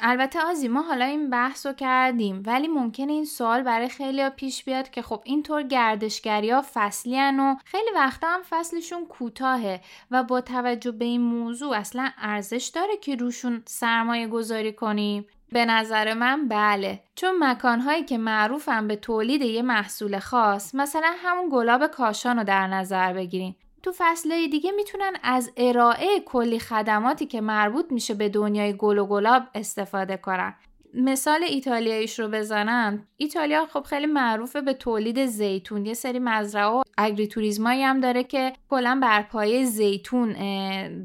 البته 0.02 0.40
آزی 0.42 0.68
ما 0.68 0.82
حالا 0.82 1.06
این 1.06 1.30
بحث 1.30 1.66
رو 1.66 1.74
کردیم 1.74 2.44
ولی 2.46 2.68
ممکنه 2.68 3.12
این 3.12 3.26
سوال 3.26 3.62
برای 3.62 3.90
خیلی 3.90 4.30
پیش 4.30 4.64
بیاد 4.64 4.90
که 4.90 5.02
خب 5.02 5.22
اینطور 5.26 5.64
گردشگری 5.64 6.50
ها 6.50 6.64
فصلی 6.74 7.18
و 7.18 7.56
خیلی 7.66 7.90
وقتا 7.96 8.28
هم 8.28 8.42
فصلشون 8.50 9.06
کوتاهه 9.06 9.82
و 10.12 10.24
با 10.24 10.42
توجه 10.42 10.92
به 10.92 11.06
این 11.06 11.22
موضوع 11.22 11.78
اصلا 11.78 12.10
ارزش 12.18 12.72
داره 12.76 12.98
که 13.02 13.16
روشون 13.16 13.64
سرمایه 13.66 14.28
گذاری 14.28 14.74
کنیم؟ 14.74 15.26
به 15.52 15.66
نظر 15.66 16.14
من 16.14 16.48
بله. 16.48 17.00
چون 17.16 17.36
مکانهایی 17.40 18.04
که 18.04 18.18
معروفن 18.18 18.88
به 18.88 18.96
تولید 18.96 19.42
یه 19.42 19.62
محصول 19.62 20.20
خاص 20.20 20.76
مثلا 20.76 21.14
همون 21.18 21.50
گلاب 21.52 21.88
کاشان 21.88 22.38
رو 22.38 22.44
در 22.44 22.68
نظر 22.68 23.14
بگیریم 23.14 23.56
تو 23.84 23.92
فصله 23.98 24.48
دیگه 24.48 24.72
می‌تونن 24.72 25.14
از 25.24 25.52
ارائه 25.58 26.20
کلی 26.26 26.60
خدماتی 26.60 27.26
که 27.26 27.42
مربوط 27.42 27.92
میشه 27.92 28.14
به 28.14 28.30
دنیای 28.30 28.78
گل 28.78 28.98
و 28.98 29.06
گلاب 29.06 29.44
استفاده 29.56 30.18
کنن. 30.18 30.56
مثال 30.94 31.44
ایتالیاییش 31.44 32.20
رو 32.20 32.28
بزنم. 32.28 33.08
ایتالیا 33.18 33.66
خب 33.66 33.84
خیلی 33.84 34.06
معروفه 34.06 34.62
به 34.62 34.74
تولید 34.74 35.26
زیتون. 35.26 35.86
یه 35.86 35.94
سری 35.94 36.20
مزرعه 36.20 36.66
و 36.66 36.82
اگریتوریزمایی 36.98 37.84
هم 37.84 38.00
داره 38.00 38.24
که 38.24 38.54
کلا 38.70 39.00
بر 39.02 39.22
پایه 39.22 39.66
زیتون 39.66 40.36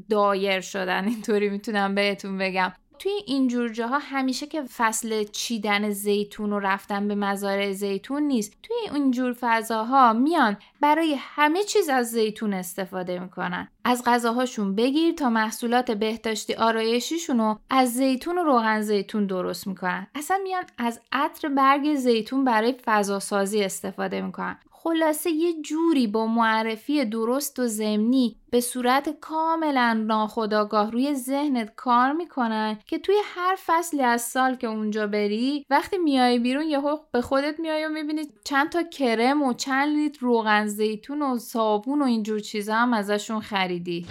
دایر 0.09 0.61
شدن. 0.61 1.07
اینطوری 1.07 1.49
می‌تونم 1.49 1.95
بهتون 1.95 2.37
بگم. 2.37 2.73
توی 2.99 3.11
اینجور 3.25 3.69
جاها 3.69 3.99
همیشه 3.99 4.47
که 4.47 4.63
فصل 4.63 5.23
چیدن 5.23 5.89
زیتون 5.89 6.53
و 6.53 6.59
رفتن 6.59 7.07
به 7.07 7.15
مزارع 7.15 7.71
زیتون 7.71 8.23
نیست. 8.23 8.57
توی 8.63 8.75
اینجور 8.93 9.35
فضاها 9.39 10.13
میان 10.13 10.57
برای 10.81 11.15
همه 11.19 11.63
چیز 11.63 11.89
از 11.89 12.11
زیتون 12.11 12.53
استفاده 12.53 13.19
می‌کنن. 13.19 13.67
از 13.83 14.03
غذاهاشون 14.05 14.75
بگیر 14.75 15.13
تا 15.13 15.29
محصولات 15.29 15.91
بهداشتی 15.91 16.53
آرایشیشون 16.53 17.37
رو 17.37 17.59
از 17.69 17.93
زیتون 17.93 18.37
و 18.37 18.43
روغن 18.43 18.81
زیتون 18.81 19.25
درست 19.25 19.67
می‌کنن. 19.67 20.07
اصلا 20.15 20.39
میان 20.43 20.63
از 20.77 21.01
عطر 21.11 21.49
برگ 21.49 21.95
زیتون 21.95 22.43
برای 22.43 22.75
فضاسازی 22.85 23.63
استفاده 23.63 24.21
می‌کنن. 24.21 24.59
خلاصه 24.87 25.31
یه 25.31 25.61
جوری 25.61 26.07
با 26.07 26.27
معرفی 26.27 27.05
درست 27.05 27.59
و 27.59 27.67
زمینی 27.67 28.35
به 28.51 28.61
صورت 28.61 29.19
کاملا 29.19 29.93
ناخداگاه 29.93 30.91
روی 30.91 31.15
ذهنت 31.15 31.75
کار 31.75 32.11
می‌کنن 32.11 32.79
که 32.87 32.99
توی 32.99 33.15
هر 33.23 33.55
فصلی 33.65 34.01
از 34.01 34.21
سال 34.21 34.55
که 34.55 34.67
اونجا 34.67 35.07
بری 35.07 35.65
وقتی 35.69 35.97
میای 35.97 36.39
بیرون 36.39 36.63
یهو 36.63 36.97
به 37.11 37.21
خودت 37.21 37.59
میای 37.59 37.85
و 37.85 37.89
می‌بینی 37.89 38.21
چند 38.43 38.69
تا 38.69 38.83
کرم 38.83 39.43
و 39.43 39.53
چند 39.53 39.97
لیتر 39.97 40.19
روغن 40.19 40.67
زیتون 40.67 41.21
و 41.21 41.37
صابون 41.37 42.01
و 42.01 42.05
اینجور 42.05 42.39
چیزا 42.39 42.75
هم 42.75 42.93
ازشون 42.93 43.39
خریدی. 43.39 44.05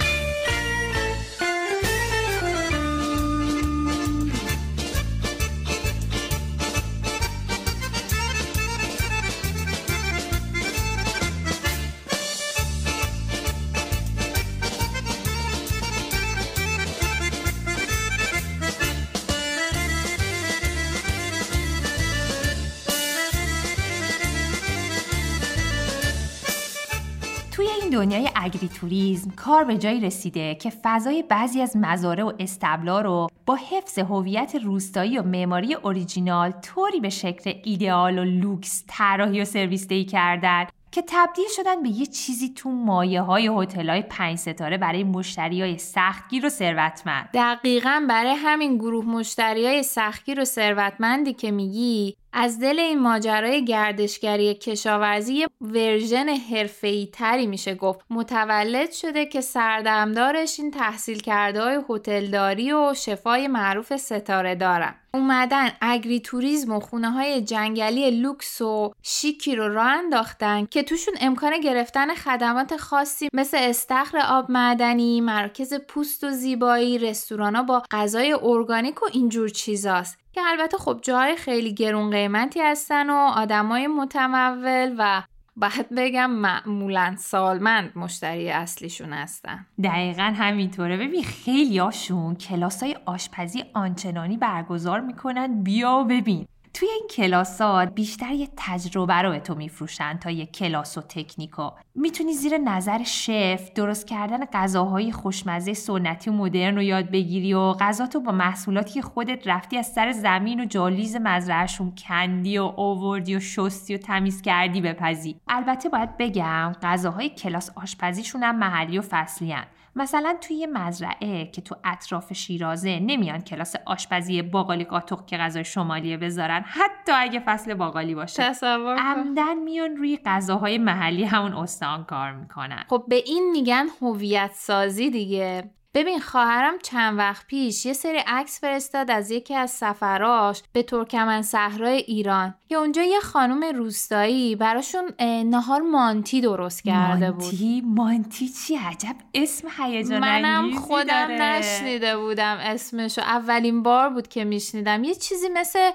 دنیای 27.94 28.30
agritourism 28.34 29.30
کار 29.30 29.64
به 29.64 29.78
جایی 29.78 30.00
رسیده 30.00 30.54
که 30.54 30.72
فضای 30.82 31.22
بعضی 31.22 31.60
از 31.60 31.76
مزارع 31.76 32.24
و 32.24 32.32
اصطبلا 32.38 33.00
رو 33.00 33.28
با 33.46 33.58
حفظ 33.70 33.98
هویت 33.98 34.56
روستایی 34.64 35.18
و 35.18 35.22
معماری 35.22 35.74
اوریجینال 35.74 36.50
طوری 36.50 37.00
به 37.00 37.10
شکل 37.10 37.52
ایدئال 37.64 38.18
و 38.18 38.24
لوکس 38.24 38.84
طراحی 38.88 39.40
و 39.40 39.44
سرویس 39.44 39.88
دهی 39.88 40.04
کردن 40.04 40.66
که 40.94 41.04
تبدیل 41.06 41.44
شدن 41.56 41.82
به 41.82 41.88
یه 41.88 42.06
چیزی 42.06 42.48
تو 42.48 42.70
مایه 42.70 43.22
های 43.22 43.50
هتل 43.56 43.90
های 43.90 44.02
پنج 44.02 44.38
ستاره 44.38 44.78
برای 44.78 45.04
مشتری 45.04 45.60
های 45.60 45.78
سختگیر 45.78 46.46
و 46.46 46.48
ثروتمند. 46.48 47.28
دقیقا 47.34 48.06
برای 48.08 48.32
همین 48.32 48.76
گروه 48.76 49.04
مشتری 49.04 49.66
های 49.66 49.82
سختگیر 49.82 50.40
و 50.40 50.44
ثروتمندی 50.44 51.32
که 51.32 51.50
میگی 51.50 52.16
از 52.36 52.60
دل 52.60 52.78
این 52.78 53.00
ماجرای 53.00 53.64
گردشگری 53.64 54.54
کشاورزی 54.54 55.46
version 55.60 56.28
حرفه‌ای 56.28 57.08
تری 57.12 57.46
میشه 57.46 57.74
گفت. 57.74 58.00
متولد 58.10 58.92
شده 58.92 59.26
که 59.26 59.40
سردمدارش 59.40 60.60
این 60.60 60.70
تحصیل 60.70 61.20
کرده 61.20 61.62
های 61.62 61.78
هتلداری 61.90 62.72
و 62.72 62.94
chef 62.94 63.38
ای 63.38 63.48
معروف 63.48 63.96
ستاره 63.96 64.54
دارن 64.54 64.94
اومدن 65.14 65.70
agritourism 65.80 66.72
و 66.72 66.80
خونه 66.80 67.10
های 67.10 67.42
جنگلی 67.42 68.10
لوکس 68.10 68.60
و 68.60 68.92
شیکی 69.02 69.56
رو 69.56 69.74
راه 69.74 69.86
انداختن 69.86 70.66
که 70.66 70.82
توشون 70.82 71.14
امکان 71.20 71.60
گرفتن 71.60 72.14
خدمات 72.14 72.76
خاصی 72.76 73.28
مثل 73.32 73.56
استخر 73.60 74.18
آب 74.18 74.50
معدنی، 74.50 75.20
مرکز 75.20 75.74
پوست 75.74 76.24
و 76.24 76.30
زیبایی، 76.30 76.98
رستورانا 76.98 77.62
با 77.62 77.82
غذای 77.90 78.38
ارگانیک 78.42 79.02
و 79.02 79.06
اینجور 79.12 79.48
چیزاست. 79.48 80.18
که 80.32 80.40
البته 80.46 80.78
خب 80.78 80.98
جای 81.02 81.36
خیلی 81.36 81.74
گرون 81.74 82.10
قیمتی 82.10 82.60
هستن 82.60 83.10
و 83.10 83.14
آدمای 83.14 83.86
متمول 83.86 84.94
و 84.98 85.22
باید 85.56 85.86
بگم 85.96 86.30
معمولا 86.30 87.14
سالمند 87.18 87.92
مشتری 87.98 88.50
اصلیشون 88.50 89.12
هستن. 89.12 89.66
دقیقا 89.84 90.34
همینطوره. 90.36 90.96
ببین 90.96 91.22
خیلی 91.22 91.78
هاشون 91.78 92.34
کلاس 92.34 92.82
های 92.82 92.96
آشپزی 93.06 93.64
آنچنانی 93.74 94.36
برگزار 94.36 95.00
می‌کنن. 95.00 95.62
بیا 95.62 95.90
و 95.90 96.04
ببین. 96.04 96.46
توی 96.74 96.88
این 96.88 97.08
کلاسات 97.10 97.94
بیشتر 97.94 98.32
یه 98.32 98.48
تجربه 98.56 99.14
رو 99.14 99.30
به 99.30 99.40
تو 99.40 99.54
میفروشن 99.54 100.18
تا 100.18 100.30
یه 100.30 100.46
کلاس 100.46 100.98
و 100.98 101.00
تکنیکو 101.00 101.70
می‌تونی 101.94 102.32
زیر 102.32 102.58
نظر 102.58 103.02
شف 103.04 103.70
درست 103.74 104.06
کردن 104.06 104.44
غذاهای 104.44 105.12
خوشمزه 105.12 105.74
سنتی 105.74 106.30
و 106.30 106.32
مدرن 106.32 106.74
رو 106.74 106.82
یاد 106.82 107.10
بگیری 107.10 107.54
و 107.54 107.72
غذاتو 107.72 108.20
با 108.20 108.32
محصولاتی 108.32 108.94
که 108.94 109.02
خودت 109.02 109.48
رفتی 109.48 109.78
از 109.78 109.86
سر 109.86 110.12
زمین 110.12 110.60
و 110.60 110.64
جالیز 110.64 111.16
مزرعهشون 111.16 111.92
کندی 112.08 112.58
و 112.58 112.62
اووردی 112.62 113.36
و 113.36 113.40
شستی 113.40 113.94
و 113.94 113.98
تمیز 113.98 114.42
کردی 114.42 114.80
بپزی. 114.80 115.36
البته 115.48 115.88
باید 115.88 116.16
بگم 116.16 116.72
غذاهای 116.82 117.28
کلاس 117.28 117.70
آشپزیشون 117.76 118.42
هم 118.42 118.58
محلی 118.58 118.98
و 118.98 119.02
فصلی 119.02 119.52
مثلا 119.96 120.36
توی 120.40 120.56
یه 120.56 120.66
مزرعه 120.66 121.46
که 121.46 121.62
تو 121.62 121.76
اطراف 121.84 122.32
شیرازه 122.32 122.98
نمیان 123.00 123.40
کلاس 123.40 123.74
آشپزی 123.86 124.42
باقالی 124.42 124.84
قاطق 124.84 125.26
که 125.26 125.36
غذای 125.36 125.64
شمالیه 125.64 126.16
بذارن 126.16 126.64
حتی 126.66 127.12
اگه 127.12 127.40
فصل 127.40 127.74
باقالی 127.74 128.14
باشه. 128.14 128.42
تصور 128.42 128.96
عمدن 128.98 129.58
میان 129.58 129.96
روی 129.96 130.18
غذاهای 130.24 130.78
محلی 130.78 131.24
همون 131.24 131.54
استان 131.54 132.04
کار 132.04 132.32
می‌کنن. 132.32 132.84
خب 132.88 133.04
به 133.08 133.16
این 133.16 133.50
میگن 133.50 133.86
هویت 134.02 134.50
سازی 134.54 135.10
دیگه. 135.10 135.70
ببین 135.94 136.20
خواهرم 136.20 136.78
چند 136.82 137.18
وقت 137.18 137.46
پیش 137.46 137.86
یه 137.86 137.92
سری 137.92 138.18
عکس 138.26 138.60
فرستاد 138.60 139.10
از 139.10 139.30
یکی 139.30 139.54
از 139.54 139.70
سفراش 139.70 140.62
به 140.72 140.82
ترکمن 140.82 141.42
صحرای 141.42 141.96
ایران 141.96 142.54
که 142.68 142.74
اونجا 142.74 143.02
یه 143.02 143.20
خانم 143.20 143.76
روستایی 143.76 144.56
براشون 144.56 145.02
نهار 145.46 145.80
مانتی 145.80 146.40
درست 146.40 146.84
کرده 146.84 147.30
بود. 147.32 147.42
مانتی؟ 147.42 147.82
مانتی 147.86 148.48
چی؟ 148.48 148.76
عجب 148.76 149.16
اسم 149.34 149.68
هیجان 149.78 150.18
منم 150.18 150.74
خودم 150.74 151.28
نشنیده 151.30 152.16
بودم 152.16 152.56
اسمشو. 152.60 153.20
اولین 153.20 153.82
بار 153.82 154.08
بود 154.08 154.28
که 154.28 154.44
میشنیدم. 154.44 155.04
یه 155.04 155.14
چیزی 155.14 155.48
مثل 155.48 155.90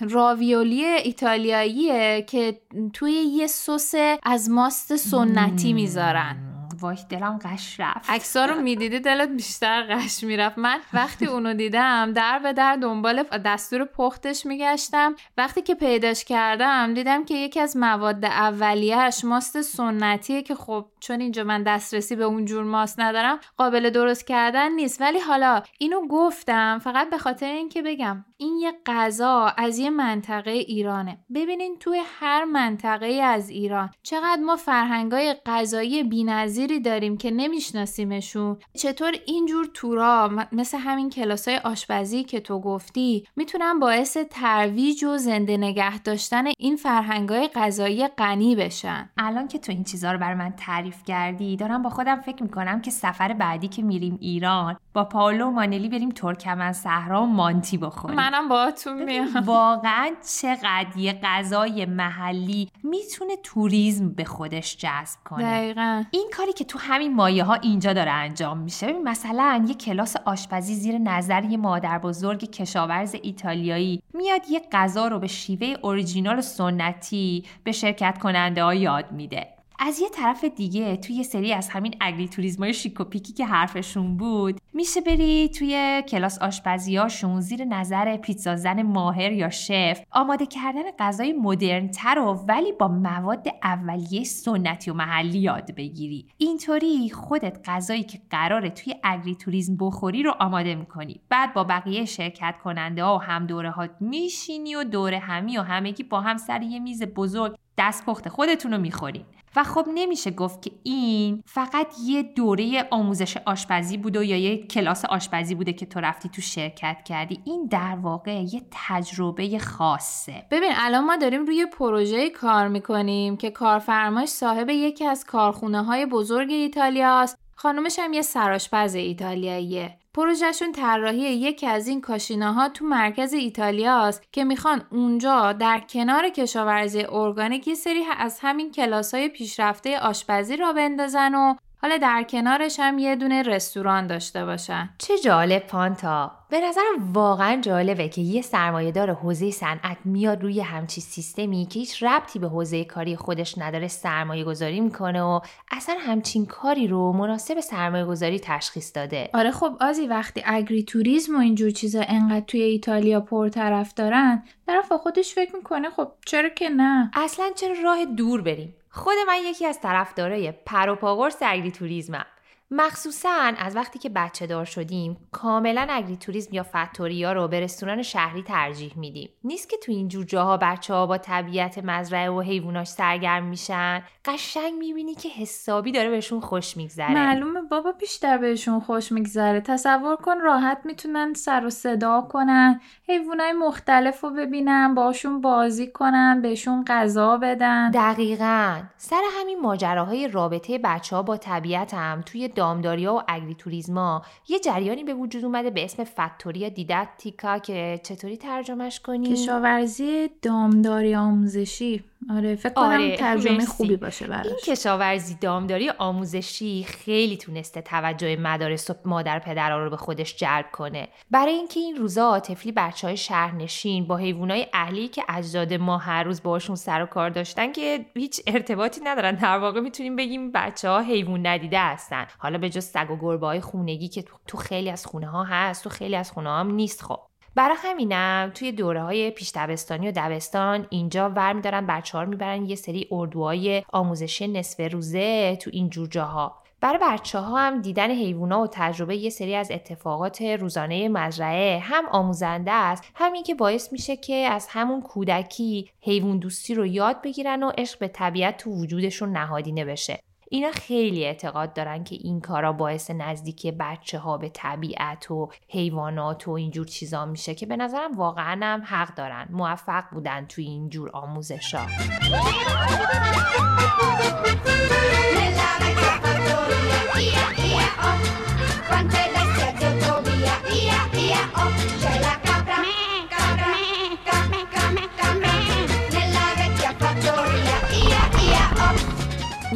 راویولی 0.00 0.84
ایتالیاییه 0.84 2.22
که 2.28 2.60
توی 2.92 3.12
یه 3.12 3.46
سس 3.46 3.94
از 4.22 4.50
ماست 4.50 4.96
سنتی 4.96 5.72
می‌ذارن. 5.72 6.49
وای 6.80 6.96
دلم 7.08 7.38
قش 7.38 7.80
رفت. 7.80 8.10
عکسا 8.10 8.44
رو 8.44 8.60
می‌دیدی 8.60 9.00
دلت 9.00 9.28
بیشتر 9.28 9.82
قش 9.82 10.24
می‌رفت. 10.24 10.58
من 10.58 10.80
وقتی 10.92 11.26
اونو 11.26 11.54
دیدم 11.54 12.12
در 12.12 12.38
به 12.38 12.52
در 12.52 12.76
دنبال 12.76 13.22
دستور 13.22 13.84
پختش 13.84 14.46
میگشتم. 14.46 15.14
وقتی 15.36 15.62
که 15.62 15.74
پیداش 15.74 16.24
کردم 16.24 16.94
دیدم 16.94 17.24
که 17.24 17.34
یکی 17.34 17.60
از 17.60 17.76
مواد 17.76 18.24
اولیهش 18.24 19.24
ماست 19.24 19.60
سنتیه 19.60 20.42
که 20.42 20.54
خب 20.54 20.86
چون 21.00 21.20
اینجا 21.20 21.44
من 21.44 21.62
دسترسی 21.62 22.16
به 22.16 22.24
اون 22.24 22.44
جور 22.44 22.64
ماست 22.64 23.00
ندارم 23.00 23.40
قابل 23.56 23.90
درست 23.90 24.26
کردن 24.26 24.72
نیست. 24.72 25.00
ولی 25.00 25.18
حالا 25.18 25.62
اینو 25.78 26.08
گفتم 26.08 26.78
فقط 26.78 27.10
به 27.10 27.18
خاطر 27.18 27.46
اینکه 27.46 27.82
بگم 27.82 28.24
این 28.40 28.56
یه 28.56 28.72
غذا 28.86 29.52
از 29.56 29.78
یه 29.78 29.90
منطقه 29.90 30.50
ایرانه. 30.50 31.18
ببینین 31.34 31.76
توی 31.80 32.02
هر 32.20 32.44
منطقه 32.44 33.06
از 33.06 33.50
ایران 33.50 33.90
چقدر 34.02 34.40
ما 34.46 34.56
فرهنگای 34.56 35.36
غذایی 35.46 36.02
بی‌نظیری 36.02 36.80
داریم 36.80 37.16
که 37.16 37.30
نمیشناسیمشون. 37.30 38.56
چطور 38.74 39.12
اینجور 39.26 39.70
تورا 39.74 40.30
مثل 40.52 40.78
همین 40.78 41.10
کلاسای 41.10 41.56
آشپزی 41.56 42.24
که 42.24 42.40
تو 42.40 42.60
گفتی 42.60 43.26
می‌تونن 43.36 43.78
باعث 43.78 44.16
ترویج 44.30 45.04
و 45.04 45.16
زنده 45.16 45.56
نگه 45.56 45.98
داشتن 45.98 46.44
این 46.58 46.76
فرهنگای 46.76 47.48
غذایی 47.54 48.08
غنی 48.08 48.56
بشن. 48.56 49.10
الان 49.18 49.48
که 49.48 49.58
تو 49.58 49.72
این 49.72 49.84
چیزها 49.84 50.12
رو 50.12 50.18
برای 50.18 50.34
من 50.34 50.52
تعریف 50.52 51.04
کردی 51.04 51.56
دارم 51.56 51.82
با 51.82 51.90
خودم 51.90 52.20
فکر 52.20 52.42
می‌کنم 52.42 52.80
که 52.80 52.90
سفر 52.90 53.32
بعدی 53.32 53.68
که 53.68 53.82
میریم 53.82 54.18
ایران 54.20 54.76
با 54.94 55.04
پاولو 55.04 55.46
و 55.46 55.50
مانلی 55.50 55.88
بریم 55.88 56.08
ترکمن 56.08 56.72
صحرا 56.72 57.22
و 57.22 57.26
مانتی 57.26 57.78
بخوریم. 57.78 58.29
منم 58.30 58.48
باهاتون 58.48 59.02
میام. 59.02 59.36
واقعا 59.44 60.10
چقدر 60.40 60.96
یه 60.96 61.20
غذای 61.22 61.86
محلی 61.86 62.68
می‌تونه 62.82 63.36
توریسم 63.36 64.08
به 64.08 64.24
خودش 64.24 64.76
جذب 64.76 65.18
کنه. 65.24 65.44
دقیقا. 65.44 66.04
این 66.10 66.30
کاری 66.36 66.52
که 66.52 66.64
تو 66.64 66.78
همین 66.78 67.14
مایه 67.14 67.44
ها 67.44 67.54
اینجا 67.54 67.92
داره 67.92 68.10
انجام 68.10 68.58
میشه. 68.58 68.86
ببین 68.86 69.02
مثلا 69.02 69.64
یه 69.68 69.74
کلاس 69.74 70.16
آشپزی 70.24 70.74
زیر 70.74 70.98
نظر 70.98 71.44
یه 71.44 71.56
مادر 71.56 71.98
بزرگ 71.98 72.50
کشاورز 72.50 73.16
ایتالیایی 73.22 74.02
میاد 74.14 74.42
یه 74.50 74.60
غذا 74.72 75.08
رو 75.08 75.18
به 75.18 75.26
شیوه 75.26 75.74
اوریجینال 75.82 76.38
و 76.38 76.42
سنتی 76.42 77.44
به 77.64 77.72
شرکت 77.72 78.18
کننده 78.18 78.64
ها 78.64 78.74
یاد 78.74 79.12
میده. 79.12 79.59
از 79.82 80.00
یه 80.00 80.08
طرف 80.08 80.44
دیگه 80.44 80.96
توی 80.96 81.16
یه 81.16 81.22
سری 81.22 81.52
از 81.52 81.68
همین 81.68 81.94
اگری 82.00 82.28
توریزمای 82.28 82.74
شیکوپیکی 82.74 83.32
که 83.32 83.46
حرفشون 83.46 84.16
بود 84.16 84.60
میشه 84.72 85.00
بری 85.00 85.48
توی 85.48 86.02
کلاس 86.08 86.38
آشپزیاشون 86.38 87.40
زیر 87.40 87.64
نظر 87.64 88.16
پیتزا 88.16 88.56
زن 88.56 88.82
ماهر 88.82 89.32
یا 89.32 89.50
شف. 89.50 90.00
آماده 90.10 90.46
کردن 90.46 90.82
غذای 90.98 91.32
مدرنتر 91.32 92.18
و 92.18 92.44
ولی 92.48 92.72
با 92.72 92.88
مواد 92.88 93.48
اولیه 93.62 94.24
سنتی 94.24 94.90
و 94.90 94.94
محلی 94.94 95.38
یاد 95.38 95.74
بگیری. 95.74 96.26
اینطوری 96.38 97.10
خودت 97.10 97.58
غذایی 97.64 98.02
که 98.02 98.20
قراره 98.30 98.70
توی 98.70 98.94
اگری 99.02 99.34
توریزم 99.34 99.76
بخوری 99.76 100.22
رو 100.22 100.34
آماده 100.40 100.74
می‌کنی. 100.74 101.20
بعد 101.28 101.54
با 101.54 101.64
بقیه 101.64 102.04
شرکت 102.04 102.54
کننده 102.64 103.04
ها 103.04 103.16
و 103.16 103.22
هم 103.22 103.46
دوره 103.46 103.70
ها 103.70 103.88
میشینی 104.00 104.74
و 104.74 104.84
دوره 104.84 105.18
همی 105.18 105.58
و 105.58 105.62
همگی 105.62 106.02
با 106.02 106.20
هم 106.20 106.36
سر 106.36 106.62
یه 106.62 106.78
میز 106.78 107.02
بزرگ 107.02 107.56
دست 107.78 108.06
پخت 108.06 108.28
خودتون 108.28 108.72
رو 108.72 108.78
می‌خورین. 108.78 109.24
و 109.56 109.64
خب 109.64 109.86
نمیشه 109.94 110.30
گفت 110.30 110.62
که 110.62 110.70
این 110.82 111.42
فقط 111.46 111.86
یه 112.06 112.22
دوره 112.22 112.88
آموزش 112.90 113.36
آشپزی 113.36 113.96
بوده 113.96 114.26
یا 114.26 114.36
یه 114.36 114.66
کلاس 114.66 115.04
آشپزی 115.04 115.54
بوده 115.54 115.72
که 115.72 115.86
تو 115.86 116.00
رفتی 116.00 116.28
تو 116.28 116.42
شرکت 116.42 116.96
کردی. 117.04 117.40
این 117.44 117.66
در 117.70 117.96
واقع 118.02 118.44
یه 118.52 118.62
تجربه 118.70 119.58
خاصه. 119.58 120.46
ببین 120.50 120.72
الان 120.76 121.04
ما 121.04 121.16
داریم 121.16 121.44
روی 121.44 121.66
پروژه 121.66 122.30
کار 122.30 122.68
می‌کنیم 122.68 123.36
که 123.36 123.50
کارفرماش 123.50 124.28
صاحب 124.28 124.68
یکی 124.68 125.04
از 125.04 125.24
کارخونه 125.24 125.84
های 125.84 126.06
بزرگ 126.06 126.50
ایتالیاست. 126.50 127.38
خانومش 127.54 127.98
هم 127.98 128.12
یه 128.12 128.22
سراشپز 128.22 128.94
ایتالیاییه. 128.94 129.99
پروژهشون 130.14 130.72
طراحی 130.72 131.18
یکی 131.18 131.66
از 131.66 131.88
این 131.88 132.00
کاشیناها 132.00 132.68
تو 132.68 132.84
مرکز 132.84 133.32
ایتالیاست 133.32 134.22
که 134.32 134.44
می‌خوان 134.44 134.82
اونجا 134.90 135.52
در 135.52 135.80
کنار 135.80 136.28
کشاورزی 136.28 137.04
ارگانیک 137.04 137.68
یه 137.68 137.74
سری 137.74 138.04
از 138.18 138.38
همین 138.42 138.72
کلاس 138.72 139.14
های 139.14 139.28
پیشرفته 139.28 139.98
آشپزی 139.98 140.56
را 140.56 140.72
بندازن 140.72 141.34
و 141.34 141.54
حالا 141.82 141.96
در 141.96 142.22
کنارش 142.22 142.80
هم 142.80 142.98
یه 142.98 143.16
دونه 143.16 143.42
رستوران 143.42 144.06
داشته 144.06 144.44
باشن. 144.44 144.90
چه 144.98 145.18
جالب 145.18 145.66
پانتا 145.66 146.39
به 146.50 146.60
نظرم 146.60 147.12
واقعا 147.12 147.60
جالبه 147.60 148.08
که 148.08 148.20
یه 148.20 148.42
سرمایهدار 148.42 149.10
حوزه 149.12 149.50
صنعت 149.50 149.96
میاد 150.04 150.42
روی 150.42 150.60
همچی 150.60 151.00
سیستمی 151.00 151.66
که 151.70 151.78
هیچ 151.78 152.02
ربطی 152.02 152.38
به 152.38 152.48
حوزه 152.48 152.84
کاری 152.84 153.16
خودش 153.16 153.58
نداره 153.58 153.88
سرمایه 153.88 154.44
گذاری 154.44 154.80
می‌کنه 154.80 155.22
و 155.22 155.40
اصلا 155.70 155.96
همچین 156.00 156.46
کاری 156.46 156.88
رو 156.88 157.12
مناسب 157.12 157.60
سرمایه 157.60 158.04
گذاری 158.04 158.40
تشخیص 158.40 158.92
داده. 158.94 159.30
آره 159.34 159.50
خب 159.50 159.76
آزی 159.80 160.06
وقتی 160.06 160.42
اگری 160.46 160.82
توریسم 160.82 161.36
و 161.36 161.38
اینجور 161.38 161.70
چیزا 161.70 162.00
انقدر 162.08 162.46
توی 162.46 162.62
ایتالیا 162.62 163.20
پرطرف 163.20 163.94
دارن 163.94 164.42
طرف 164.66 164.92
خودش 164.92 165.34
فکر 165.34 165.56
می‌کنه 165.56 165.90
خب 165.90 166.08
چرا 166.26 166.48
که 166.48 166.68
نه؟ 166.68 167.10
اصلا 167.14 167.50
چرا 167.56 167.74
راه 167.84 168.04
دور 168.04 168.42
بریم؟ 168.42 168.74
خود 168.90 169.14
من 169.26 169.38
یکی 169.44 169.66
از 169.66 169.80
طرفدارای 169.80 170.52
پر 170.66 170.88
و 170.88 170.94
پاورس 170.94 171.36
توریزمم 171.74 172.26
مخصوصا 172.72 173.52
از 173.58 173.76
وقتی 173.76 173.98
که 173.98 174.08
بچه 174.08 174.46
دار 174.46 174.64
شدیم 174.64 175.16
کاملا 175.32 175.86
اگری 175.90 176.16
توریزم 176.16 176.54
یا 176.54 176.62
فتوریا 176.62 177.32
رو 177.32 177.48
به 177.48 177.60
رستوران 177.60 178.02
شهری 178.02 178.42
ترجیح 178.42 178.92
میدیم. 178.96 179.30
نیست 179.44 179.68
که 179.68 179.76
تو 179.76 179.92
این 179.92 180.08
جور 180.08 180.24
جاها 180.24 180.56
بچه 180.56 180.94
ها 180.94 181.06
با 181.06 181.18
طبیعت 181.18 181.78
مزرعه 181.78 182.30
و 182.30 182.40
حیواناش 182.40 182.88
سرگرم 182.88 183.44
میشن. 183.44 184.02
قشنگ 184.24 184.74
می‌بینی 184.78 185.14
که 185.14 185.28
حسابی 185.28 185.92
داره 185.92 186.10
بهشون 186.10 186.40
خوش 186.40 186.76
میگذره. 186.76 187.14
معلومه 187.14 187.62
بابا 187.62 187.92
بیشتر 187.92 188.38
بهشون 188.38 188.80
خوش 188.80 189.12
میگذره. 189.12 189.60
تصور 189.60 190.16
کن 190.16 190.38
راحت 190.38 190.80
می‌تونن 190.84 191.34
سر 191.34 191.66
و 191.66 191.70
صدا 191.70 192.20
کنن 192.20 192.80
حیوانای 193.08 193.52
مختلف 193.52 194.20
رو 194.20 194.30
ببینن 194.30 194.94
باشون 194.94 195.40
بازی 195.40 195.86
کنن 195.86 196.42
بهشون 196.42 196.84
غذا 196.86 197.36
بدن. 197.36 197.90
دقیقا. 197.90 198.82
سر 198.96 199.22
همین 199.40 199.60
ماجراهای 199.60 200.28
رابطه 200.28 200.78
بچه 200.78 201.16
ها 201.16 201.22
با 201.22 201.36
طبیعت 201.36 201.94
هم 201.94 202.22
توی 202.26 202.48
دامداریا 202.60 203.14
و 203.14 203.22
اگری 203.28 203.54
توریزما 203.54 204.22
یه 204.48 204.58
جریانی 204.58 205.04
به 205.04 205.14
وجود 205.14 205.44
اومده 205.44 205.70
به 205.70 205.84
اسم 205.84 206.04
فتوریا 206.04 206.68
دیدکتیکا 206.68 207.58
که 207.58 208.00
چطوری 208.02 208.36
ترجمهش 208.36 209.00
کنی؟ 209.00 209.32
کشاورزی 209.32 210.30
دامداری 210.42 211.14
آموزشی 211.14 212.04
آره 212.36 212.56
فکر 212.56 212.72
کنم 212.72 212.86
آره، 212.86 213.16
ترجمه 213.16 213.66
خوبی 213.66 213.96
باشه 213.96 214.26
براش. 214.26 214.46
این 214.46 214.56
کشاورزی 214.66 215.34
دامداری 215.40 215.90
آموزشی 215.90 216.84
خیلی 216.84 217.36
تونسته 217.36 217.82
توجه 217.82 218.36
مدارس 218.36 218.90
و 218.90 218.94
مادر 219.04 219.38
پدرها 219.38 219.78
رو 219.78 219.90
به 219.90 219.96
خودش 219.96 220.36
جلب 220.36 220.66
کنه. 220.72 221.08
برای 221.30 221.52
اینکه 221.52 221.80
این 221.80 221.96
روزا 221.96 222.40
طفلی 222.40 222.72
بچه 222.72 223.06
های 223.06 223.16
شهرنشین 223.16 224.06
با 224.06 224.16
حیوانای 224.16 224.66
اهلی 224.72 225.08
که 225.08 225.22
اجداد 225.28 225.74
ما 225.74 225.98
هر 225.98 226.22
روز 226.22 226.42
باشون 226.42 226.76
سر 226.76 227.02
و 227.02 227.06
کار 227.06 227.30
داشتن 227.30 227.72
که 227.72 228.06
هیچ 228.14 228.40
ارتباطی 228.46 229.00
ندارن. 229.04 229.34
در 229.34 229.58
واقع 229.58 229.80
می‌تونیم 229.80 230.16
بگیم 230.16 230.52
بچه 230.52 230.88
ها 230.88 231.00
حیوان 231.00 231.46
ندیده 231.46 231.80
هستن. 231.80 232.26
حالا 232.38 232.58
به 232.58 232.70
جز 232.70 232.84
سگ 232.84 233.10
و 233.10 233.16
گربه 233.16 233.46
های 233.46 233.60
خونگی 233.60 234.08
که 234.08 234.24
تو 234.46 234.58
خیلی 234.58 234.90
از 234.90 235.06
خونه 235.06 235.26
ها 235.26 235.44
هست 235.44 235.84
تو 235.84 235.90
خیلی 235.90 236.16
از 236.16 236.30
خونه 236.30 236.48
ها 236.48 236.60
هم 236.60 236.70
نیست 236.70 237.02
خب. 237.02 237.29
برای 237.54 237.76
همینم 237.78 238.52
توی 238.54 238.72
دوره 238.72 239.02
های 239.02 239.30
پیش 239.30 239.52
دبستانی 239.54 240.08
و 240.08 240.12
دبستان 240.16 240.86
اینجا 240.90 241.30
ور 241.30 241.52
میدارن 241.52 241.86
بچه 241.86 242.18
ها 242.18 242.24
می‌برن 242.24 242.66
یه 242.66 242.76
سری 242.76 243.08
اردوهای 243.10 243.82
آموزشی 243.92 244.48
نصف 244.48 244.92
روزه 244.92 245.56
تو 245.56 245.70
این 245.72 245.90
جور 245.90 246.08
جاها. 246.08 246.56
برای 246.80 246.98
بچه 247.02 247.38
ها 247.38 247.58
هم 247.58 247.82
دیدن 247.82 248.10
حیوونا 248.10 248.62
و 248.62 248.66
تجربه 248.66 249.16
یه 249.16 249.30
سری 249.30 249.54
از 249.54 249.70
اتفاقات 249.70 250.42
روزانه 250.42 251.08
مزرعه 251.08 251.78
هم 251.78 252.06
آموزنده 252.06 252.72
است. 252.72 253.04
همین 253.14 253.42
که 253.42 253.54
باعث 253.54 253.92
میشه 253.92 254.16
که 254.16 254.34
از 254.34 254.66
همون 254.70 255.02
کودکی 255.02 255.90
حیوان 256.00 256.38
دوستی 256.38 256.74
رو 256.74 256.86
یاد 256.86 257.22
بگیرن 257.22 257.62
و 257.62 257.70
عشق 257.78 257.98
به 257.98 258.08
طبیعت 258.08 258.56
تو 258.56 258.70
وجودشون 258.70 259.32
نهادینه 259.32 259.84
بشه. 259.84 260.20
اینا 260.52 260.70
خیلی 260.70 261.24
اعتقاد 261.24 261.72
دارن 261.74 262.04
که 262.04 262.16
این 262.20 262.40
کارا 262.40 262.72
باعث 262.72 263.10
نزدیکی 263.10 263.72
بچه 263.72 264.18
ها 264.18 264.38
به 264.38 264.48
طبیعت 264.48 265.30
و 265.30 265.50
حیوانات 265.68 266.48
و 266.48 266.50
اینجور 266.50 266.86
چیزا 266.86 267.26
میشه 267.26 267.54
که 267.54 267.66
به 267.66 267.76
نظرم 267.76 268.16
واقعا 268.16 268.60
هم 268.62 268.82
حق 268.84 269.14
دارن. 269.14 269.48
موفق 269.50 270.04
بودن 270.12 270.46
توی 270.46 270.64
اینجور 270.64 271.10
آموزش 271.12 271.74
ها 271.74 271.86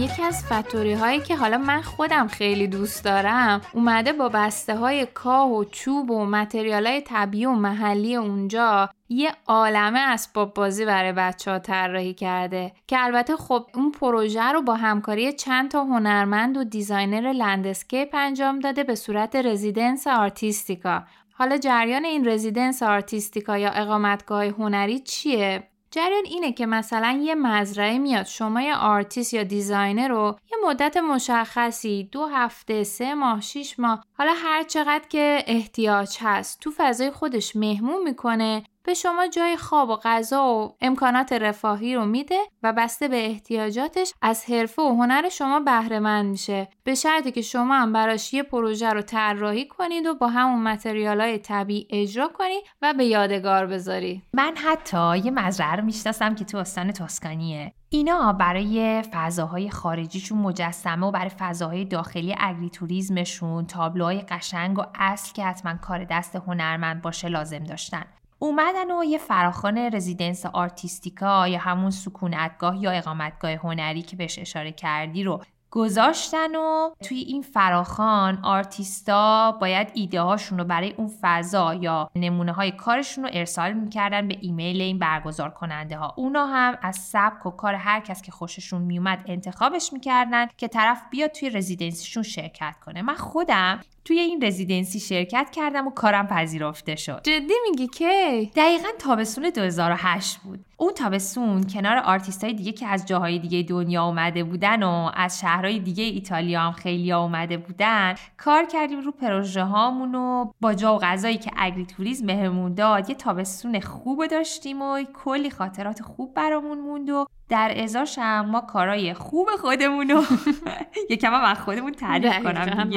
یکی 0.05 0.23
از 0.23 0.45
fattorie 0.45 0.93
هایی 0.93 1.21
که 1.21 1.37
حالا 1.37 1.59
من 1.59 1.83
خودم 1.83 2.29
خیلی 2.29 2.67
دوست 2.67 3.05
دارم 3.05 3.61
اومده 3.73 4.13
با 4.13 4.29
بسته 4.29 4.77
های 4.77 5.07
کاه 5.07 5.51
و 5.51 5.65
چوب 5.65 6.11
و 6.11 6.25
material 6.25 6.87
های 6.87 7.01
طبیعی 7.01 7.47
و 7.47 7.53
محلی 7.53 8.17
اونجا 8.17 8.91
یه 9.09 9.33
عالمه 9.47 9.99
اسباب 9.99 10.55
بازی 10.55 10.85
برای 10.85 11.13
بچه 11.13 11.51
ها 11.51 11.59
طراحی 11.59 12.15
کرده 12.15 12.73
که 12.87 13.05
البته 13.05 13.37
خب 13.37 13.67
اون 13.75 13.91
پروژه 13.93 14.43
رو 14.53 14.63
با 14.63 14.75
همکاری 14.75 15.33
چند 15.33 15.71
تا 15.71 15.85
هنرمند 15.85 16.57
و 16.57 16.65
designer 16.65 17.33
landscape 17.33 18.09
انجام 18.15 18.59
داده 18.59 18.85
به 18.85 18.95
صورت 18.95 19.37
residenza 19.37 20.07
artistica 20.07 21.03
حالا 21.33 21.57
جریان 21.57 22.05
این 22.05 22.29
residenza 22.29 22.83
artistica 22.83 23.59
یا 23.59 23.71
اقامتگاه 23.71 24.45
هنری 24.45 24.99
چیه؟ 24.99 25.63
جریان 25.95 26.25
اینه 26.25 26.53
که 26.53 26.67
مثلا 26.67 27.21
یه 27.23 27.35
مزرعه 27.35 27.99
میاد 27.99 28.27
شما 28.27 28.63
یه 28.63 28.77
آرتیست 28.77 29.35
یا 29.35 29.43
designer 29.43 30.09
رو 30.09 30.39
یه 30.51 30.69
مدت 30.69 30.97
مشخصی 30.97 32.09
دو 32.13 32.27
هفته 32.27 32.85
سه 32.85 33.15
ماه 33.15 33.41
شیش 33.41 33.79
ماه 33.79 34.05
حالا 34.19 34.33
هر 34.37 34.63
چقدر 34.63 35.09
که 35.09 35.45
احتیاج 35.47 36.17
هست 36.21 36.61
تو 36.61 36.73
فضای 36.77 37.11
خودش 37.11 37.57
مهمون 37.57 38.03
می‌کنه 38.03 38.63
به 38.87 38.95
شما 38.95 39.27
جای 39.27 39.57
خواب 39.57 39.91
و 39.91 39.97
غذا 39.97 40.55
و 40.55 40.77
امکانات 40.81 41.33
رفاهی 41.33 41.95
رو 41.95 42.05
میده 42.05 42.39
و 42.63 42.73
بسته 42.73 43.09
به 43.09 43.27
احتیاجاتش 43.27 44.13
از 44.23 44.45
حرفه 44.45 44.83
و 44.83 44.89
هنر 44.89 45.29
شما 45.29 45.61
بهره 45.61 45.99
مند 45.99 46.31
میشه. 46.31 46.69
به 46.85 46.95
شرطی 46.95 47.33
که 47.33 47.43
شما 47.43 47.75
هم 47.75 47.93
براش 47.93 48.35
یه 48.35 48.43
پروژه 48.43 48.91
رو 48.91 49.03
طراحی 49.03 49.69
کنید 49.69 50.07
و 50.07 50.15
با 50.15 50.29
همون 50.29 50.63
material 50.63 51.21
های 51.21 51.39
طبیعی 51.39 51.87
اجرا 51.91 52.29
کنید 52.29 52.65
و 52.83 52.95
به 52.95 53.05
یادگار 53.05 53.67
بذاری. 53.67 54.23
من 54.33 54.55
حتی 54.57 55.19
یه 55.19 55.31
مزرعه 55.31 55.77
رو 55.77 55.85
می‌شناسم 55.85 56.35
که 56.35 56.45
تو 56.45 56.59
استان 56.59 56.93
توسکانیه 56.93 57.73
اینا 57.89 58.33
برای 58.33 59.03
فضاهای 59.13 59.71
خارجیشون 59.71 60.39
مجسمه 60.39 61.07
و 61.07 61.11
برای 61.11 61.31
فضاهای 61.39 61.85
داخلی 61.85 62.35
agritourism 62.39 63.33
شون 63.33 63.67
تابلوهای 63.67 64.21
قشنگ 64.21 64.79
و 64.79 64.83
اصل 64.95 65.33
که 65.33 65.45
حتما 65.45 65.75
کار 65.75 66.05
دست 66.05 66.37
هنرمند 66.37 67.03
باشه 67.03 67.29
لازم 67.29 67.65
داشتن. 67.65 68.05
اومدن 68.45 68.91
و 68.91 69.05
یه 69.05 69.19
فراخوان 69.19 69.79
residenza 69.79 70.47
artistica 70.47 71.49
یا 71.49 71.59
همون 71.59 71.91
سکونتگاه 71.91 72.83
یا 72.83 72.91
اقامتگاه 72.91 73.51
هنری 73.51 74.03
که 74.03 74.17
بهش 74.17 74.39
اشاره 74.39 74.73
کردی 74.73 75.25
رو 75.25 75.41
گذاشتن 75.71 76.57
و 76.57 76.91
توی 77.03 77.19
این 77.19 77.43
فراخوان 77.43 78.39
آرتیستا 78.43 79.53
باید 79.53 79.91
ایده 79.95 80.21
هاشون 80.21 80.59
رو 80.59 80.65
برای 80.65 80.93
اون 80.93 81.11
فضا 81.21 81.75
یا 81.75 82.11
نمونه 82.17 82.53
های 82.53 82.73
کارشون 82.73 83.25
رو 83.25 83.31
ارسال 83.33 83.73
می‌کردن 83.73 84.29
به 84.29 84.39
ایمیل 84.41 84.81
این 84.81 84.99
برگزار 84.99 85.51
کننده 85.51 85.97
ها 85.97 86.15
اونا 86.17 86.47
هم 86.47 86.79
از 86.83 86.97
سبک 86.97 87.47
و 87.47 87.51
کار 87.51 87.75
هر 87.75 88.01
کس 88.01 88.23
که 88.23 88.33
خوششون 88.33 88.83
میومد 88.83 89.25
انتخابش 89.27 89.93
می‌کردن 89.93 90.47
که 90.57 90.69
طرف 90.69 91.03
بیاد 91.11 91.31
توی 91.31 91.51
residency 91.51 92.01
شون 92.01 92.23
شرکت 92.23 92.77
کنه. 92.85 93.03
من 93.03 93.15
خودم 93.15 93.81
توی 94.05 94.19
این 94.19 94.45
residency 94.45 95.01
شرکت 95.01 95.51
کردم 95.53 95.87
و 95.87 95.91
کارم 95.91 96.27
پذیرفته 96.27 96.97
شد. 96.97 97.21
جدی 97.23 97.55
میگی 97.71 97.89
کی؟ 97.89 98.51
دقیقا 98.57 98.89
تابستون 98.99 99.51
2008 99.51 100.37
بود. 100.37 100.65
اون 100.77 100.93
تابستون 100.93 101.63
کنار 101.63 101.97
آرتیست 101.97 102.45
های 102.45 102.53
دیگه 102.53 102.73
که 102.73 102.87
از 102.87 103.07
جاهای 103.07 103.39
دیگه 103.39 103.63
دنیا 103.63 104.05
اومده 104.05 104.45
بودن 104.45 104.83
و 104.83 105.11
از 105.15 105.41
شهرهای 105.41 105.79
دیگه 105.79 106.05
ایتالیا 106.05 106.61
هم 106.61 106.73
خیلی 106.73 107.13
اومده 107.13 107.57
بودن 107.57 108.15
کار 108.37 108.65
کردیم 108.65 109.01
رو 109.01 109.13
پروژه 109.13 109.63
هامون 109.63 110.15
و 110.15 110.51
با 110.61 110.75
جا 110.75 110.97
و 110.97 110.99
غذایی 110.99 111.39
که 111.39 111.51
agritourism 111.57 112.27
بهمون 112.27 112.75
داد 112.75 113.09
یه 113.09 113.15
تابستون 113.15 113.81
خوب 113.81 114.27
داشتیم 114.27 114.83
و 114.83 115.03
کلی 115.25 115.51
خاطرات 115.51 116.03
خوب 116.03 116.35
برامون 116.35 116.79
موند 116.79 117.11
و 117.11 117.27
در 117.49 117.75
ازاش 117.77 118.19
هم 118.19 118.47
ما 118.47 118.61
کارهای 118.61 119.15
خوب 119.15 119.49
خودمون 119.61 120.09
رو 120.09 120.23
یکم 121.11 121.35
از 121.35 121.59
خودمون 121.59 121.93
تعریف 121.93 122.39
کنم 122.43 122.91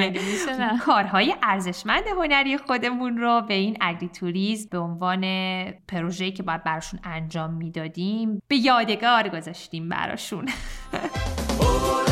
کارهای 0.97 1.35
ارزشمند 1.43 2.03
هنری 2.17 2.57
خودمون 2.57 3.17
رو 3.17 3.41
به 3.47 3.53
این 3.53 3.77
اگریتوریز 3.81 4.69
به 4.69 4.77
عنوان 4.77 5.21
پروژه‌ای 5.87 6.31
که 6.31 6.43
باید 6.43 6.63
براشون 6.63 6.99
انجام 7.03 7.53
می‌دادیم 7.53 8.41
به 8.47 8.55
یادگار 8.55 9.29
گذاشتیم 9.29 9.89
براشون. 9.89 10.49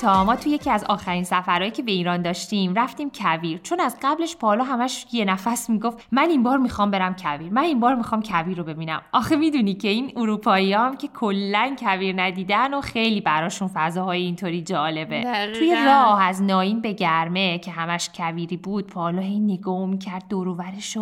تا 0.00 0.24
ما 0.24 0.36
توی 0.36 0.52
یکی 0.52 0.70
از 0.70 0.84
آخرین 0.84 1.24
سفرهایی 1.24 1.70
که 1.70 1.82
به 1.82 1.92
ایران 1.92 2.22
داشتیم 2.22 2.74
رفتیم 2.74 3.10
کویر. 3.14 3.58
چون 3.58 3.80
از 3.80 3.96
قبلش 4.02 4.36
پالا 4.36 4.64
همش 4.64 5.06
یه 5.12 5.24
نفس 5.24 5.70
می‌گفت 5.70 6.08
من 6.12 6.30
این 6.30 6.42
بار 6.42 6.58
می‌خوام 6.58 6.90
برم 6.90 7.16
کویر. 7.16 7.52
من 7.52 7.62
این 7.62 7.80
بار 7.80 7.94
می‌خوام 7.94 8.22
کویر 8.22 8.58
رو 8.58 8.64
ببینم. 8.64 9.02
آخه 9.12 9.36
می‌دونی 9.36 9.74
که 9.74 9.88
این 9.88 10.12
اروپایی 10.16 10.72
هم 10.72 10.96
که 10.96 11.08
کلا 11.08 11.76
کویر 11.78 12.22
ندیدن 12.22 12.74
و 12.74 12.80
خیلی 12.80 13.20
براشون 13.20 13.70
فضاهای 13.74 14.22
اینطوری 14.22 14.62
جالبه. 14.62 15.50
توی 15.58 15.76
راه 15.86 16.22
از 16.22 16.42
ناین 16.42 16.80
به 16.80 16.92
گرمه 16.92 17.58
که 17.58 17.70
همش 17.70 18.10
کویری 18.14 18.56
بود 18.56 18.86
پالا 18.86 19.22
هی 19.22 19.40
نگاه 19.40 19.86
می‌کرد 19.86 20.24
دور 20.28 20.56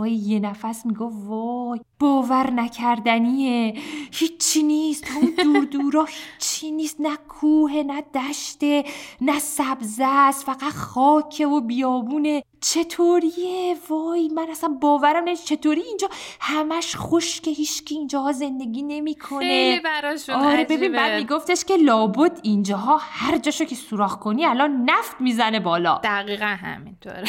یه 0.07 0.41
نفس 0.41 0.87
می‌گفت 0.87 1.17
وای 1.27 1.81
باور 2.01 2.51
نکردنیه. 2.51 3.75
هیچی 4.13 4.63
نیست. 4.63 5.05
اون 5.17 5.35
دور 5.45 5.65
دورا 5.65 6.05
هیچی 6.05 6.71
نیست. 6.71 7.01
نه 7.01 7.17
کوه 7.29 7.73
نه 7.73 8.03
دشته. 8.03 8.85
نه 9.21 9.39
سبزه 9.39 10.05
است 10.05 10.45
فقط 10.45 10.73
خاکه 10.73 11.47
و 11.47 11.61
بیابونه 11.61 12.43
چطوریه؟ 12.61 13.77
وای 13.91 14.29
من 14.29 14.47
اصلا 14.51 14.69
باورم 14.81 15.25
نمیشه. 15.25 15.57
چطوری 15.57 15.81
اینجا 15.81 16.09
همش 16.41 16.97
خشک 16.97 17.49
هیچکی 17.49 17.95
اینجاها 17.95 18.33
زندگی 18.33 18.83
نمی‌کنه؟ 18.83 19.41
خیلی 19.41 19.81
براشون 19.81 20.35
آره 20.35 20.65
ببین 20.65 20.93
بعد 20.93 21.19
میگفتش 21.19 21.65
که 21.65 21.77
لابد 21.77 22.41
اینجاها 22.43 23.01
هر 23.03 23.39
جاشو 23.39 23.65
که 23.65 23.75
سوراخ 23.75 24.19
کنی 24.19 24.45
الان 24.47 24.91
نفت 24.91 25.21
می‌زنه 25.21 25.61
بالا. 25.61 26.01
دقیقا 26.05 26.47
همینطوره. 26.47 27.25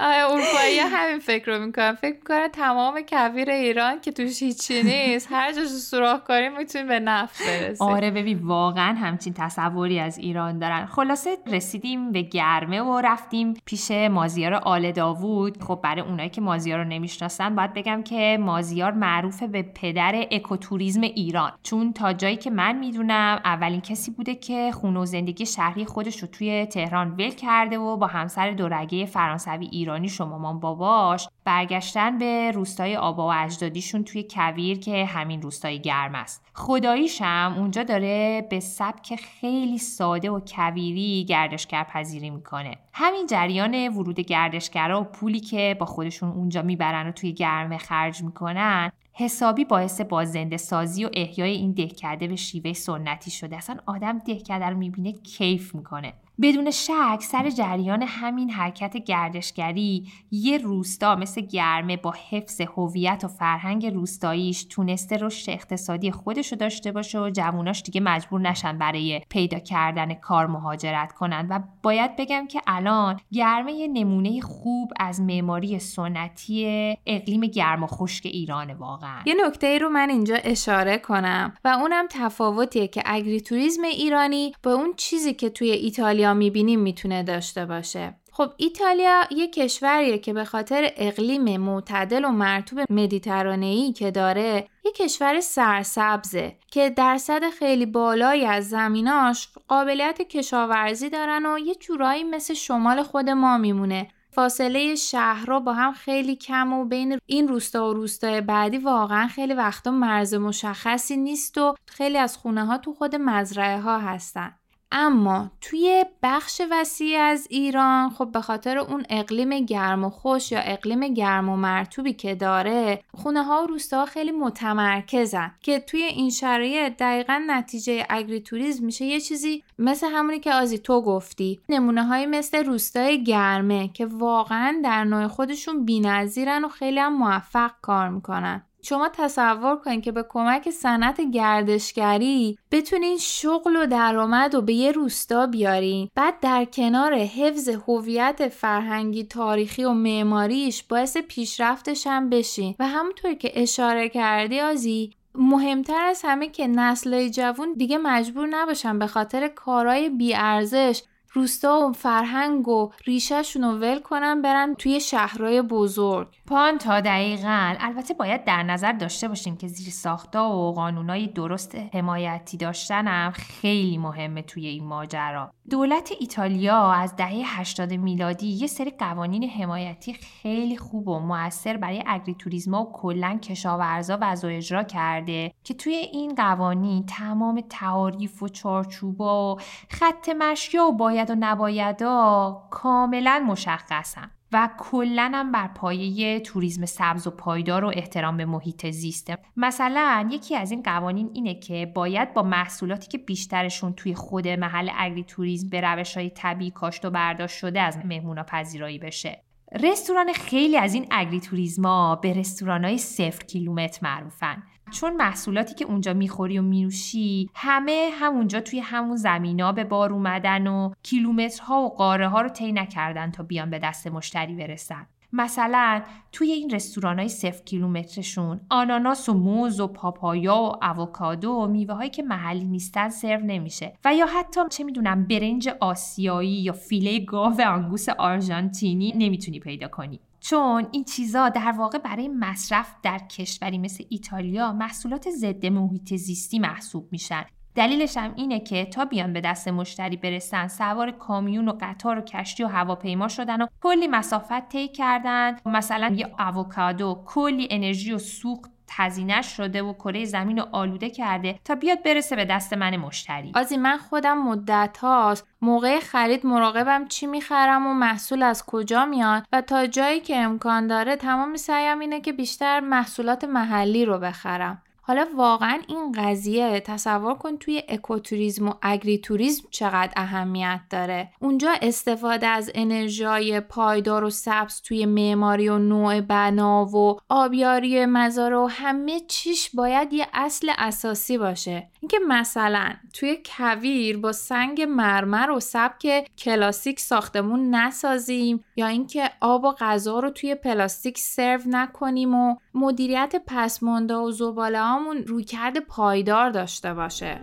آره 0.00 0.30
اروپایی 0.30 0.78
همین 0.78 1.18
فکر 1.18 1.52
رو 1.52 1.66
می‌کنن. 1.66 1.94
فکر 1.94 2.14
می‌کنن 2.16 2.48
تمام 2.48 3.00
کویر 3.00 3.50
ایران 3.50 4.00
که 4.00 4.12
توش 4.12 4.42
هیچی 4.42 4.82
نیست 4.82 5.28
هر 5.32 5.52
جاشو 5.52 5.68
سوراخ 5.68 6.20
کنی 6.20 6.48
می‌تونی 6.48 6.84
به 6.84 7.00
نفت 7.00 7.46
برسی. 7.46 7.84
آره 7.84 8.10
ببین 8.10 8.38
واقعا 8.42 8.94
همچین 8.94 9.34
تصوری 9.36 10.00
از 10.00 10.18
ایران 10.18 10.58
دارن. 10.58 10.86
خلاصه 10.86 11.38
رسیدیم 11.46 12.12
به 12.12 12.22
گرمه 12.22 12.80
و 12.80 13.00
رفتیم 13.00 13.54
پیش 13.64 13.90
مازیار 13.90 14.54
آل 14.54 14.92
داوود 14.92 15.62
خب 15.62 15.80
برای 15.82 16.00
اونایی 16.00 16.28
که 16.28 16.40
مازیار 16.40 16.78
رو 16.78 16.84
نمی‌شناسن 16.84 17.54
باید 17.54 17.74
بگم 17.74 18.02
که 18.02 18.38
مازیار 18.40 18.92
معروف 18.92 19.42
به 19.42 19.62
پدر 19.62 20.26
اکوتوریزم 20.30 21.00
ایران. 21.00 21.52
چون 21.62 21.92
تا 21.92 22.12
جایی 22.12 22.36
که 22.36 22.50
من 22.50 22.78
می‌دونم 22.78 23.40
اولین 23.44 23.80
کسی 23.80 24.10
بوده 24.10 24.34
که 24.34 24.72
خونه 24.72 25.00
و 25.00 25.04
زندگی 25.04 25.46
شهری 25.46 25.84
خودش 25.84 26.22
رو 26.22 26.28
توی 26.28 26.66
تهران 26.66 27.10
ول 27.10 27.30
کرده 27.30 27.78
و 27.78 27.96
با 27.96 28.06
همسر 28.06 28.50
دورگه 28.50 29.06
فرانسوی 29.06 29.68
ایرانی 29.72 30.08
شما 30.08 30.30
مامان 30.30 30.60
باباش. 30.60 31.28
برگشتن 31.50 32.18
به 32.18 32.50
روستای 32.50 32.96
آبا 32.96 33.28
و 33.28 33.32
اجدادیشون 33.32 34.04
توی 34.04 34.26
کویر 34.30 34.78
که 34.78 35.04
همین 35.04 35.42
روستای 35.42 35.80
گرم 35.80 36.14
است. 36.14 36.46
خداییشم 36.54 37.54
اونجا 37.58 37.82
داره 37.82 38.46
به 38.50 38.60
سبک 38.60 39.16
خیلی 39.16 39.78
ساده 39.78 40.30
و 40.30 40.40
کویری 40.40 41.24
گردشگر 41.24 41.84
پذیری 41.84 42.30
می‌کنه. 42.30 42.76
همین 42.92 43.26
جریان 43.26 43.88
ورود 43.88 44.20
گردشگرا 44.20 45.00
و 45.00 45.04
پولی 45.04 45.40
که 45.40 45.76
با 45.80 45.86
خودشون 45.86 46.30
اونجا 46.30 46.62
می‌برن 46.62 47.08
و 47.08 47.12
توی 47.12 47.32
گرمه 47.32 47.78
خرج 47.78 48.22
می‌کنن 48.22 48.92
حسابی 49.20 49.64
باعث 49.64 50.00
بازنده 50.00 50.56
سازی 50.56 51.04
و 51.04 51.10
احیای 51.12 51.50
این 51.50 51.72
دهکده 51.72 52.28
به 52.28 52.36
شیوه 52.36 52.72
سنتی 52.72 53.30
شده. 53.30 53.56
اصلا 53.56 53.76
آدم 53.86 54.18
دهکده 54.18 54.66
رو 54.66 54.76
می‌بینه 54.76 55.12
کیف 55.12 55.74
می‌کنه. 55.74 56.12
بدون 56.42 56.70
شک 56.70 57.18
سر 57.20 57.50
جریان 57.50 58.02
همین 58.02 58.50
حرکت 58.50 58.96
گردشگری 58.96 60.06
یه 60.30 60.58
روستا 60.58 61.16
مثل 61.16 61.40
گرمه 61.40 61.96
با 61.96 62.14
حفظ 62.30 62.60
هویت 62.60 63.20
و 63.24 63.28
فرهنگ 63.28 63.86
روستاییش 63.86 64.64
تونسته 64.64 65.16
رشد 65.16 65.50
اقتصادی 65.50 66.10
خودشو 66.10 66.56
داشته 66.56 66.92
باشه 66.92 67.20
و 67.20 67.30
جووناش 67.30 67.82
دیگه 67.82 68.00
مجبور 68.00 68.40
نشن 68.40 68.78
برای 68.78 69.20
پیدا 69.28 69.58
کردن 69.58 70.14
کار 70.14 70.46
مهاجرت 70.46 71.12
کنن. 71.12 71.46
و 71.50 71.60
باید 71.82 72.16
بگم 72.16 72.46
که 72.46 72.60
الان 72.66 73.20
گرمه 73.32 73.72
یه 73.72 73.88
نمونه 73.88 74.40
خوب 74.40 74.92
از 75.00 75.20
معماری 75.20 75.78
سنتی 75.78 76.96
اقلیم 77.06 77.40
گرم 77.40 77.82
و 77.82 77.86
خشک 77.86 78.26
ایرانه 78.26 78.74
واقعا. 78.74 79.09
یه 79.26 79.34
نکته 79.46 79.66
ای 79.66 79.78
رو 79.78 79.88
من 79.88 80.10
اینجا 80.10 80.36
اشاره 80.36 80.98
کنم 80.98 81.54
و 81.64 81.68
اونم 81.68 82.06
تفاوتیه 82.10 82.88
که 82.88 83.02
اگریتوریزم 83.06 83.82
ایرانی 83.82 84.52
با 84.62 84.72
اون 84.72 84.94
چیزی 84.96 85.34
که 85.34 85.50
توی 85.50 85.70
ایتالیا 85.70 86.34
می‌بینیم 86.34 86.80
می‌تونه 86.80 87.22
داشته 87.22 87.66
باشه. 87.66 88.14
خب 88.32 88.50
ایتالیا 88.56 89.22
یه 89.30 89.48
کشوریه 89.48 90.18
که 90.18 90.32
به 90.32 90.44
خاطر 90.44 90.90
اقلیم 90.96 91.56
معتدل 91.56 92.24
و 92.24 92.28
مرتوب 92.28 92.80
مدیترانه‌ای 92.90 93.92
که 93.92 94.10
داره 94.10 94.68
یه 94.84 94.92
کشور 94.92 95.40
سرسبزه 95.40 96.56
که 96.70 96.90
درصد 96.90 97.50
خیلی 97.50 97.86
بالایی 97.86 98.46
از 98.46 98.68
زمیناش 98.68 99.48
قابلیت 99.68 100.22
کشاورزی 100.22 101.10
دارن 101.10 101.46
و 101.46 101.58
یه 101.58 101.74
جورایی 101.74 102.24
مثل 102.24 102.54
شمال 102.54 103.02
خود 103.02 103.30
ما 103.30 103.58
میمونه. 103.58 104.08
فاصله 104.32 104.94
شهرها 104.94 105.60
با 105.60 105.72
هم 105.72 105.92
خیلی 105.92 106.36
کم 106.36 106.72
و 106.72 106.84
بین 106.84 107.18
این 107.26 107.48
روستا 107.48 107.90
و 107.90 107.92
روستای 107.92 108.40
بعدی 108.40 108.78
واقعا 108.78 109.26
خیلی 109.28 109.54
وقتا 109.54 109.90
مرز 109.90 110.34
مشخصی 110.34 111.16
نیست 111.16 111.58
و 111.58 111.74
خیلی 111.86 112.18
از 112.18 112.36
خونه 112.36 112.64
ها 112.64 112.78
تو 112.78 112.94
خود 112.94 113.16
مزرعه 113.16 113.80
ها 113.80 113.98
هستن. 113.98 114.59
اما 114.92 115.50
توی 115.60 116.04
بخش 116.22 116.60
وسیع 116.70 117.18
از 117.18 117.46
ایران 117.50 118.10
خب 118.10 118.32
به 118.32 118.40
خاطر 118.40 118.78
اون 118.78 119.04
اقلیم 119.10 119.60
گرم 119.60 120.04
و 120.04 120.10
خوش 120.10 120.52
یا 120.52 120.60
اقلیم 120.60 121.14
گرم 121.14 121.48
و 121.48 121.56
مرتوبی 121.56 122.12
که 122.12 122.34
داره 122.34 123.02
خونه 123.14 123.42
ها 123.42 123.62
و 123.62 123.66
روستاها 123.66 124.06
خیلی 124.06 124.32
متمرکزن 124.32 125.54
که 125.60 125.80
توی 125.80 126.02
این 126.02 126.30
شرایط 126.30 126.96
دقیقا 126.96 127.42
نتیجه 127.46 128.06
اگریتوریزم 128.08 128.84
میشه. 128.84 129.04
یه 129.04 129.20
چیزی 129.20 129.62
مثل 129.78 130.06
همونی 130.06 130.40
که 130.40 130.52
آزی 130.52 130.78
تو 130.78 131.02
گفتی 131.02 131.60
نمونه 131.68 132.04
های 132.04 132.26
مثل 132.26 132.64
روستای 132.64 133.24
گرمه 133.24 133.88
که 133.88 134.06
واقعا 134.06 134.80
در 134.84 135.04
نوع 135.04 135.26
خودشون 135.26 135.84
بینظیرن 135.84 136.64
و 136.64 136.68
خیلی 136.68 136.98
هم 136.98 137.16
موفق 137.18 137.70
کار 137.82 138.08
می‌کنن. 138.08 138.62
شما 138.82 139.08
تصور 139.08 139.76
کنید 139.76 140.02
که 140.02 140.12
به 140.12 140.24
کمک 140.28 140.70
صنعت 140.70 141.20
گردشگری 141.20 142.58
بتونین 142.70 143.18
شغل 143.18 143.76
و 143.76 143.86
درآمد 143.86 144.54
و 144.54 144.62
به 144.62 144.72
یه 144.72 144.92
روستا 144.92 145.46
بیارین 145.46 146.08
بعد 146.14 146.40
در 146.40 146.64
کنار 146.64 147.14
حفظ 147.14 147.68
هویت 147.68 148.48
فرهنگی 148.48 149.24
تاریخی 149.24 149.84
و 149.84 149.92
معماریش 149.92 150.82
باعث 150.82 151.16
پیشرفتش 151.16 152.06
هم 152.06 152.30
بشین 152.30 152.74
و 152.78 152.88
همونطور 152.88 153.34
که 153.34 153.52
اشاره 153.54 154.08
کردی 154.08 154.60
آزی 154.60 155.12
مهمتر 155.34 156.04
از 156.04 156.20
همه 156.24 156.48
که 156.48 156.66
نسل 156.66 157.28
جوون 157.28 157.72
دیگه 157.72 157.98
مجبور 157.98 158.46
نباشن 158.46 158.98
به 158.98 159.06
خاطر 159.06 159.48
کارهای 159.48 160.08
بیارزش 160.08 161.02
روستا 161.32 161.88
و 161.88 161.92
فرهنگ 161.92 162.68
و 162.68 162.90
ریشهشون 163.04 163.64
رو 163.64 163.70
ول 163.70 163.98
کنن 163.98 164.42
برن 164.42 164.74
توی 164.74 165.00
شهرهای 165.00 165.62
بزرگ. 165.62 166.28
پان 166.46 166.78
تا 166.78 167.00
دقیقا. 167.00 167.74
البته 167.80 168.14
باید 168.14 168.44
در 168.44 168.62
نظر 168.62 168.92
داشته 168.92 169.28
باشیم 169.28 169.56
که 169.56 169.68
زیر 169.68 169.92
ساختا 169.92 170.50
و 170.50 170.72
قانونای 170.72 171.26
درست 171.26 171.74
حمایتی 171.94 172.56
داشتنم 172.56 173.30
خیلی 173.30 173.98
مهمه 173.98 174.42
توی 174.42 174.66
این 174.66 174.84
ماجرا. 174.84 175.50
دولت 175.70 176.12
ایتالیا 176.20 176.92
از 176.92 177.16
دهه 177.16 177.60
80 177.60 177.92
میلادی 177.92 178.46
یه 178.46 178.66
سری 178.66 178.90
قوانین 178.90 179.50
حمایتی 179.50 180.12
خیلی 180.12 180.76
خوب 180.76 181.08
و 181.08 181.18
موثر 181.18 181.76
برای 181.76 182.02
اگریتوریزما 182.06 182.82
و 182.82 182.92
کلا 182.92 183.38
کشاورزا 183.42 184.18
وضع 184.20 184.48
اجرا 184.48 184.82
کرده 184.82 185.52
که 185.64 185.74
توی 185.74 185.92
این 185.92 186.34
قوانین 186.34 187.06
تمام 187.06 187.60
تعاریف 187.68 188.42
و 188.42 188.48
چارچوبا 188.48 189.54
و 189.54 189.58
خط 189.90 190.28
مشیا 190.28 190.84
و 190.84 190.92
باید 190.92 191.19
و 191.28 191.36
نبایدا 191.38 192.62
کاملا 192.70 193.44
مشخصن 193.48 194.30
و 194.52 194.70
کلا 194.78 195.30
هم 195.34 195.52
بر 195.52 195.68
پایه 195.68 196.40
توریسم 196.40 196.86
سبز 196.86 197.26
و 197.26 197.30
پایدار 197.30 197.84
و 197.84 197.92
احترام 197.94 198.36
به 198.36 198.44
محیط 198.44 198.90
زیسته. 198.90 199.38
مثلا 199.56 200.28
یکی 200.32 200.56
از 200.56 200.70
این 200.70 200.82
قوانین 200.82 201.30
اینه 201.34 201.54
که 201.54 201.92
باید 201.94 202.34
با 202.34 202.42
محصولاتی 202.42 203.08
که 203.08 203.18
بیشترشون 203.18 203.92
توی 203.92 204.14
خود 204.14 204.48
محل 204.48 204.90
اگری 204.98 205.24
توریسم 205.24 205.68
به 205.68 205.80
روش 205.80 206.16
های 206.16 206.30
طبیعی 206.30 206.70
کاشت 206.70 207.04
و 207.04 207.10
برداشت 207.10 207.58
شده 207.58 207.80
از 207.80 207.98
مهمونا 208.04 208.42
پذیرایی 208.42 208.98
بشه. 208.98 209.42
رستوران 209.82 210.32
خیلی 210.32 210.76
از 210.76 210.94
این 210.94 211.06
اگری 211.10 211.40
توریزما 211.40 212.16
به 212.16 212.32
رستوران 212.32 212.84
های 212.84 212.98
صفر 212.98 213.44
کیلومتر 213.46 213.98
معروفن. 214.02 214.62
چون 214.90 215.16
محصولاتی 215.16 215.74
که 215.74 215.84
اونجا 215.84 216.12
می‌خوری 216.12 216.58
و 216.58 216.62
میروشی 216.62 217.50
همه 217.54 218.10
همونجا 218.12 218.60
توی 218.60 218.80
همون 218.80 219.16
زمینا 219.16 219.72
به 219.72 219.84
بار 219.84 220.12
اومدن 220.12 220.66
و 220.66 220.92
کیلومترها 221.02 221.82
و 221.82 221.88
قاره 221.88 222.28
ها 222.28 222.40
رو 222.40 222.48
طی 222.48 222.72
نکردن 222.72 223.30
تا 223.30 223.42
بیان 223.42 223.70
به 223.70 223.78
دست 223.78 224.06
مشتری 224.06 224.54
برسن. 224.54 225.06
مثلا 225.32 226.02
توی 226.32 226.52
این 226.52 226.70
رستوران 226.70 227.18
های 227.18 227.28
صفر 227.28 227.64
کیلومترشون 227.64 228.60
آناناس 228.70 229.28
و 229.28 229.34
موز 229.34 229.80
و 229.80 229.86
پاپایا 229.86 230.56
و 230.56 230.84
اووکادو 230.84 231.50
و 231.50 231.66
میوه 231.66 231.94
هایی 231.94 232.10
که 232.10 232.22
محلی 232.22 232.64
نیستن 232.64 233.08
سرو 233.08 233.40
نمیشه 233.40 233.92
و 234.04 234.14
یا 234.14 234.26
حتی 234.26 234.60
چه 234.70 234.84
می‌دونم 234.84 235.24
برنج 235.24 235.68
آسیایی 235.80 236.62
یا 236.62 236.72
فیله 236.72 237.18
گاو 237.18 237.60
انگوس 237.66 238.08
آرژانتینی 238.08 239.12
نمی‌تونی 239.16 239.60
پیدا 239.60 239.88
کنی. 239.88 240.20
چون 240.40 240.86
این 240.92 241.04
چیزا 241.04 241.48
در 241.48 241.72
واقع 241.72 241.98
برای 241.98 242.28
مصرف 242.28 242.94
در 243.02 243.18
کشوری 243.18 243.78
مثل 243.78 244.04
ایتالیا 244.08 244.72
محصولات 244.72 245.30
ضد 245.30 245.66
محیط 245.66 246.14
زیستی 246.14 246.58
محسوب 246.58 247.08
میشن. 247.12 247.44
دلیلش 247.74 248.16
هم 248.16 248.32
اینه 248.36 248.60
که 248.60 248.84
تا 248.84 249.04
بیان 249.04 249.32
به 249.32 249.40
دست 249.40 249.68
مشتری 249.68 250.16
برسن 250.16 250.68
سوار 250.68 251.10
کامیون 251.10 251.68
و 251.68 251.78
قطار 251.80 252.18
و 252.18 252.20
کشتی 252.20 252.64
و 252.64 252.66
هواپیما 252.66 253.28
شدن 253.28 253.62
و 253.62 253.66
کلی 253.82 254.06
مسافت 254.06 254.68
طی 254.68 254.88
کردن. 254.88 255.56
مثلا 255.66 256.14
یه 256.16 256.34
آووکادو 256.38 257.22
کلی 257.26 257.68
انرژی 257.70 258.12
و 258.12 258.18
سوخت 258.18 258.70
تزینش 258.96 259.46
شده 259.46 259.82
و 259.82 259.92
کره 259.92 260.24
زمین 260.24 260.58
رو 260.58 260.66
آلوده 260.72 261.10
کرده 261.10 261.58
تا 261.64 261.74
بیاد 261.74 262.02
برسه 262.02 262.36
به 262.36 262.44
دست 262.44 262.72
من 262.72 262.96
مشتری. 262.96 263.52
آزی 263.54 263.76
من 263.76 263.96
خودم 263.96 264.38
مدت 264.38 264.98
هاست. 264.98 265.46
موقع 265.62 266.00
خرید 266.00 266.46
مراقبم 266.46 267.08
چی 267.08 267.26
می‌خرم 267.26 267.86
و 267.86 267.94
محصول 267.94 268.42
از 268.42 268.66
کجا 268.66 269.04
میاد 269.04 269.46
و 269.52 269.60
تا 269.60 269.86
جایی 269.86 270.20
که 270.20 270.36
امکان 270.36 270.86
داره 270.86 271.16
تمام 271.16 271.56
سعیم 271.56 271.98
اینه 271.98 272.20
که 272.20 272.32
بیشتر 272.32 272.80
محصولات 272.80 273.44
محلی 273.44 274.04
رو 274.04 274.18
بخرم. 274.18 274.82
حالا 275.10 275.26
واقعا 275.36 275.78
این 275.88 276.12
قضیه 276.12 276.80
تصور 276.80 277.34
کن 277.34 277.56
توی 277.56 277.82
ecotourism 277.88 278.68
و 278.68 278.74
agritourism 278.82 279.68
چقدر 279.70 280.12
اهمیت 280.16 280.80
داره. 280.90 281.28
اونجا 281.40 281.70
استفاده 281.82 282.46
از 282.46 282.70
انرژی 282.74 283.60
پایدار 283.60 284.24
و 284.24 284.30
سبز 284.30 284.82
توی 284.82 285.06
معماری 285.06 285.68
و 285.68 285.78
نوع 285.78 286.20
بنا 286.20 286.84
و 286.84 287.18
آبیاری 287.28 288.06
مزارع 288.06 288.54
و 288.54 288.66
همه 288.66 289.20
چیش 289.20 289.70
باید 289.74 290.12
یه 290.12 290.26
اصل 290.34 290.70
اساسی 290.78 291.38
باشه. 291.38 291.88
اینکه 292.00 292.18
مثلا 292.28 292.88
توی 293.12 293.38
کویر 293.46 294.18
با 294.18 294.32
سنگ 294.32 294.82
مرمر 294.82 295.50
و 295.50 295.60
سبک 295.60 296.30
کلاسیک 296.38 297.00
ساختمون 297.00 297.74
نسازیم 297.74 298.64
یا 298.76 298.86
اینکه 298.86 299.30
آب 299.40 299.64
و 299.64 299.72
غذا 299.72 300.20
رو 300.20 300.30
توی 300.30 300.54
پلاستیک 300.54 301.18
سرو 301.18 301.60
نکنیم 301.66 302.34
و 302.34 302.56
مدیریت 302.74 303.42
پسمانده 303.46 304.14
و 304.14 304.30
زباله 304.30 304.78
روی 305.08 305.22
رویکرد 305.22 305.78
پایدار 305.78 306.50
داشته 306.50 306.94
باشه. 306.94 307.40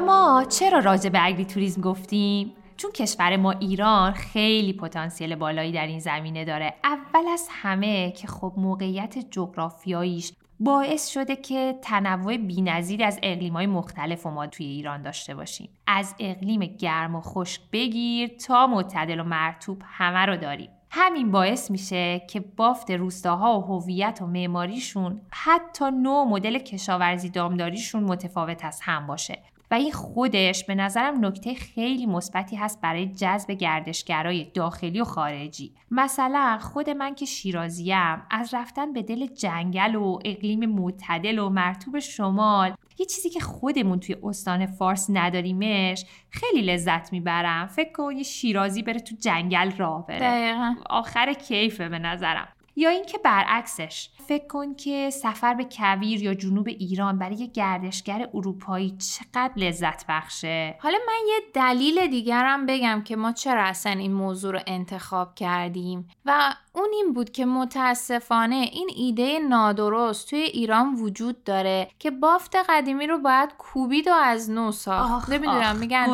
ما 0.00 0.44
چرا 0.48 0.78
راجع 0.78 1.10
به 1.10 1.24
اگری 1.24 1.44
توریسم 1.44 1.80
گفتیم؟ 1.80 2.52
چون 2.76 2.92
کشور 2.92 3.36
ما 3.36 3.50
ایران 3.50 4.12
خیلی 4.12 4.72
پتانسیل 4.72 5.34
بالایی 5.34 5.72
در 5.72 5.86
این 5.86 6.00
زمینه 6.00 6.44
داره. 6.44 6.74
اول 6.84 7.28
از 7.32 7.48
همه 7.50 8.10
که 8.10 8.26
خب 8.26 8.52
موقعیت 8.56 9.18
جغرافیاییش 9.30 10.32
باعث 10.60 11.08
شده 11.08 11.36
که 11.36 11.78
تنوع 11.82 12.36
بینظیر 12.36 13.04
از 13.04 13.18
اقلیمای 13.22 13.66
مختلف 13.66 14.26
ما 14.26 14.46
توی 14.46 14.66
ایران 14.66 15.02
داشته 15.02 15.34
باشیم. 15.34 15.68
از 15.86 16.14
اقلیم 16.18 16.60
گرم 16.60 17.14
و 17.14 17.20
خشک 17.20 17.60
بگیر 17.72 18.28
تا 18.28 18.66
معتدل 18.66 19.20
و 19.20 19.24
مرتوب 19.24 19.82
همه 19.84 20.26
رو 20.26 20.36
داریم. 20.36 20.70
همین 20.90 21.30
باعث 21.30 21.70
میشه 21.70 22.22
که 22.28 22.40
بافت 22.40 22.90
روستاها 22.90 23.60
و 23.60 23.62
هویت 23.62 24.18
و 24.22 24.26
معماریشون 24.26 25.20
حتی 25.30 25.90
نوع 25.90 26.24
مدل 26.24 26.58
کشاورزی 26.58 27.30
دامداریشون 27.30 28.02
متفاوت 28.04 28.64
از 28.64 28.80
هم 28.82 29.06
باشه. 29.06 29.38
و 29.70 29.74
این 29.74 29.92
خودش 29.92 30.64
به 30.64 30.74
نظرم 30.74 31.24
نکته 31.24 31.54
خیلی 31.54 32.06
مثبتی 32.06 32.56
هست 32.56 32.80
برای 32.80 33.06
جذب 33.06 33.50
گردشگرای 33.50 34.44
داخلی 34.44 35.00
و 35.00 35.04
خارجی. 35.04 35.72
مثلا 35.90 36.58
خود 36.60 36.90
من 36.90 37.14
که 37.14 37.26
شیرازیم 37.26 38.22
از 38.30 38.54
رفتن 38.54 38.92
به 38.92 39.02
دل 39.02 39.26
جنگل 39.26 39.94
و 39.94 40.18
اقلیم 40.24 40.66
معتدل 40.66 41.38
و 41.38 41.48
مرتوب 41.48 41.98
شمال 41.98 42.74
یه 42.98 43.06
چیزی 43.06 43.30
که 43.30 43.40
خودمون 43.40 44.00
توی 44.00 44.16
استان 44.22 44.66
فارس 44.66 45.06
نداریمش 45.10 46.04
خیلی 46.30 46.62
لذت 46.62 47.12
می‌برم. 47.12 47.66
فکر 47.66 47.92
کن 47.92 48.16
یه 48.16 48.22
شیرازی 48.22 48.82
بره 48.82 49.00
تو 49.00 49.16
جنگل 49.20 49.70
راه 49.76 50.06
بره. 50.06 50.18
دقیقا. 50.18 50.74
آخر 50.90 51.32
کیفه 51.32 51.88
به 51.88 51.98
نظرم. 51.98 52.48
یا 52.76 52.90
اینکه 52.90 53.18
برعکسش 53.18 54.08
فکر 54.28 54.46
کن 54.46 54.74
که 54.74 55.10
سفر 55.10 55.54
به 55.54 55.66
کویر 55.70 56.22
یا 56.22 56.34
جنوب 56.34 56.68
ایران 56.68 57.18
برای 57.18 57.36
یه 57.36 57.46
گردشگر 57.46 58.28
اروپایی 58.34 58.90
چقدر 58.90 59.52
لذت 59.56 60.04
بخشه. 60.08 60.78
حالا 60.80 60.98
من 61.06 61.28
یه 61.28 61.40
دلیل 61.54 62.06
دیگرم 62.06 62.66
بگم 62.66 63.02
که 63.04 63.16
ما 63.16 63.32
چرا 63.32 63.62
اصلا 63.62 63.92
این 63.92 64.12
موضوع 64.12 64.52
رو 64.52 64.60
انتخاب 64.66 65.34
کردیم. 65.34 66.08
و 66.24 66.54
اون 66.72 66.88
این 66.92 67.12
بود 67.12 67.30
که 67.30 67.46
متاسفانه 67.46 68.56
این 68.72 68.90
ایده 68.96 69.38
نادرست 69.38 70.30
توی 70.30 70.38
ایران 70.38 70.94
وجود 70.94 71.44
داره 71.44 71.88
که 71.98 72.10
بافت 72.10 72.56
قدیمی 72.68 73.06
رو 73.06 73.18
باید 73.18 73.50
کوبید 73.58 74.08
و 74.08 74.14
از 74.14 74.50
نو 74.50 74.72
ساخت. 74.72 75.30
نمی‌دونم 75.30 75.76
میگن 75.76 76.06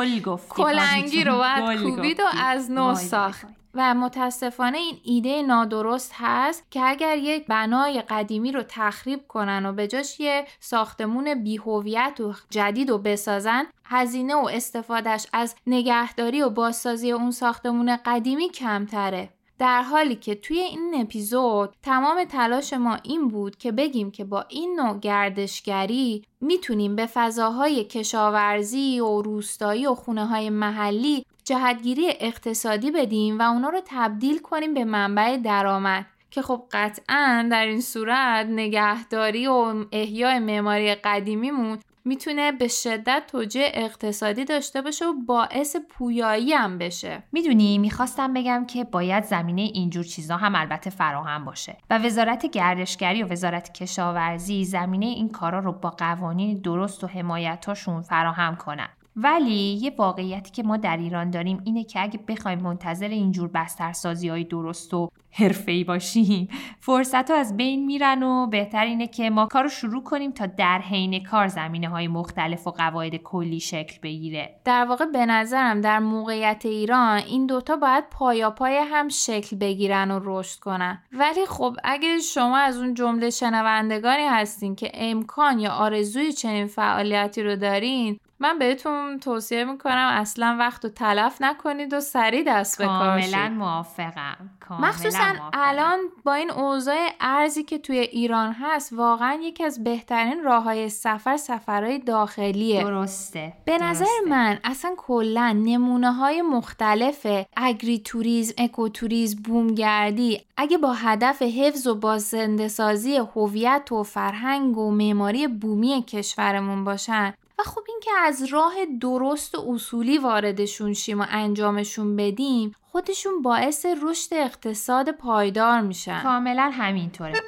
کلنگی 0.48 1.24
رو 1.24 1.36
باید 1.36 1.82
کوبید 1.82 2.20
و 2.20 2.24
از 2.40 2.70
نو 2.70 2.94
ساخت. 2.94 3.46
و 3.74 3.94
متاسفانه 3.94 4.78
این 4.78 4.98
ایده 5.02 5.42
نادرست 5.42 6.12
هست 6.14 6.70
که 6.70 6.80
اگر 6.84 7.18
یک 7.18 7.46
بنای 7.46 8.02
قدیمی 8.02 8.52
رو 8.52 8.62
تخریب 8.68 9.26
کنن 9.28 9.66
و 9.66 9.72
به 9.72 9.86
جاش 9.86 10.20
یه 10.20 10.44
ساختمون 10.60 11.42
بیهویت 11.42 12.20
و 12.20 12.34
جدید 12.50 12.90
رو 12.90 12.98
بسازن 12.98 13.66
هزینه 13.84 14.34
و 14.34 14.48
استفادهش 14.52 15.26
از 15.32 15.54
نگهداری 15.66 16.42
و 16.42 16.50
بازسازی 16.50 17.12
اون 17.12 17.30
ساختمون 17.30 17.96
قدیمی 18.04 18.48
کمتره. 18.48 19.28
در 19.58 19.82
حالی 19.82 20.14
که 20.14 20.34
توی 20.34 20.58
این 20.58 20.94
اپیزود 20.98 21.74
تمام 21.82 22.24
تلاش 22.24 22.72
ما 22.72 22.98
این 23.02 23.28
بود 23.28 23.56
که 23.56 23.72
بگیم 23.72 24.10
که 24.10 24.24
با 24.24 24.44
این 24.48 24.80
نوع 24.80 24.98
گردشگری 24.98 26.24
می‌تونیم 26.40 26.96
به 26.96 27.06
فضاهای 27.06 27.84
کشاورزی 27.84 29.00
و 29.00 29.22
روستایی 29.22 29.86
و 29.86 29.94
خونه 29.94 30.26
های 30.26 30.50
محلی 30.50 31.26
جهتگیری 31.44 32.12
اقتصادی 32.20 32.90
بدیم 32.90 33.38
و 33.38 33.42
اونا 33.42 33.68
رو 33.68 33.80
تبدیل 33.84 34.38
کنیم 34.38 34.74
به 34.74 34.84
منبع 34.84 35.36
درآمد 35.36 36.06
که 36.30 36.42
خب 36.42 36.62
قطعا 36.72 37.48
در 37.50 37.66
این 37.66 37.80
صورت 37.80 38.46
نگهداری 38.46 39.46
و 39.46 39.84
احیای 39.92 40.38
معماری 40.38 40.94
قدیمیمون 40.94 41.78
می‌تونه 42.04 42.52
به 42.52 42.68
شدت 42.68 43.22
توجه 43.26 43.70
اقتصادی 43.74 44.44
داشته 44.44 44.82
باشه 44.82 45.06
و 45.06 45.12
باعث 45.12 45.76
پویایی 45.76 46.52
هم 46.52 46.78
بشه. 46.78 47.22
می‌دونی 47.32 47.78
می‌خواستم 47.78 48.32
بگم 48.32 48.66
که 48.66 48.84
باید 48.84 49.24
زمینه 49.24 49.62
اینجور 49.62 50.04
چیزا 50.04 50.36
هم 50.36 50.54
البته 50.54 50.90
فراهم 50.90 51.44
باشه 51.44 51.76
و 51.90 51.98
وزارت 51.98 52.46
گردشگری 52.46 53.22
و 53.22 53.28
وزارت 53.28 53.72
کشاورزی 53.72 54.64
زمینه 54.64 55.06
این 55.06 55.28
کارا 55.28 55.58
رو 55.58 55.72
با 55.72 55.90
قوانین 55.90 56.60
درست 56.60 57.04
و 57.04 57.06
حمایتاشون 57.06 58.02
فراهم 58.02 58.56
کنن. 58.56 58.88
ولی 59.16 59.78
یه 59.82 59.92
واقعیتی 59.98 60.50
که 60.50 60.62
ما 60.62 60.76
در 60.76 60.96
ایران 60.96 61.30
داریم 61.30 61.60
اینه 61.64 61.84
که 61.84 62.02
اگه 62.02 62.20
بخوایم 62.28 62.60
منتظر 62.60 63.08
اینجور 63.08 63.48
بسترسازی 63.48 64.28
های 64.28 64.44
درست 64.44 64.94
و 64.94 65.08
حرفه‌ای 65.30 65.84
باشیم 65.84 66.48
فرصت 66.80 67.30
ها 67.30 67.36
از 67.36 67.56
بین 67.56 67.84
میرن 67.84 68.22
و 68.22 68.46
بهتر 68.46 68.84
اینه 68.84 69.06
که 69.06 69.30
ما 69.30 69.46
کار 69.46 69.62
رو 69.62 69.68
شروع 69.68 70.02
کنیم 70.02 70.30
تا 70.30 70.46
در 70.46 70.78
حین 70.78 71.22
کار 71.22 71.48
زمینه 71.48 71.88
های 71.88 72.08
مختلف 72.08 72.66
و 72.66 72.70
قواعد 72.70 73.16
کلی 73.16 73.60
شکل 73.60 73.98
بگیره. 74.02 74.54
در 74.64 74.84
واقع 74.84 75.04
به 75.04 75.26
نظرم 75.26 75.80
در 75.80 75.98
موقعیت 75.98 76.62
ایران 76.64 77.16
این 77.16 77.46
دوتا 77.46 77.76
باید 77.76 78.04
پای 78.10 78.76
هم 78.90 79.08
شکل 79.08 79.56
بگیرن 79.56 80.10
و 80.10 80.20
رشد 80.22 80.60
کنن. 80.60 81.02
ولی 81.12 81.46
خب 81.46 81.76
اگه 81.84 82.18
شما 82.18 82.58
از 82.58 82.78
اون 82.78 82.94
جمله 82.94 83.30
شنوندگانی 83.30 84.26
هستین 84.26 84.76
که 84.76 84.90
امکان 84.94 85.58
یا 85.58 85.70
آرزوی 85.70 86.32
چنین 86.32 86.66
فعالیتی 86.66 87.42
رو 87.42 87.56
دارین 87.56 88.18
من 88.42 88.58
بهتون 88.58 89.18
توصیه 89.18 89.64
می‌کنم 89.64 90.08
اصلا 90.12 90.56
وقت 90.58 90.84
رو 90.84 90.90
تلف 90.90 91.36
نکنید 91.40 91.92
و 91.92 92.00
سریع 92.00 92.44
دست 92.46 92.78
به 92.78 92.86
کار 92.86 93.20
کاملا 93.20 93.48
موافقم. 93.48 94.50
مخصوصا 94.70 95.34
الان 95.52 95.98
با 96.24 96.34
این 96.34 96.50
اوضاع 96.50 97.08
ارزی 97.20 97.62
که 97.62 97.78
توی 97.78 97.98
ایران 97.98 98.56
هست 98.60 98.92
واقعا 98.92 99.38
یکی 99.42 99.64
از 99.64 99.84
بهترین 99.84 100.44
راه 100.44 100.62
های 100.62 100.88
سفر 100.88 101.36
سفرهای 101.36 101.98
داخلیه. 101.98 102.84
درسته 102.84 103.52
به 103.64 103.78
نظر 103.78 104.06
من 104.28 104.58
اصلا 104.64 104.94
کلا 104.96 105.52
نمونه 105.52 106.12
های 106.12 106.42
مختلف 106.42 107.26
اگری 107.56 107.98
توریزم 107.98 108.54
اکوتوریزم 108.58 109.42
بومگردی 109.42 110.40
اگه 110.56 110.78
با 110.78 110.92
هدف 110.92 111.42
حفظ 111.42 111.86
و 111.86 111.94
بازنده 111.94 112.68
سازی 112.68 113.16
هویت 113.16 113.92
و 113.92 114.02
فرهنگ 114.02 114.78
و 114.78 114.90
معماری 114.90 115.48
بومی 115.48 116.04
کشورمون 116.08 116.84
باشن 116.84 117.34
و 117.58 117.62
خب 117.62 117.82
این 117.88 118.00
که 118.02 118.10
از 118.18 118.44
راه 118.44 118.72
درست 119.00 119.54
و 119.54 119.70
اصولی 119.70 120.18
واردشون 120.18 120.94
شیم 120.94 121.20
و 121.20 121.24
انجامشون 121.28 122.16
بدیم 122.16 122.74
خودشون 122.92 123.42
باعث 123.42 123.86
رشد 124.02 124.34
اقتصاد 124.34 125.10
پایدار 125.10 125.80
میشن. 125.80 126.22
کاملا 126.22 126.70
همینطوره. 126.72 127.42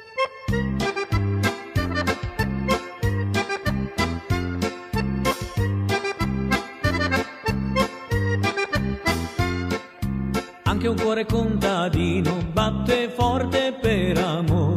Anche 10.85 10.87
un 10.87 10.97
cuore 11.03 11.25
contadino 11.25 12.33
batte 12.53 13.09
forte 13.09 13.61
per 13.81 14.17
amore. 14.17 14.74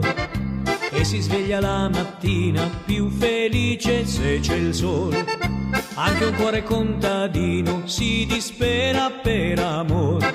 Si 1.09 1.23
sveglia 1.23 1.59
la 1.59 1.89
mattina 1.89 2.69
più 2.85 3.09
felice 3.09 4.05
se 4.05 4.41
c'è 4.41 4.57
il 4.57 4.75
sole. 4.75 5.25
Anche 5.95 6.25
un 6.27 6.35
cuore 6.35 6.63
contadino 6.63 7.87
si 7.87 8.27
dispera 8.27 9.09
per 9.09 9.59
amore, 9.59 10.31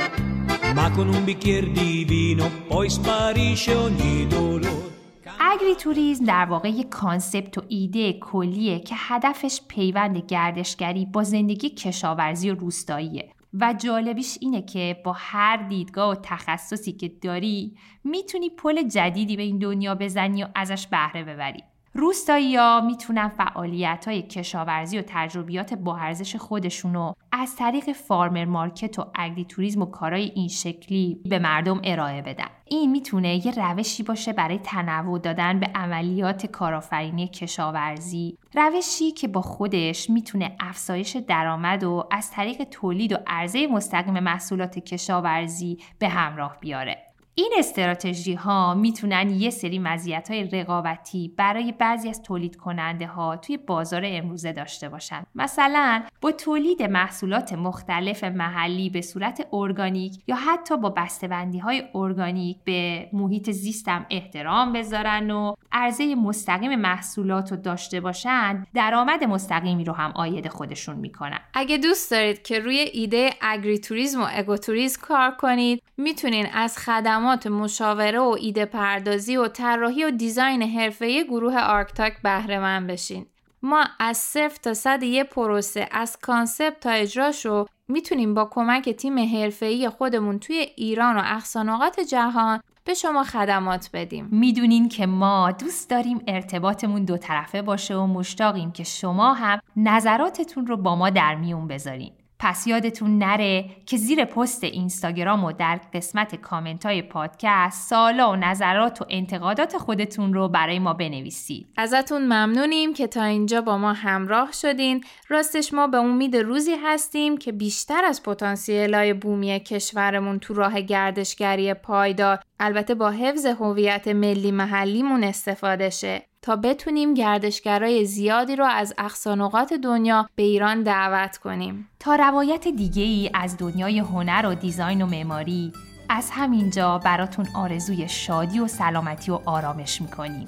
ma 0.73 0.89
con 0.89 1.09
un 1.09 1.23
bicchiere 1.23 1.71
di 1.71 2.03
vino 2.05 2.49
poi 2.67 2.89
sparisce 2.89 3.75
ogni 3.75 4.25
dolore. 4.25 4.91
اگری 5.39 5.75
توریزم 5.75 6.25
در 6.25 6.45
واقع 6.45 6.69
یک 6.69 6.89
کانسپت 6.89 7.57
و 7.57 7.61
ایده 7.67 8.13
کلیه 8.13 8.79
که 8.79 8.95
هدفش 8.97 9.61
پیوند 9.67 10.17
گردشگری 10.17 11.05
با 11.05 11.23
زندگی 11.23 11.69
کشاورزی 11.69 12.51
و 12.51 12.55
روستاییه 12.55 13.29
و 13.53 13.73
جالبیش 13.73 14.37
اینه 14.41 14.61
که 14.61 15.01
با 15.05 15.13
هر 15.17 15.57
دیدگاه 15.57 16.11
و 16.11 16.15
تخصصی 16.23 16.91
که 16.91 17.07
داری 17.09 17.77
می‌تونی 18.03 18.49
پل 18.49 18.87
جدیدی 18.87 19.37
به 19.37 19.43
این 19.43 19.59
دنیا 19.59 19.95
بزنی 19.95 20.43
و 20.43 20.47
ازش 20.55 20.87
بهره 20.87 21.23
ببری. 21.23 21.63
روستایی 21.95 22.55
ها 22.55 22.81
می‌تونن 22.81 23.27
فعالیت 23.27 24.05
های 24.07 24.21
کشاورزی 24.21 24.99
و 24.99 25.03
تجربیات 25.07 25.73
با 25.73 25.97
ارزش 25.97 26.35
خودشونو 26.35 27.13
از 27.31 27.55
طریق 27.55 27.91
فارمر 27.91 28.45
مارکت 28.45 28.99
و 28.99 29.05
اگری 29.15 29.45
توریزم 29.45 29.81
و 29.81 29.85
کارهای 29.85 30.31
این 30.35 30.47
شکلی 30.47 31.21
به 31.25 31.39
مردم 31.39 31.81
ارائه 31.83 32.21
بدن. 32.21 32.47
این 32.65 32.91
می‌تونه 32.91 33.45
یه 33.45 33.51
روشی 33.51 34.03
باشه 34.03 34.33
برای 34.33 34.57
تنوع 34.57 35.19
دادن 35.19 35.59
به 35.59 35.65
عملیات 35.75 36.45
کارآفرینی 36.45 37.27
کشاورزی 37.27 38.37
روشی 38.53 39.11
که 39.11 39.27
با 39.27 39.41
خودش 39.41 40.09
می‌تونه 40.09 40.55
افزایش 40.59 41.15
درآمد 41.15 41.83
و 41.83 42.07
از 42.11 42.31
طریق 42.31 42.63
تولید 42.63 43.11
و 43.13 43.17
عرضه 43.27 43.67
مستقیم 43.67 44.19
محصولات 44.19 44.79
کشاورزی 44.79 45.77
به 45.99 46.09
همراه 46.09 46.57
بیاره 46.59 47.02
این 47.35 47.53
استراتژی 47.57 48.33
ها 48.33 48.73
می‌تونن 48.73 49.29
یه 49.29 49.49
سری 49.49 49.79
مزیت 49.79 50.31
های 50.31 50.43
رقابتی 50.43 51.33
برای 51.37 51.71
بعضی 51.71 52.09
از 52.09 52.21
تولید 52.21 52.55
کننده 52.55 53.07
ها 53.07 53.35
توی 53.35 53.57
بازار 53.57 54.01
امروزه 54.05 54.51
داشته 54.51 54.89
باشن. 54.89 55.23
مثلا 55.35 56.03
با 56.21 56.31
تولید 56.31 56.83
محصولات 56.83 57.53
مختلف 57.53 58.23
محلی 58.23 58.89
به 58.89 59.01
صورت 59.01 59.47
ارگانیک 59.53 60.13
یا 60.27 60.35
حتی 60.35 60.77
با 60.77 60.89
بسته‌بندی 60.89 61.59
های 61.59 61.83
ارگانیک 61.95 62.57
به 62.63 63.09
محیط 63.13 63.51
زیستم 63.51 64.05
احترام 64.09 64.73
بذارن 64.73 65.31
و 65.31 65.53
عرضه 65.71 66.15
مستقیم 66.15 66.75
محصولات 66.75 67.51
رو 67.51 67.57
داشته 67.57 68.01
باشن 68.01 68.65
درآمد 68.73 69.23
مستقیمی 69.23 69.83
رو 69.83 69.93
هم 69.93 70.11
عاید 70.15 70.47
خودشون 70.47 70.95
می‌کنن. 70.95 71.39
اگه 71.53 71.77
دوست 71.77 72.11
دارید 72.11 72.41
که 72.41 72.59
روی 72.59 72.77
ایده 72.77 73.29
agritourism 73.41 74.21
و 74.21 74.27
ecotourism 74.29 75.01
کار 75.01 75.31
کنید 75.31 75.83
می‌تونین 75.97 76.47
از 76.53 76.77
خدمات 76.77 77.22
خدمات 77.23 77.47
مشاوره 77.47 78.19
و 78.19 78.35
ایده 78.39 78.65
پردازی 78.65 79.37
و 79.37 79.47
طراحی 79.47 80.03
و 80.03 80.11
design 80.11 80.61
حرفه‌ای 80.61 81.23
گروه 81.23 81.59
آرکتاک 81.59 82.21
بهره 82.23 82.59
مند 82.59 82.87
بشین. 82.87 83.25
ما 83.61 83.85
از 83.99 84.17
صفر 84.17 84.57
تا 84.63 84.73
صد 84.73 85.03
یه 85.03 85.23
پروسه 85.23 85.87
از 85.91 86.17
concept 86.21 86.79
تا 86.79 86.89
اجراشو 86.89 87.65
می‌تونیم 87.87 88.33
با 88.33 88.45
کمک 88.51 88.89
تیم 88.89 89.19
حرفه‌ای 89.19 89.89
خودمون 89.89 90.39
توی 90.39 90.55
ایران 90.75 91.17
و 91.17 91.21
اقصی 91.25 91.62
نقاط 91.62 91.99
جهان 91.99 92.61
به 92.85 92.93
شما 92.93 93.23
خدمات 93.23 93.89
بدیم. 93.93 94.27
می‌دونین 94.31 94.89
که 94.89 95.05
ما 95.05 95.51
دوست 95.51 95.89
داریم 95.89 96.21
ارتباطمون 96.27 97.05
دو 97.05 97.17
طرفه 97.17 97.61
باشه 97.61 97.95
و 97.95 98.07
مشتاقیم 98.07 98.71
که 98.71 98.83
شما 98.83 99.33
هم 99.33 99.59
نظراتتون 99.77 100.67
رو 100.67 100.77
با 100.77 100.95
ما 100.95 101.09
در 101.09 101.35
میون 101.35 101.67
بذارین. 101.67 102.11
پس 102.39 102.67
یادتون 102.67 103.17
نره 103.17 103.65
که 103.85 103.97
زیر 103.97 104.25
پست 104.25 104.63
اینستاگرام 104.63 105.43
و 105.43 105.51
در 105.51 105.79
قسمت 105.93 106.35
کامنت 106.35 106.85
های 106.85 107.01
پادکست 107.01 107.89
سؤالا 107.89 108.31
و 108.31 108.35
نظرات 108.35 109.01
و 109.01 109.05
انتقادات 109.09 109.77
خودتون 109.77 110.33
رو 110.33 110.47
برای 110.47 110.79
ما 110.79 110.93
بنویسید. 110.93 111.67
ازتون 111.77 112.21
ممنونیم 112.21 112.93
که 112.93 113.07
تا 113.07 113.23
اینجا 113.23 113.61
با 113.61 113.77
ما 113.77 113.93
همراه 113.93 114.51
شدین. 114.51 115.03
راستش 115.29 115.73
ما 115.73 115.87
به 115.87 115.97
امید 115.97 116.35
روزی 116.35 116.75
هستیم 116.83 117.37
که 117.37 117.51
بیشتر 117.51 118.05
از 118.05 118.23
پتانسیلای 118.23 119.13
بومی 119.13 119.59
کشورمون 119.59 120.39
تو 120.39 120.53
راه 120.53 120.81
گردشگری 120.81 121.73
پایدار 121.73 122.39
البته 122.59 122.95
با 122.95 123.09
حفظ 123.09 123.45
هویت 123.45 124.07
ملی 124.07 124.51
محلیمون 124.51 125.23
استفاده 125.23 125.89
شه. 125.89 126.32
تا 126.43 126.55
بتونیم 126.55 127.13
گردشگرای 127.13 128.05
زیادی 128.05 128.55
رو 128.55 128.65
از 128.65 128.93
اقصانقات 128.97 129.73
دنیا 129.73 130.29
به 130.35 130.43
ایران 130.43 130.83
دعوت 130.83 131.37
کنیم. 131.37 131.89
تا 131.99 132.15
روایت 132.15 132.67
دیگه 132.67 133.03
ای 133.03 133.29
از 133.33 133.57
دنیای 133.57 133.99
هنر 133.99 134.45
و 134.45 134.55
دیزاین 134.55 135.01
و 135.01 135.05
معماری 135.05 135.73
از 136.09 136.29
همینجا 136.31 136.97
براتون 136.97 137.47
آرزوی 137.55 138.09
شادی 138.09 138.59
و 138.59 138.67
سلامتی 138.67 139.31
و 139.31 139.39
آرامش 139.45 140.01
می‌کنیم. 140.01 140.47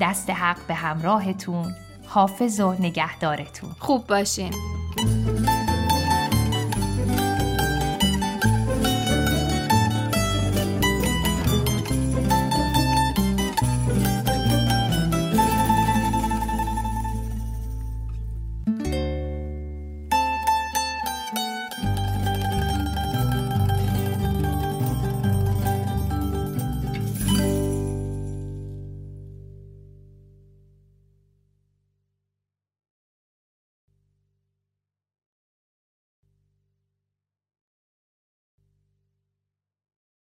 دست 0.00 0.30
حق 0.30 0.66
به 0.68 0.74
همراهتون 0.74 1.74
حافظ 2.06 2.60
و 2.60 2.72
نگهدارتون 2.72 3.70
خوب 3.78 4.06
باشین 4.06 4.52